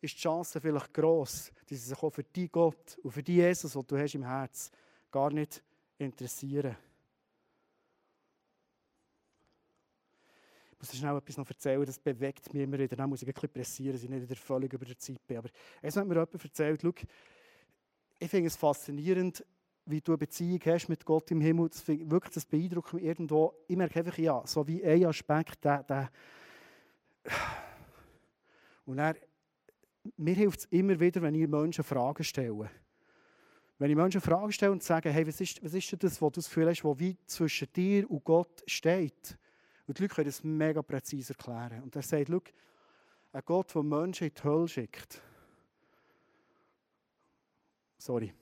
ist 0.00 0.14
die 0.14 0.20
Chance 0.20 0.60
vielleicht 0.60 0.92
gross, 0.94 1.52
dass 1.68 1.78
sie 1.78 1.88
sich 1.88 2.02
auch 2.02 2.10
für 2.10 2.24
die 2.24 2.48
Gott 2.48 2.98
und 3.02 3.12
für 3.12 3.22
die 3.22 3.36
Jesus, 3.36 3.72
den 3.72 3.86
du 3.86 3.98
hast 3.98 4.14
im 4.14 4.24
Herz, 4.24 4.70
gar 5.10 5.30
nicht 5.30 5.62
interessieren. 5.98 6.76
Ich 10.72 10.78
muss 10.78 10.96
schnell 10.98 11.16
etwas 11.16 11.36
noch 11.36 11.48
erzählen, 11.48 11.84
das 11.84 11.98
bewegt 11.98 12.52
mich 12.54 12.62
immer 12.62 12.78
wieder. 12.78 12.96
Dann 12.96 13.10
muss 13.10 13.20
ich 13.20 13.28
ein 13.28 13.34
bisschen 13.34 13.50
pressieren, 13.50 13.92
dass 13.92 14.02
ich 14.02 14.08
nicht 14.08 14.22
wieder 14.22 14.36
völlig 14.36 14.72
über 14.72 14.86
der 14.86 14.98
Zeit 14.98 15.24
bin. 15.26 15.36
Aber 15.36 15.50
es 15.82 15.94
hat 15.94 16.06
mir 16.06 16.14
jemand 16.14 16.42
erzählt, 16.42 16.80
schau, 16.82 16.94
ich 18.18 18.30
finde 18.30 18.46
es 18.46 18.56
faszinierend, 18.56 19.44
wie 19.90 20.00
du 20.00 20.12
eine 20.12 20.18
Beziehung 20.18 20.60
hast 20.64 20.88
mit 20.88 21.04
Gott 21.04 21.30
im 21.30 21.40
Himmel. 21.40 21.68
Das, 21.68 21.86
wirklich, 21.86 22.34
das 22.34 22.44
beeindruckt 22.44 22.92
mich 22.92 23.04
irgendwo. 23.04 23.54
Ich 23.66 23.76
merke 23.76 23.98
einfach, 23.98 24.18
ja, 24.18 24.42
so 24.46 24.66
wie 24.66 24.84
ein 24.84 25.04
Aspekt, 25.06 25.64
der, 25.64 25.82
der 25.82 26.10
und 28.86 28.98
er, 28.98 29.14
mir 30.16 30.34
hilft 30.34 30.60
es 30.60 30.64
immer 30.66 30.98
wieder, 30.98 31.22
wenn 31.22 31.34
ich 31.34 31.46
Menschen 31.46 31.84
Fragen 31.84 32.24
stelle. 32.24 32.70
Wenn 33.78 33.90
ich 33.90 33.96
Menschen 33.96 34.20
Fragen 34.20 34.52
stelle 34.52 34.72
und 34.72 34.82
sage, 34.82 35.10
hey, 35.10 35.26
was 35.26 35.40
ist, 35.40 35.62
was 35.62 35.74
ist 35.74 35.92
das, 36.02 36.20
was 36.20 36.32
du 36.32 36.40
das 36.40 36.46
Gefühl 36.46 36.68
hast, 36.68 36.84
was 36.84 36.98
wie 36.98 37.16
zwischen 37.26 37.72
dir 37.72 38.10
und 38.10 38.24
Gott 38.24 38.62
steht? 38.66 39.38
Und 39.86 39.98
die 39.98 40.02
Leute 40.02 40.14
können 40.14 40.26
das 40.26 40.44
mega 40.44 40.82
präzise 40.82 41.34
erklären. 41.34 41.82
Und 41.82 41.96
er 41.96 42.02
sagt, 42.02 42.28
schau, 42.28 42.40
ein 43.32 43.42
Gott, 43.44 43.74
der 43.74 43.82
Menschen 43.82 44.26
in 44.26 44.34
die 44.34 44.42
Hölle 44.42 44.68
schickt. 44.68 45.22
Sorry. 47.98 48.32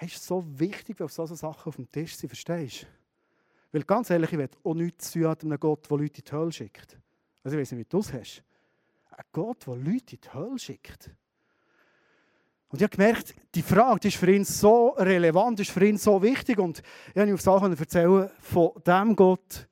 Hey, 0.00 0.06
ist 0.06 0.24
so 0.24 0.44
wichtig, 0.60 1.00
wenn 1.00 1.08
solche 1.08 1.34
Sachen 1.34 1.68
auf 1.68 1.74
dem 1.74 1.90
Tisch 1.90 2.14
sind, 2.14 2.28
verstehst 2.28 2.82
du? 2.82 2.86
Weil 3.72 3.82
ganz 3.82 4.08
ehrlich, 4.10 4.32
ich 4.32 4.38
will 4.38 4.48
auch 4.62 4.74
nichts 4.74 5.10
zu 5.10 5.18
tun 5.20 5.50
einem 5.50 5.58
Gott, 5.58 5.90
der 5.90 5.98
Leute 5.98 6.20
in 6.20 6.24
die 6.24 6.32
Hölle 6.32 6.52
schickt. 6.52 6.96
Also 7.42 7.56
ich 7.56 7.62
weiß 7.62 7.72
nicht, 7.72 7.80
wie 7.80 7.88
du 7.88 7.98
es 7.98 8.12
hast. 8.12 8.44
Ein 9.10 9.24
Gott, 9.32 9.66
der 9.66 9.74
Leute 9.74 10.14
in 10.14 10.20
die 10.20 10.32
Hölle 10.32 10.56
schickt. 10.56 11.10
Und 12.68 12.80
ich 12.80 12.84
habe 12.84 12.96
gemerkt, 12.96 13.34
die 13.56 13.62
Frage 13.62 13.98
die 13.98 14.08
ist 14.08 14.18
für 14.18 14.32
ihn 14.32 14.44
so 14.44 14.90
relevant, 14.90 15.58
ist 15.58 15.72
für 15.72 15.84
ihn 15.84 15.98
so 15.98 16.22
wichtig. 16.22 16.58
Und 16.58 16.78
ich 17.08 17.16
habe 17.16 17.28
ihm 17.28 17.34
auf 17.34 17.40
Sachen 17.40 17.76
erzählen 17.76 18.30
von 18.40 18.70
dem 18.86 19.16
Gott, 19.16 19.67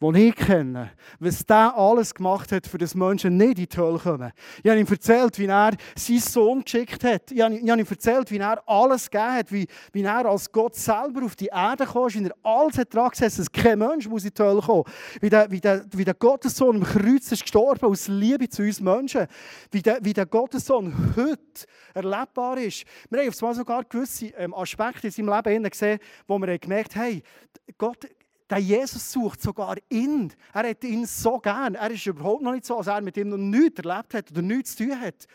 den 0.00 0.14
ich 0.14 0.34
kenne, 0.34 0.90
was 1.18 1.44
der 1.44 1.76
alles 1.76 2.14
gemacht 2.14 2.52
hat, 2.52 2.66
für 2.66 2.78
das 2.78 2.94
Menschen 2.94 3.36
nicht 3.36 3.58
in 3.58 3.66
die 3.66 3.76
Hölle 3.76 3.98
kommen. 3.98 4.32
Ich 4.62 4.70
habe 4.70 4.80
ihm 4.80 4.86
erzählt, 4.86 5.38
wie 5.38 5.44
er 5.44 5.72
seinen 5.94 6.18
Sohn 6.20 6.64
geschickt 6.64 7.04
hat. 7.04 7.30
Ich 7.30 7.40
habe, 7.40 7.54
ihm 7.54 7.68
erzählt, 7.68 8.30
wie 8.30 8.38
er 8.38 8.66
alles 8.66 9.10
gegeben 9.10 9.32
hat, 9.32 9.52
wie, 9.52 9.66
wie 9.92 10.02
er 10.02 10.24
als 10.24 10.50
Gott 10.50 10.74
selber 10.74 11.22
auf 11.24 11.36
die 11.36 11.46
Erde 11.46 11.84
kam, 11.84 12.08
wie 12.08 12.24
er 12.24 12.34
alles 12.42 12.78
hat 12.78 12.94
dran 12.94 13.10
gesetzt, 13.10 13.40
dass 13.40 13.52
kein 13.52 13.78
Mensch 13.78 14.08
muss 14.08 14.24
in 14.24 14.32
die 14.36 14.42
Hölle 14.42 14.62
kommen. 14.62 14.84
Wie 15.20 15.28
der, 15.28 15.50
wie 15.50 15.60
der, 15.60 15.84
wie 15.92 16.04
der 16.04 16.14
Gottessohn 16.14 16.76
am 16.76 16.82
Kreuz 16.82 17.30
ist 17.30 17.42
gestorben, 17.42 17.84
aus 17.84 18.08
Liebe 18.08 18.48
zu 18.48 18.62
uns 18.62 18.80
Menschen. 18.80 19.26
Wie 19.70 19.82
der, 19.82 19.98
wie 20.00 20.14
der 20.14 20.26
Gottessohn 20.26 21.14
heute 21.14 21.66
erlebbar 21.92 22.56
ist. 22.56 22.84
Wir 23.10 23.20
haben 23.20 23.28
auf 23.28 23.42
einmal 23.42 23.54
sogar 23.54 23.84
gewisse 23.84 24.28
ähm, 24.28 24.54
Aspekte 24.54 25.08
in 25.08 25.12
seinem 25.12 25.42
Leben 25.44 25.68
gesehen, 25.68 25.98
wo 26.26 26.38
wir 26.38 26.58
gemerkt 26.58 26.96
haben, 26.96 27.02
hey, 27.02 27.22
Gott 27.76 28.06
der 28.50 28.58
Jesus 28.58 29.12
sucht 29.12 29.40
sogar 29.40 29.76
ihn. 29.88 30.32
Er 30.52 30.68
hat 30.68 30.82
ihn 30.82 31.06
so 31.06 31.38
gern. 31.38 31.76
Er 31.76 31.90
ist 31.90 32.04
überhaupt 32.04 32.42
noch 32.42 32.52
nicht 32.52 32.66
so, 32.66 32.76
als 32.76 32.88
er 32.88 33.00
mit 33.00 33.16
ihm 33.16 33.28
noch 33.28 33.36
nichts 33.36 33.78
erlebt 33.78 34.12
hat 34.12 34.30
oder 34.32 34.42
nichts 34.42 34.74
zu 34.74 34.84
tun 34.84 35.00
hat. 35.00 35.26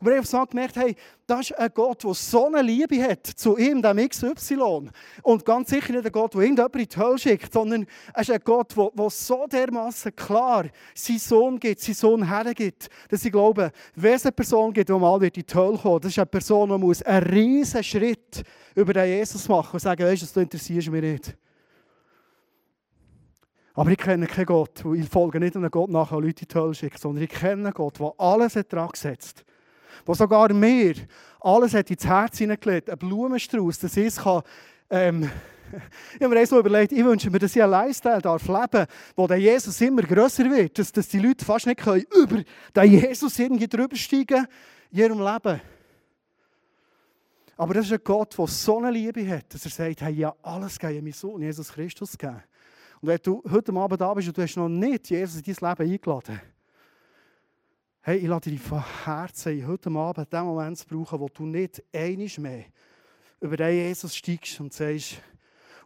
Und 0.00 0.08
wir 0.08 0.16
haben 0.16 0.24
so 0.24 0.44
gemerkt, 0.44 0.76
hey, 0.76 0.96
das 1.26 1.50
ist 1.50 1.58
ein 1.58 1.70
Gott, 1.72 2.02
der 2.02 2.14
so 2.14 2.46
eine 2.46 2.62
Liebe 2.62 3.00
hat 3.02 3.26
zu 3.26 3.56
ihm, 3.56 3.80
dem 3.80 4.08
XY. 4.08 4.90
Und 5.22 5.44
ganz 5.44 5.70
sicher 5.70 5.92
nicht 5.92 6.04
ein 6.04 6.12
Gott, 6.12 6.34
der 6.34 6.40
irgendjemand 6.40 6.76
in 6.76 6.88
die 6.88 6.96
Hölle 6.96 7.18
schickt, 7.18 7.52
sondern 7.52 7.86
er 8.12 8.20
ist 8.20 8.30
ein 8.30 8.40
Gott, 8.42 8.76
der, 8.76 8.90
der 8.92 9.10
so 9.10 9.46
dermaßen 9.46 10.14
klar 10.16 10.66
seinen 10.94 11.18
Sohn 11.18 11.60
gibt, 11.60 11.80
seinen 11.80 11.94
Sohn 11.94 12.28
hergibt, 12.28 12.88
dass 13.08 13.24
ich 13.24 13.32
glaube, 13.32 13.70
wenn 13.94 14.14
es 14.14 14.24
eine 14.24 14.32
Person 14.32 14.72
gibt, 14.72 14.88
die 14.88 14.92
mal 14.92 15.22
in 15.22 15.30
die 15.30 15.44
Hölle 15.54 15.78
kommt, 15.78 16.04
das 16.04 16.12
ist 16.12 16.18
eine 16.18 16.26
Person, 16.26 16.68
die 16.68 17.04
einen 17.04 17.26
riesen 17.26 17.84
Schritt 17.84 18.42
über 18.74 18.92
den 18.92 19.08
Jesus 19.08 19.48
machen 19.48 19.74
und 19.74 19.80
sagen, 19.80 20.04
weißt 20.04 20.22
du, 20.22 20.26
du 20.34 20.40
interessierst 20.40 20.90
mich 20.90 21.02
nicht. 21.02 21.43
Aber 23.74 23.90
ich 23.90 23.98
kenne 23.98 24.26
keinen 24.26 24.46
Gott, 24.46 24.84
ich 24.94 25.08
folge 25.08 25.40
nicht 25.40 25.56
einem 25.56 25.70
Gott 25.70 25.90
nach, 25.90 26.08
der 26.08 26.20
Leute 26.20 26.42
in 26.42 26.48
die 26.48 26.54
Hölle 26.54 26.74
schickt, 26.74 26.98
sondern 26.98 27.24
ich 27.24 27.30
kenne 27.30 27.64
einen 27.64 27.74
Gott, 27.74 27.98
der 27.98 28.12
alles 28.18 28.56
hat 28.56 28.72
dran 28.72 28.88
gesetzt 28.88 29.44
der 30.06 30.14
sogar 30.14 30.52
mir 30.52 30.94
alles 31.40 31.74
hat 31.74 31.90
ins 31.90 32.06
Herz 32.06 32.38
hineingelegt, 32.38 32.90
ein 32.90 32.98
Blumenstrauß, 32.98 33.78
dass 33.80 33.96
ich 33.96 34.06
es 34.06 34.16
kann, 34.16 34.42
ähm, 34.90 35.30
ich 36.14 36.22
habe 36.22 36.34
mir 36.34 36.46
so 36.46 36.58
überlegt, 36.58 36.92
ich 36.92 37.04
wünsche 37.04 37.30
mir, 37.30 37.38
dass 37.38 37.54
ich 37.54 37.62
einen 37.62 37.72
Lifestyle 37.72 38.20
darf 38.20 38.46
leben 38.46 38.86
wo 39.16 39.26
der 39.26 39.38
Jesus 39.38 39.80
immer 39.80 40.02
grösser 40.02 40.50
wird, 40.50 40.78
dass, 40.78 40.92
dass 40.92 41.08
die 41.08 41.18
Leute 41.18 41.44
fast 41.44 41.66
nicht 41.66 41.80
können 41.80 42.04
über 42.16 42.42
den 42.76 42.90
Jesus 42.90 43.38
irgendwie 43.38 43.68
drüber 43.68 43.96
steigen 43.96 44.46
in 44.90 44.98
ihrem 44.98 45.18
Leben. 45.18 45.60
Aber 47.56 47.74
das 47.74 47.86
ist 47.86 47.92
ein 47.92 48.00
Gott, 48.02 48.36
der 48.36 48.46
so 48.46 48.78
eine 48.78 48.90
Liebe 48.90 49.28
hat, 49.28 49.52
dass 49.54 49.64
er 49.64 49.70
sagt, 49.70 50.02
hey, 50.02 50.12
ja, 50.12 50.34
alles 50.42 50.78
gegeben, 50.78 51.04
mein 51.04 51.12
Sohn 51.12 51.42
Jesus 51.42 51.72
Christus 51.72 52.18
gegeben. 52.18 52.42
Und 53.04 53.08
wenn 53.08 53.20
du 53.22 53.42
heute 53.50 53.70
Abend 53.74 54.00
da 54.00 54.14
bist 54.14 54.28
und 54.28 54.38
du 54.38 54.40
hast 54.40 54.56
noch 54.56 54.66
nicht 54.66 55.10
Jesus 55.10 55.42
in 55.42 55.54
dein 55.54 55.76
Leben 55.76 55.92
eingeladen, 55.92 56.40
hey, 58.00 58.16
ich 58.16 58.26
lade 58.26 58.48
dich 58.48 58.58
von 58.58 58.82
Herzen 59.04 59.66
heute 59.66 59.90
Abend 59.90 60.32
den 60.32 60.44
Moment 60.44 60.78
zu 60.78 60.86
brauchen, 60.86 61.20
wo 61.20 61.28
du 61.28 61.44
nicht 61.44 61.84
einiges 61.92 62.38
mehr 62.38 62.64
über 63.42 63.58
den 63.58 63.74
Jesus 63.74 64.16
steigst 64.16 64.58
und 64.58 64.72
sagst, 64.72 65.20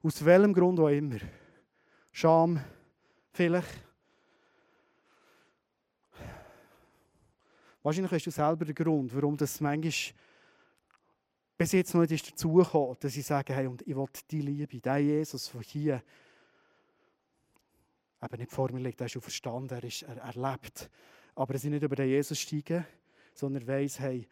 aus 0.01 0.25
welchem 0.25 0.55
Grund 0.55 0.79
auch 0.79 0.87
immer, 0.87 1.17
Scham, 2.13 2.61
vielleicht, 3.33 3.85
Wahrscheinlich 7.83 8.13
hast 8.13 8.27
du 8.27 8.31
selber 8.31 8.65
den 8.65 8.77
Grund, 8.77 9.13
warum 9.13 9.37
das 9.37 9.61
manchmal 9.61 10.15
bis 11.57 11.73
jetzt 11.73 11.95
noch 11.97 12.09
nicht 12.09 12.31
dazugekommen 12.31 12.97
dass 13.01 13.17
ich 13.17 13.27
sage, 13.27 13.53
hey, 13.53 13.67
und 13.67 13.83
ich 13.83 13.97
will 13.97 14.07
die 14.31 14.41
Liebe, 14.41 14.79
den 14.79 15.05
Jesus 15.05 15.49
von 15.49 15.63
hier, 15.63 16.01
eben 18.23 18.39
nicht 18.39 18.53
vor 18.53 18.73
mir 18.73 18.81
liegt, 18.81 19.01
er 19.01 19.07
ist 19.07 19.19
verstanden, 19.21 19.75
er, 19.75 19.85
ist, 19.85 20.03
er, 20.03 20.17
er 20.17 20.53
lebt. 20.53 20.91
Aber 21.35 21.53
er 21.53 21.57
ist 21.57 21.65
nicht 21.65 21.83
über 21.83 21.97
den 21.97 22.09
Jesus 22.09 22.39
steigen, 22.41 22.85
sondern 23.33 23.63
er 23.63 23.69
weiss, 23.69 24.01
hey, 24.01 24.27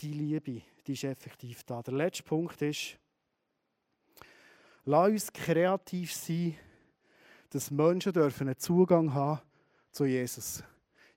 die 0.00 0.12
Liebe, 0.12 0.62
die 0.86 0.92
ist 0.92 1.04
effektiv 1.04 1.62
da. 1.64 1.82
Der 1.82 1.94
letzte 1.94 2.24
Punkt 2.24 2.60
ist, 2.62 2.98
lass 4.84 5.10
uns 5.10 5.32
kreativ 5.32 6.12
sein, 6.12 6.56
dass 7.50 7.70
Menschen 7.70 8.12
dürfen 8.12 8.48
einen 8.48 8.58
Zugang 8.58 9.12
haben 9.12 9.40
zu 9.90 10.04
Jesus. 10.04 10.64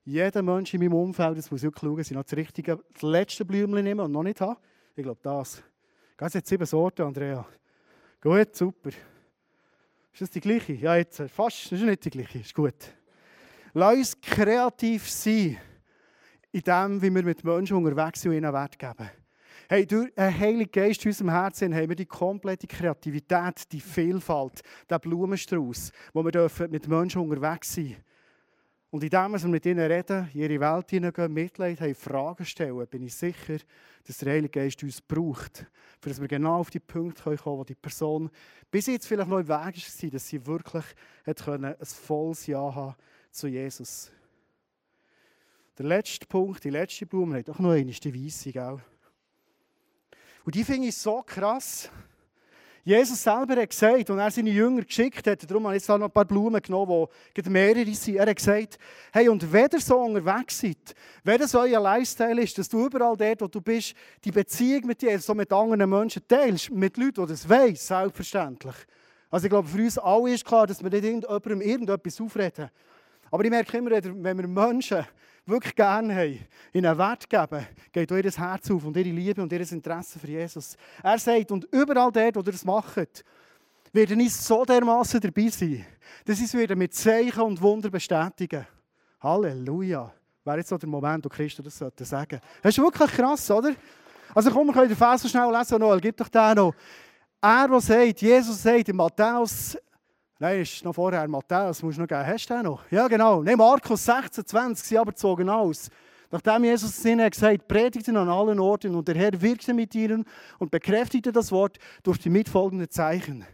Jeder 0.04 0.42
Mensch 0.42 0.72
in 0.74 0.80
meinem 0.80 0.94
Umfeld, 0.94 1.38
das 1.38 1.50
muss 1.50 1.64
ich 1.64 1.72
schauen, 1.76 1.96
dass 1.96 2.10
ich 2.10 2.16
noch 2.16 2.22
das 2.22 2.36
richtige, 2.36 2.78
das 2.92 3.02
letzte 3.02 3.44
Blümchen 3.44 3.82
nehme 3.82 4.04
und 4.04 4.12
noch 4.12 4.22
nicht 4.22 4.40
habe. 4.40 4.60
Ich 4.94 5.02
glaube, 5.02 5.20
das. 5.22 5.62
Ganz 6.16 6.34
jetzt 6.34 6.48
sieben 6.48 6.64
Sorten, 6.64 7.02
Andrea. 7.02 7.44
Gut, 8.20 8.54
super. 8.54 8.90
Ist 10.16 10.22
das 10.22 10.30
die 10.30 10.40
gleiche? 10.40 10.72
Ja, 10.72 10.96
jetzt 10.96 11.20
fast. 11.28 11.70
Das 11.70 11.78
ist 11.78 11.84
nicht 11.84 12.06
die 12.06 12.08
gleiche. 12.08 12.38
Ist 12.38 12.54
gut. 12.54 12.72
Lass 13.74 13.96
uns 13.96 14.18
kreativ 14.18 15.10
sein 15.10 15.58
in 16.50 16.60
dem, 16.62 17.02
wie 17.02 17.14
wir 17.14 17.22
mit 17.22 17.44
Menschen 17.44 17.76
unterwegs 17.76 18.22
sind 18.22 18.30
und 18.30 18.38
ihnen 18.38 18.50
Wert 18.50 18.78
geben. 18.78 19.10
Hey, 19.68 19.86
durch 19.86 20.16
einen 20.16 20.38
Heiligen 20.38 20.72
Geist 20.72 21.04
in 21.04 21.10
unserem 21.10 21.28
Herzen 21.28 21.74
haben 21.74 21.90
wir 21.90 21.96
die 21.96 22.06
komplette 22.06 22.66
Kreativität, 22.66 23.70
die 23.70 23.78
Vielfalt, 23.78 24.62
den 24.90 25.00
Blumenstrauß, 25.00 25.92
wo 26.14 26.24
wir 26.24 26.32
dürfen 26.32 26.70
mit 26.70 26.88
Menschen 26.88 27.20
unterwegs 27.20 27.74
sein 27.74 27.96
Und 28.88 29.04
indem 29.04 29.32
wir 29.32 29.48
mit 29.48 29.66
ihnen 29.66 29.86
reden, 29.86 30.30
in 30.32 30.40
ihre 30.40 30.60
Welt 30.60 30.88
hineingehen, 30.88 31.34
Mitleid 31.34 31.78
haben, 31.82 31.94
Fragen 31.94 32.46
stellen, 32.46 32.86
bin 32.86 33.02
ich 33.02 33.14
sicher, 33.14 33.58
dass 34.06 34.18
der 34.18 34.32
Heilige 34.32 34.60
Geist 34.60 34.82
uns 34.82 35.00
braucht, 35.00 35.66
für 36.00 36.08
dass 36.08 36.20
wir 36.20 36.28
genau 36.28 36.58
auf 36.58 36.70
die 36.70 36.78
Punkte 36.78 37.22
kommen 37.22 37.36
können, 37.36 37.58
wo 37.58 37.64
die 37.64 37.74
Person 37.74 38.30
bis 38.70 38.86
jetzt 38.86 39.06
vielleicht 39.06 39.28
noch 39.28 39.38
im 39.38 39.48
Weg 39.48 39.48
war, 39.48 40.10
dass 40.10 40.28
sie 40.28 40.46
wirklich 40.46 40.84
hat 41.26 41.44
können, 41.44 41.64
ein 41.64 41.86
volles 41.86 42.46
Ja 42.46 42.74
haben 42.74 42.94
zu 43.30 43.48
Jesus. 43.48 44.12
Der 45.78 45.86
letzte 45.86 46.26
Punkt, 46.26 46.64
die 46.64 46.70
letzte 46.70 47.04
Blume, 47.04 47.42
auch 47.48 47.58
noch 47.58 47.72
eine, 47.72 47.84
die 47.90 48.24
Weisse, 48.24 48.52
gell? 48.52 48.80
Und 50.44 50.54
die 50.54 50.64
finde 50.64 50.88
ich 50.88 50.96
so 50.96 51.22
krass. 51.22 51.90
Jesus 52.86 53.20
selber 53.20 53.56
hat 53.60 53.70
gesagt, 53.70 54.10
und 54.10 54.20
er 54.20 54.30
seine 54.30 54.50
Jünger 54.50 54.84
geschickt 54.84 55.26
hat, 55.26 55.50
darum 55.50 55.64
habe 55.64 55.74
ich 55.74 55.82
jetzt 55.82 55.88
noch 55.88 56.00
ein 56.00 56.08
paar 56.08 56.24
Blumen 56.24 56.62
genommen, 56.62 57.08
die 57.36 57.50
mehrere 57.50 57.92
sind, 57.92 58.14
er 58.14 58.26
hat 58.26 58.36
gesagt, 58.36 58.78
hey, 59.12 59.28
und 59.28 59.52
wenn 59.52 59.66
ihr 59.72 59.80
so 59.80 59.98
unterwegs 59.98 60.60
seid, 60.60 60.94
wenn 61.24 61.36
das 61.36 61.52
euer 61.56 61.80
Lifestyle 61.80 62.40
ist, 62.40 62.56
dass 62.56 62.68
du 62.68 62.86
überall 62.86 63.16
dort, 63.16 63.40
wo 63.40 63.48
du 63.48 63.60
bist, 63.60 63.92
die 64.22 64.30
Beziehung 64.30 64.86
mit 64.86 65.02
dir, 65.02 65.18
so 65.18 65.34
mit 65.34 65.52
anderen 65.52 65.90
Menschen 65.90 66.22
teilst, 66.28 66.70
mit 66.70 66.96
Leuten, 66.96 67.26
die 67.26 67.32
das 67.32 67.48
weiss, 67.48 67.88
selbstverständlich. 67.88 68.76
Also 69.30 69.46
ich 69.46 69.50
glaube, 69.50 69.66
für 69.66 69.82
uns 69.82 69.98
alle 69.98 70.34
ist 70.34 70.44
klar, 70.44 70.68
dass 70.68 70.80
wir 70.80 70.88
nicht 70.88 71.02
irgendjemandem 71.02 71.60
irgendetwas 71.62 72.20
aufreden. 72.20 72.70
Aber 73.32 73.44
ich 73.44 73.50
merke 73.50 73.78
immer, 73.78 73.90
wenn 73.90 74.38
wir 74.38 74.46
Menschen 74.46 75.04
wirklich 75.46 75.74
gerne 75.74 76.14
haben, 76.14 76.38
ihnen 76.72 76.98
Wert 76.98 77.30
geben, 77.30 77.66
geht 77.92 78.10
ihr 78.10 78.30
Herz 78.30 78.70
auf 78.70 78.84
und 78.84 78.96
ihre 78.96 79.08
Liebe 79.08 79.42
und 79.42 79.52
ihr 79.52 79.72
Interesse 79.72 80.18
für 80.18 80.26
Jesus. 80.26 80.76
Er 81.02 81.18
sagt, 81.18 81.50
und 81.52 81.64
überall 81.72 82.10
dort, 82.10 82.36
wo 82.36 82.40
ihr 82.40 82.52
das 82.52 82.64
macht, 82.64 83.24
werden 83.92 84.20
ich 84.20 84.34
so 84.34 84.64
dermaßen 84.64 85.20
dabei 85.20 85.48
sein, 85.48 85.86
dass 86.24 86.40
ich 86.40 86.52
es 86.52 86.76
mit 86.76 86.94
Zeichen 86.94 87.40
und 87.40 87.60
Wunder 87.62 87.90
bestätigen 87.90 88.66
Halleluja. 89.20 90.12
Wäre 90.44 90.58
jetzt 90.58 90.68
so 90.68 90.78
der 90.78 90.88
Moment, 90.88 91.24
wo 91.24 91.28
Christus 91.28 91.64
das 91.64 91.78
sollte 91.78 92.04
sagen. 92.04 92.40
Das 92.62 92.76
ist 92.76 92.82
wirklich 92.82 93.10
krass, 93.10 93.50
oder? 93.50 93.72
Also 94.34 94.50
komm, 94.50 94.66
wir 94.66 94.74
können 94.74 94.88
den 94.88 94.96
Vers 94.96 95.22
so 95.22 95.28
schnell 95.28 95.50
lesen, 95.50 95.78
Noel, 95.78 96.00
gib 96.00 96.16
doch 96.16 96.28
den 96.28 96.56
noch. 96.56 96.74
Er, 97.40 97.68
der 97.68 97.80
sagt, 97.80 98.20
Jesus 98.20 98.62
sagt 98.62 98.88
in 98.88 98.96
Matthäus 98.96 99.76
Nein, 100.38 100.60
ist 100.60 100.84
noch 100.84 100.92
vorher 100.92 101.26
Matthäus, 101.28 101.82
musst 101.82 101.96
du 101.96 102.02
noch 102.02 102.08
geben. 102.08 102.26
Hast 102.26 102.50
du 102.50 102.54
den 102.54 102.64
noch? 102.64 102.82
Ja, 102.90 103.08
genau. 103.08 103.42
Nein, 103.42 103.56
Markus 103.56 104.04
16, 104.04 104.44
20, 104.44 104.86
sie 104.86 104.98
aber 104.98 105.14
zogen 105.14 105.48
aus. 105.48 105.88
Nachdem 106.30 106.64
Jesus 106.64 107.02
ihnen 107.06 107.24
hat 107.24 107.32
gesagt, 107.32 107.66
predigten 107.66 108.18
an 108.18 108.28
allen 108.28 108.60
Orten 108.60 108.94
und 108.94 109.08
der 109.08 109.14
Herr 109.14 109.40
wirkte 109.40 109.72
mit 109.72 109.94
ihnen 109.94 110.26
und 110.58 110.70
bekräftigte 110.70 111.32
das 111.32 111.50
Wort 111.52 111.78
durch 112.02 112.18
die 112.18 112.28
mitfolgenden 112.28 112.90
Zeichen. 112.90 113.46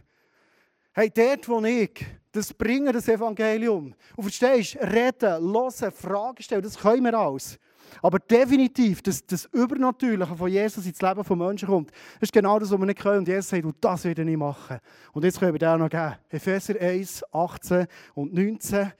Hey, 0.91 1.09
dort, 1.09 1.47
wo 1.47 1.63
ich 1.63 2.05
das 2.33 2.53
bringe, 2.53 2.91
das 2.91 3.07
Evangelium, 3.07 3.95
und 4.17 4.23
verstehst, 4.23 4.75
reden, 4.75 5.53
hören, 5.53 5.91
Fragen 5.93 6.43
stellen, 6.43 6.63
das 6.63 6.77
können 6.77 7.05
wir 7.05 7.13
alles. 7.13 7.59
Aber 8.01 8.19
definitiv, 8.19 9.01
dass 9.01 9.25
das 9.25 9.45
Übernatürliche 9.45 10.35
von 10.35 10.49
Jesus 10.49 10.85
ins 10.85 11.01
Leben 11.01 11.23
von 11.23 11.37
Menschen 11.37 11.67
kommt, 11.67 11.91
das 11.91 12.23
ist 12.23 12.33
genau 12.33 12.59
das, 12.59 12.71
was 12.71 12.79
wir 12.79 12.85
nicht 12.85 12.99
können. 12.99 13.19
Und 13.19 13.27
Jesus 13.27 13.49
sagt, 13.49 13.65
das 13.81 14.05
werde 14.05 14.29
ich 14.29 14.37
machen. 14.37 14.79
Und 15.13 15.23
jetzt 15.23 15.39
können 15.39 15.53
wir 15.53 15.59
dir 15.59 15.73
auch 15.73 15.77
noch 15.77 15.89
geben. 15.89 16.15
Epheser 16.29 16.79
1, 16.79 17.23
18 17.31 17.87
und 18.15 18.33
19 18.33 18.91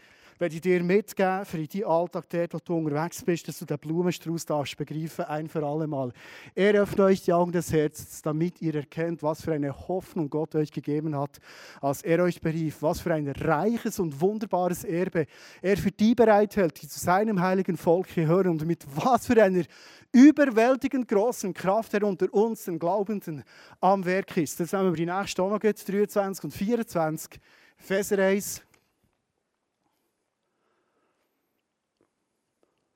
werde 0.43 0.55
ich 0.55 0.61
dir 0.61 0.83
mitgeben 0.83 1.45
für 1.45 1.57
deinen 1.57 1.85
Alltag, 1.85 2.25
dort, 2.27 2.53
wo 2.53 2.59
du 2.59 2.75
unterwegs 2.75 3.23
bist, 3.23 3.47
dass 3.47 3.59
du 3.59 3.65
den 3.65 3.77
Blumenstrauß 3.77 4.45
darfst 4.45 4.75
begreifen, 4.75 5.23
ein 5.23 5.47
für 5.47 5.65
alle 5.65 5.87
Mal. 5.87 6.11
Er 6.53 6.73
öffnet 6.73 6.99
euch 6.99 7.21
die 7.21 7.31
Augen 7.31 7.53
des 7.53 7.71
Herzens, 7.71 8.21
damit 8.21 8.61
ihr 8.61 8.75
erkennt, 8.75 9.23
was 9.23 9.41
für 9.41 9.53
eine 9.53 9.73
Hoffnung 9.87 10.29
Gott 10.29 10.53
euch 10.55 10.69
gegeben 10.69 11.17
hat, 11.17 11.39
als 11.79 12.01
er 12.01 12.21
euch 12.21 12.41
berief, 12.41 12.81
was 12.81 12.99
für 12.99 13.13
ein 13.13 13.25
reiches 13.29 13.99
und 13.99 14.19
wunderbares 14.19 14.83
Erbe 14.83 15.27
er 15.61 15.77
für 15.77 15.91
die 15.91 16.13
bereithält, 16.13 16.81
die 16.81 16.89
zu 16.89 16.99
seinem 16.99 17.39
heiligen 17.41 17.77
Volk 17.77 18.13
gehören 18.13 18.49
und 18.49 18.65
mit 18.65 18.85
was 18.95 19.27
für 19.27 19.41
einer 19.41 19.63
überwältigend 20.11 21.07
großen 21.07 21.53
Kraft 21.53 21.93
er 21.93 22.03
unter 22.03 22.33
uns, 22.33 22.65
den 22.65 22.79
Glaubenden, 22.79 23.45
am 23.79 24.03
Werk 24.03 24.35
ist. 24.35 24.59
Jetzt 24.59 24.73
haben 24.73 24.89
wir 24.89 24.97
die 24.97 25.05
nächste 25.05 25.41
auch 25.41 25.51
noch 25.51 25.59
23 25.59 26.43
und 26.43 26.51
24. 26.51 27.39
Epheser 27.79 28.19
1, 28.19 28.61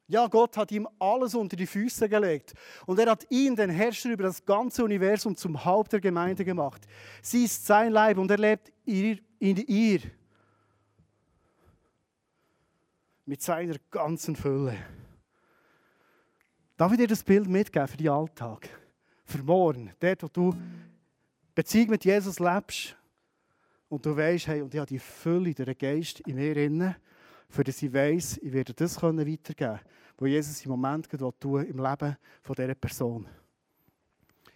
Ja, 0.10 0.28
Gott 0.28 0.56
hat 0.56 0.72
ihm 0.72 0.88
alles 1.00 1.36
unter 1.36 1.58
die 1.58 1.68
Füße 1.68 2.08
gelegt. 2.08 2.54
Und 2.86 2.98
er 2.98 3.12
hat 3.12 3.30
ihn, 3.30 3.56
den 3.58 3.70
Herrscher 3.70 4.10
über 4.10 4.24
das 4.24 4.46
ganze 4.46 4.84
Universum, 4.84 5.36
zum 5.36 5.66
Haupt 5.66 5.92
der 5.92 6.00
Gemeinde 6.00 6.46
gemacht. 6.46 6.88
Sie 7.22 7.44
ist 7.44 7.66
sein 7.66 7.92
Leib 7.92 8.18
und 8.18 8.32
er 8.32 8.38
lebt 8.38 8.72
in 8.86 9.20
ihr. 9.40 10.00
Mit 13.26 13.42
seiner 13.42 13.76
ganzen 13.92 14.38
Fülle. 14.38 14.78
Darf 16.78 16.94
ich 16.94 16.98
dir 16.98 17.08
das 17.08 17.24
Bild 17.24 17.50
mitgeben 17.50 17.88
für 17.90 17.98
den 17.98 18.10
Alltag? 18.10 18.70
Für 19.26 19.44
morgen, 19.44 19.92
dort, 20.00 20.24
wo 20.24 20.28
du 20.28 20.56
Beziehung 21.54 21.90
mit 21.90 22.06
Jesus 22.06 22.40
lebst 22.40 22.96
und 23.90 24.06
du 24.06 24.16
weißt, 24.16 24.48
hey, 24.48 24.62
und 24.62 24.74
ich 24.74 24.80
habe 24.80 24.88
die 24.88 25.00
Fülle, 25.00 25.54
der 25.54 25.76
Geist 25.76 26.22
in 26.22 26.36
mir 26.36 26.56
inne 26.56 26.96
für 27.50 27.64
das 27.64 27.82
ich 27.82 27.94
weiss, 27.94 28.38
ich 28.38 28.52
werde 28.52 28.74
das 28.74 29.02
weitergeben 29.02 29.56
können, 29.56 29.80
was 30.18 30.30
Jesus 30.30 30.66
im 30.66 30.72
Moment 30.72 31.08
tun 31.40 31.66
im 31.66 31.78
Leben 31.84 32.18
von 32.42 32.56
dieser 32.56 32.76
Person. 32.76 33.28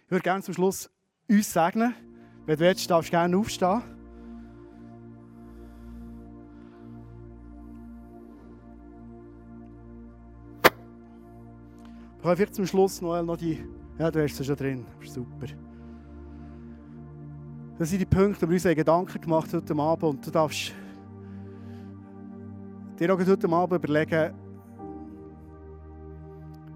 Ich 0.04 0.10
würde 0.10 0.22
gerne 0.22 0.42
zum 0.42 0.54
Schluss 0.54 0.90
uns 1.28 1.52
segnen. 1.52 1.94
Wenn 2.44 2.56
du 2.56 2.64
willst, 2.64 2.90
darfst 2.90 3.08
du 3.08 3.12
gerne 3.12 3.36
aufstehen. 3.36 3.82
Ich 12.18 12.24
habe 12.24 12.36
vielleicht 12.36 12.54
zum 12.54 12.66
Schluss 12.66 13.00
Noel 13.00 13.24
noch 13.24 13.36
die. 13.36 13.64
Ja, 13.98 14.10
du 14.10 14.22
hast 14.22 14.36
sie 14.36 14.44
schon 14.44 14.54
drin. 14.54 14.86
Super. 15.02 15.46
Das 17.78 17.90
sind 17.90 17.98
die 17.98 18.06
Punkte, 18.06 18.46
die 18.46 18.48
wir 18.48 18.54
uns 18.54 18.76
Gedanken 18.76 19.20
gemacht 19.20 19.52
haben 19.52 19.62
heute 19.62 19.74
Abend. 19.74 20.04
Und 20.04 20.26
du 20.26 20.30
darfst 20.30 20.72
dir 23.02 23.14
auch 23.14 23.18
heute 23.18 23.48
Abend 23.48 23.84
überlegen, 23.84 24.32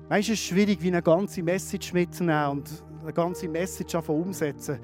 Weißt 0.09 0.29
es 0.29 0.35
ist 0.35 0.47
schwierig, 0.47 0.81
wie 0.83 0.89
eine 0.89 1.03
ganze 1.03 1.43
Message 1.43 1.93
mitzunehmen 1.93 2.51
und 2.51 2.85
eine 3.03 3.13
ganze 3.13 3.49
Message 3.49 3.93
umsetzen. 4.09 4.79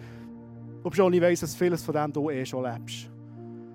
Ob 0.83 0.97
schon 0.97 1.13
ich 1.13 1.21
weiss, 1.21 1.41
dass 1.41 1.55
vieles 1.55 1.85
von 1.85 1.95
dem 1.95 2.13
du 2.13 2.29
eh 2.29 2.45
schon 2.45 2.65
lebst. 2.65 3.09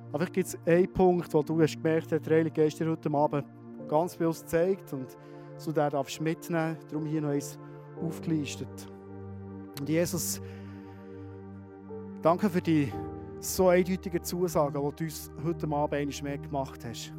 Aber 0.09 0.19
vielleicht 0.19 0.33
gibt 0.33 0.47
es 0.47 0.57
einen 0.65 0.91
Punkt, 0.91 1.33
wo 1.33 1.41
du 1.41 1.61
hast 1.61 1.77
gemerkt 1.77 2.11
hast, 2.11 2.25
der 2.25 2.37
Heilige 2.37 2.61
Geist 2.61 2.79
dir 2.79 2.89
heute 2.89 3.09
Abend 3.13 3.45
ganz 3.87 4.17
bewusst 4.17 4.49
zeigt 4.49 4.91
und 4.91 5.17
du 5.63 5.71
den 5.71 5.89
darfst 5.89 6.19
mitnehmen. 6.19 6.75
Darum 6.89 7.05
hier 7.05 7.21
noch 7.21 7.29
eins 7.29 7.57
aufgelistet. 8.01 8.67
Und 9.79 9.87
Jesus, 9.87 10.41
danke 12.21 12.49
für 12.49 12.61
die 12.61 12.91
so 13.39 13.69
eindeutigen 13.69 14.21
Zusagen, 14.21 14.73
die 14.73 14.95
du 14.97 15.03
uns 15.05 15.31
heute 15.45 15.65
Abend 15.67 15.93
einmal 15.93 16.23
mehr 16.23 16.37
gemacht 16.37 16.83
hast. 16.83 17.13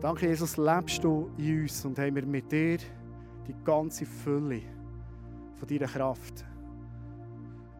Danke, 0.00 0.28
Jesus, 0.28 0.58
lebst 0.58 1.02
du 1.02 1.30
in 1.38 1.62
uns 1.62 1.84
und 1.86 1.98
haben 1.98 2.14
wir 2.14 2.26
mit 2.26 2.52
dir 2.52 2.76
die 3.46 3.54
ganze 3.64 4.04
Fülle 4.04 4.60
von 5.56 5.66
deiner 5.66 5.86
Kraft. 5.86 6.44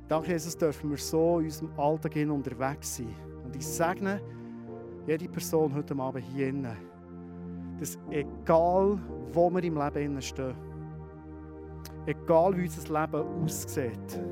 Danke, 0.08 0.30
Jesus, 0.30 0.56
dürfen 0.56 0.90
wir 0.90 0.96
so 0.96 1.40
in 1.40 1.46
unserem 1.46 1.78
Alltag 1.78 2.16
unterwegs 2.16 2.96
sein. 2.96 3.14
Und 3.44 3.54
ich 3.54 3.66
segne 3.66 4.22
jede 5.06 5.28
Person 5.28 5.74
heute 5.74 5.94
Abend 5.98 6.24
hier 6.24 6.48
innen, 6.48 6.76
dass 7.78 7.98
egal, 8.10 8.98
wo 9.32 9.50
wir 9.50 9.62
im 9.62 9.76
Leben 9.76 10.22
stehen, 10.22 10.54
egal 12.06 12.56
wie 12.56 12.62
unser 12.62 13.00
Leben 13.00 13.44
aussieht, 13.44 14.22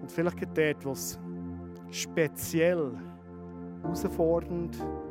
und 0.00 0.12
vielleicht 0.12 0.46
dort, 0.56 0.84
wo 0.84 0.92
es 0.92 1.18
speziell 1.90 2.92
herausfordernd 3.82 4.76
ist, 4.76 5.03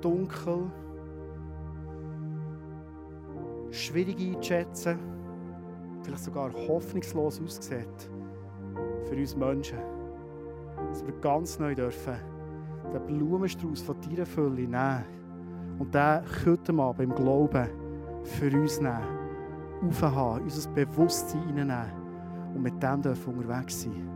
dunkel, 0.00 0.70
schwierig 3.70 4.18
einzuschätzen, 4.20 4.98
vielleicht 6.02 6.24
sogar 6.24 6.52
hoffnungslos 6.52 7.40
aussieht 7.40 8.10
für 9.04 9.16
uns 9.16 9.36
Menschen. 9.36 9.78
Dass 10.88 11.04
wir 11.04 11.14
ganz 11.20 11.58
neu 11.58 11.74
dürfen 11.74 12.16
den 12.92 13.06
Blumenstrauß 13.06 13.82
von 13.82 13.96
deiner 14.00 14.26
Fülle 14.26 14.62
nehmen 14.62 15.04
und 15.78 15.94
den 15.94 16.22
heute 16.46 16.72
mal 16.72 16.92
beim 16.92 17.14
Glauben 17.14 17.68
für 18.22 18.50
uns 18.50 18.80
nehmen, 18.80 19.06
aufhaben, 19.86 20.44
unser 20.44 20.70
Bewusstsein 20.70 21.42
hineinnehmen 21.46 21.92
und 22.54 22.62
mit 22.62 22.82
dem 22.82 23.02
dürfen 23.02 23.34
wir 23.34 23.44
unterwegs 23.44 23.82
sein. 23.82 24.08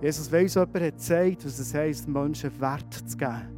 Jesus, 0.00 0.30
wenn 0.30 0.42
uns 0.42 0.54
jemand 0.54 0.74
hat 0.74 0.82
gezeigt, 0.82 1.46
was 1.46 1.58
es 1.58 1.74
heisst, 1.74 2.08
Menschen 2.08 2.60
Wert 2.60 2.92
zu 2.92 3.16
geben, 3.16 3.53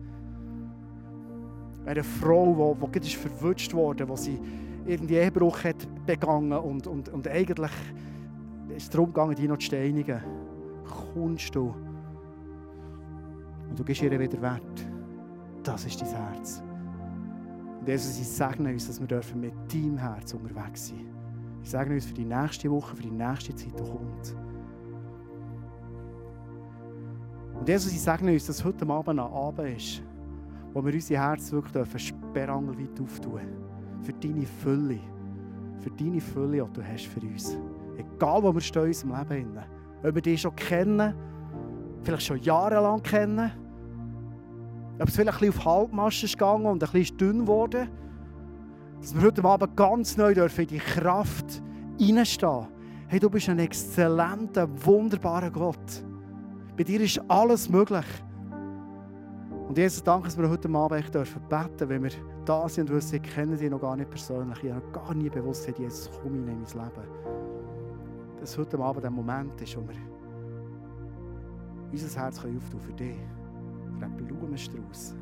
eine 1.87 2.03
Frau, 2.03 2.77
die, 2.93 3.01
die 3.01 3.07
ist 3.07 3.17
verwünscht 3.17 3.73
wurde, 3.73 4.09
wo 4.09 4.17
sie 4.17 4.39
irgendwie 4.85 5.15
Ehebruch 5.15 5.65
hat 5.65 5.89
begangen 6.05 6.53
und, 6.53 6.87
und, 6.87 7.09
und 7.09 7.29
eigentlich 7.29 7.71
ist 8.69 8.83
es 8.83 8.91
darum 8.91 9.07
gegangen, 9.07 9.35
die 9.35 9.49
noch 9.49 9.59
zu 9.59 9.67
steinigen. 9.67 10.21
Kommst 11.15 11.55
du 11.55 11.75
und 13.69 13.79
du 13.79 13.85
gibst 13.85 14.03
ihr 14.03 14.19
wieder 14.19 14.43
Wert. 14.43 14.87
Das 15.63 15.85
ist 15.85 16.01
dein 16.01 16.09
Herz. 16.09 16.63
Und 17.81 17.89
Jesus, 17.89 18.19
ich 18.19 18.29
segne 18.29 18.73
uns, 18.73 18.87
dass 18.87 19.01
wir 19.01 19.07
dürfen 19.07 19.41
mit 19.41 19.53
deinem 19.73 19.99
Herz 19.99 20.33
unterwegs 20.35 20.89
sein 20.89 21.07
Ich 21.63 21.71
segne 21.71 21.95
uns 21.95 22.07
für 22.07 22.15
die 22.15 22.25
nächste 22.25 22.71
Woche, 22.71 22.97
für 22.97 23.03
die 23.03 23.11
nächste 23.11 23.55
Zeit, 23.55 23.73
die 23.79 23.83
kommt. 23.83 24.37
Und 27.59 27.69
Jesus, 27.69 27.93
ich 27.93 28.01
segne 28.01 28.33
uns, 28.33 28.47
dass 28.47 28.65
heute 28.65 28.89
Abend 28.89 29.09
ein 29.09 29.19
Abend 29.19 29.77
ist, 29.77 30.03
wo 30.77 30.85
wir 30.85 30.93
unsere 30.93 31.23
Herzen 31.23 31.53
wirklich 31.53 31.73
dürfen 31.73 31.99
sperrangelweit 31.99 33.01
auftun 33.01 33.41
Für 34.03 34.13
deine 34.13 34.45
Fülle. 34.45 34.99
Für 35.79 35.91
deine 35.91 36.21
Fülle, 36.21 36.63
die 36.67 36.73
du 36.75 36.87
hast 36.87 37.07
für 37.07 37.21
uns. 37.21 37.57
Egal, 37.97 38.43
wo 38.43 38.53
wir 38.53 38.61
stehen 38.61 38.83
in 38.83 38.89
unserem 38.89 39.15
Leben. 39.27 39.59
Ob 40.05 40.15
wir 40.15 40.21
dich 40.21 40.43
schon 40.43 40.55
kennen, 40.55 41.15
vielleicht 42.03 42.27
schon 42.27 42.43
jahrelang 42.43 43.03
kennen, 43.03 43.51
ob 44.99 45.09
es 45.09 45.17
vielleicht 45.17 45.41
ein 45.43 45.49
bisschen 45.49 45.61
auf 45.61 45.65
Halbmaschen 45.65 46.27
ist 46.27 46.39
gegangen 46.39 46.67
und 46.67 46.85
ein 46.85 46.91
bisschen 46.91 47.17
dünn 47.17 47.39
geworden, 47.41 47.89
dass 49.01 49.15
wir 49.15 49.23
heute 49.23 49.45
Abend 49.45 49.77
ganz 49.79 50.19
neu 50.19 50.35
dürfen 50.35 50.61
in 50.61 50.67
die 50.67 50.79
Kraft 50.79 51.63
hineinstehen. 51.99 52.67
Hey, 53.09 53.19
du 53.19 53.31
bist 53.31 53.49
ein 53.49 53.61
exzellenter, 53.61 54.69
wunderbarer 54.85 55.51
Gott. 55.51 56.05
Bei 56.77 56.85
dir 56.85 57.01
ist 57.01 57.19
alles 57.29 57.71
möglich. 57.71 58.05
Und 59.69 59.77
Jesus, 59.77 60.03
danke, 60.03 60.27
dass 60.27 60.39
wir 60.39 60.49
heute 60.49 60.69
Abend 60.69 61.13
dürfen 61.13 61.43
beten, 61.49 61.89
wenn 61.89 62.05
wir 62.05 62.11
da 62.45 62.69
sind 62.69 62.89
und 62.89 62.97
wissen, 62.97 63.17
ich 63.17 63.23
kenne 63.23 63.57
dich 63.57 63.69
noch 63.69 63.81
gar 63.81 63.97
nicht 63.97 64.09
persönlich. 64.09 64.63
Ich 64.63 64.73
habe 64.73 64.87
gar 64.93 65.13
nie 65.13 65.29
bewusst, 65.29 65.67
Jesus, 65.77 66.11
komm 66.23 66.35
in 66.35 66.47
mein 66.47 66.61
Leben. 66.61 67.09
Dass 68.39 68.57
heute 68.57 68.79
Abend 68.79 69.03
der 69.03 69.11
Moment 69.11 69.61
ist, 69.61 69.77
wo 69.77 69.83
wir 69.89 69.97
unser 71.91 72.21
Herz 72.21 72.39
auftun 72.39 72.81
für 72.81 72.93
dich, 72.93 73.17
für 73.99 74.05
einen 74.05 74.17
Blumenstrauß. 74.17 75.17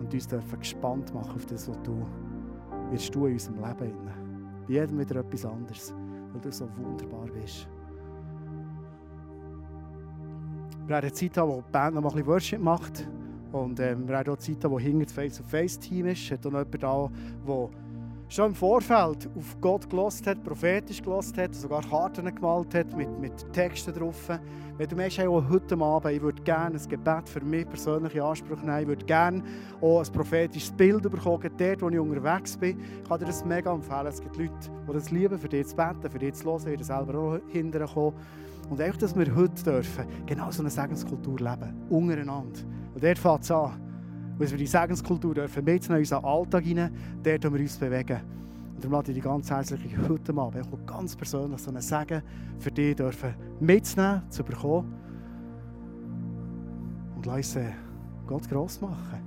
Und 0.00 0.12
uns 0.12 0.26
dürfen 0.26 0.58
gespannt 0.58 1.14
machen 1.14 1.36
auf 1.36 1.46
das, 1.46 1.68
was 1.68 1.80
du 1.82 2.04
wirst 2.90 3.14
du 3.14 3.26
in 3.26 3.34
unserem 3.34 3.56
Leben. 3.56 3.94
Bei 4.66 4.72
jedem 4.72 4.98
wieder 4.98 5.20
etwas 5.20 5.44
anderes, 5.44 5.94
weil 6.32 6.40
du 6.40 6.52
so 6.52 6.68
wunderbar 6.76 7.26
bist. 7.26 7.68
Wir 10.84 10.88
werden 10.88 11.06
eine 11.06 11.12
Zeit 11.12 11.36
haben, 11.36 11.50
wo 11.50 11.56
die 11.60 11.72
Band 11.72 11.94
noch 11.94 12.02
mal 12.02 12.08
ein 12.08 12.14
bisschen 12.14 12.26
Worship 12.28 12.60
macht. 12.60 13.08
Und 13.52 13.78
ähm, 13.80 14.08
wir 14.08 14.14
werden 14.14 14.34
auch 14.34 14.38
Zeit 14.38 14.64
haben, 14.64 14.72
wo 14.72 14.78
hinter 14.80 15.04
das 15.04 15.12
Face-to-Face-Team 15.12 16.06
ist. 16.06 16.30
Hat 16.30 16.46
auch 16.46 16.50
noch 16.50 16.58
jemand 16.60 16.82
da, 16.82 17.10
der 17.46 17.68
schon 18.32 18.46
im 18.46 18.54
Vorfeld 18.54 19.28
auf 19.36 19.60
Gott 19.60 19.90
gelost 19.90 20.26
hat, 20.26 20.42
prophetisch 20.42 21.02
gelost 21.02 21.36
hat, 21.36 21.54
sogar 21.54 21.82
Karten 21.82 22.34
gemalt 22.34 22.74
hat 22.74 22.96
mit, 22.96 23.20
mit 23.20 23.52
Texten 23.52 23.92
drauf. 23.92 24.30
Wenn 24.78 24.88
du 24.88 24.96
merkst, 24.96 25.18
hey, 25.18 25.26
auch 25.26 25.46
heute 25.50 25.78
Abend, 25.78 26.14
ich 26.14 26.22
würde 26.22 26.42
gerne 26.42 26.78
ein 26.78 26.88
Gebet 26.88 27.28
für 27.28 27.42
mich 27.42 27.68
persönlich 27.68 28.14
in 28.14 28.22
Anspruch 28.22 28.62
nehmen, 28.62 28.80
ich 28.80 28.86
würde 28.86 29.04
gerne 29.04 29.42
auch 29.82 30.02
ein 30.02 30.12
prophetisches 30.12 30.72
Bild 30.72 31.02
bekommen, 31.02 31.50
dort, 31.58 31.82
wo 31.82 31.90
ich 31.90 31.98
unterwegs 31.98 32.56
bin, 32.56 32.80
ich 32.80 33.08
kann 33.08 33.18
dir 33.18 33.26
das 33.26 33.44
mega 33.44 33.70
empfehlen. 33.70 34.06
Es 34.06 34.20
gibt 34.22 34.36
Leute, 34.38 34.52
die 34.88 34.92
das 34.94 35.10
lieben, 35.10 35.38
für 35.38 35.48
dich 35.48 35.66
zu 35.66 35.76
beten, 35.76 36.10
für 36.10 36.18
dich 36.18 36.32
zu 36.32 36.44
hören, 36.46 36.76
die 36.78 36.84
selber 36.84 37.18
auch 37.18 37.38
hinterher. 37.48 38.14
Und 38.70 38.80
einfach, 38.80 38.96
dass 38.96 39.14
wir 39.14 39.34
heute 39.34 39.62
dürfen, 39.62 40.06
genau 40.24 40.50
so 40.50 40.62
eine 40.62 40.70
Segenskultur 40.70 41.38
leben, 41.38 41.74
untereinander. 41.90 42.60
Und 42.94 43.04
dort 43.04 43.18
fängt 43.18 43.42
es 43.42 43.50
an. 43.50 43.81
Dass 44.42 44.50
wir 44.50 44.58
die 44.58 44.66
Segenskultur 44.66 45.36
mitnehmen 45.36 45.80
in 45.88 45.98
unseren 45.98 46.24
Alltag 46.24 46.64
hinein, 46.64 46.92
dort 47.22 47.44
wir 47.44 47.60
uns 47.60 47.76
bewegen. 47.76 48.20
Und 48.74 48.82
darum 48.82 48.92
lade 48.92 49.12
ich 49.12 49.14
dich 49.14 49.22
ganz 49.22 49.48
herzlich 49.48 49.96
heute 50.08 50.36
Abend, 50.36 50.66
ganz 50.84 51.14
persönlich, 51.14 51.60
so 51.60 51.70
einen 51.70 51.80
Segen 51.80 52.22
für 52.58 52.72
dich 52.72 52.96
dürfen 52.96 53.36
mitzunehmen, 53.60 54.22
zu 54.30 54.42
bekommen. 54.42 54.92
Und 57.14 57.24
lass 57.24 57.54
uns 57.54 57.66
Gott 58.26 58.48
gross 58.48 58.80
machen. 58.80 59.21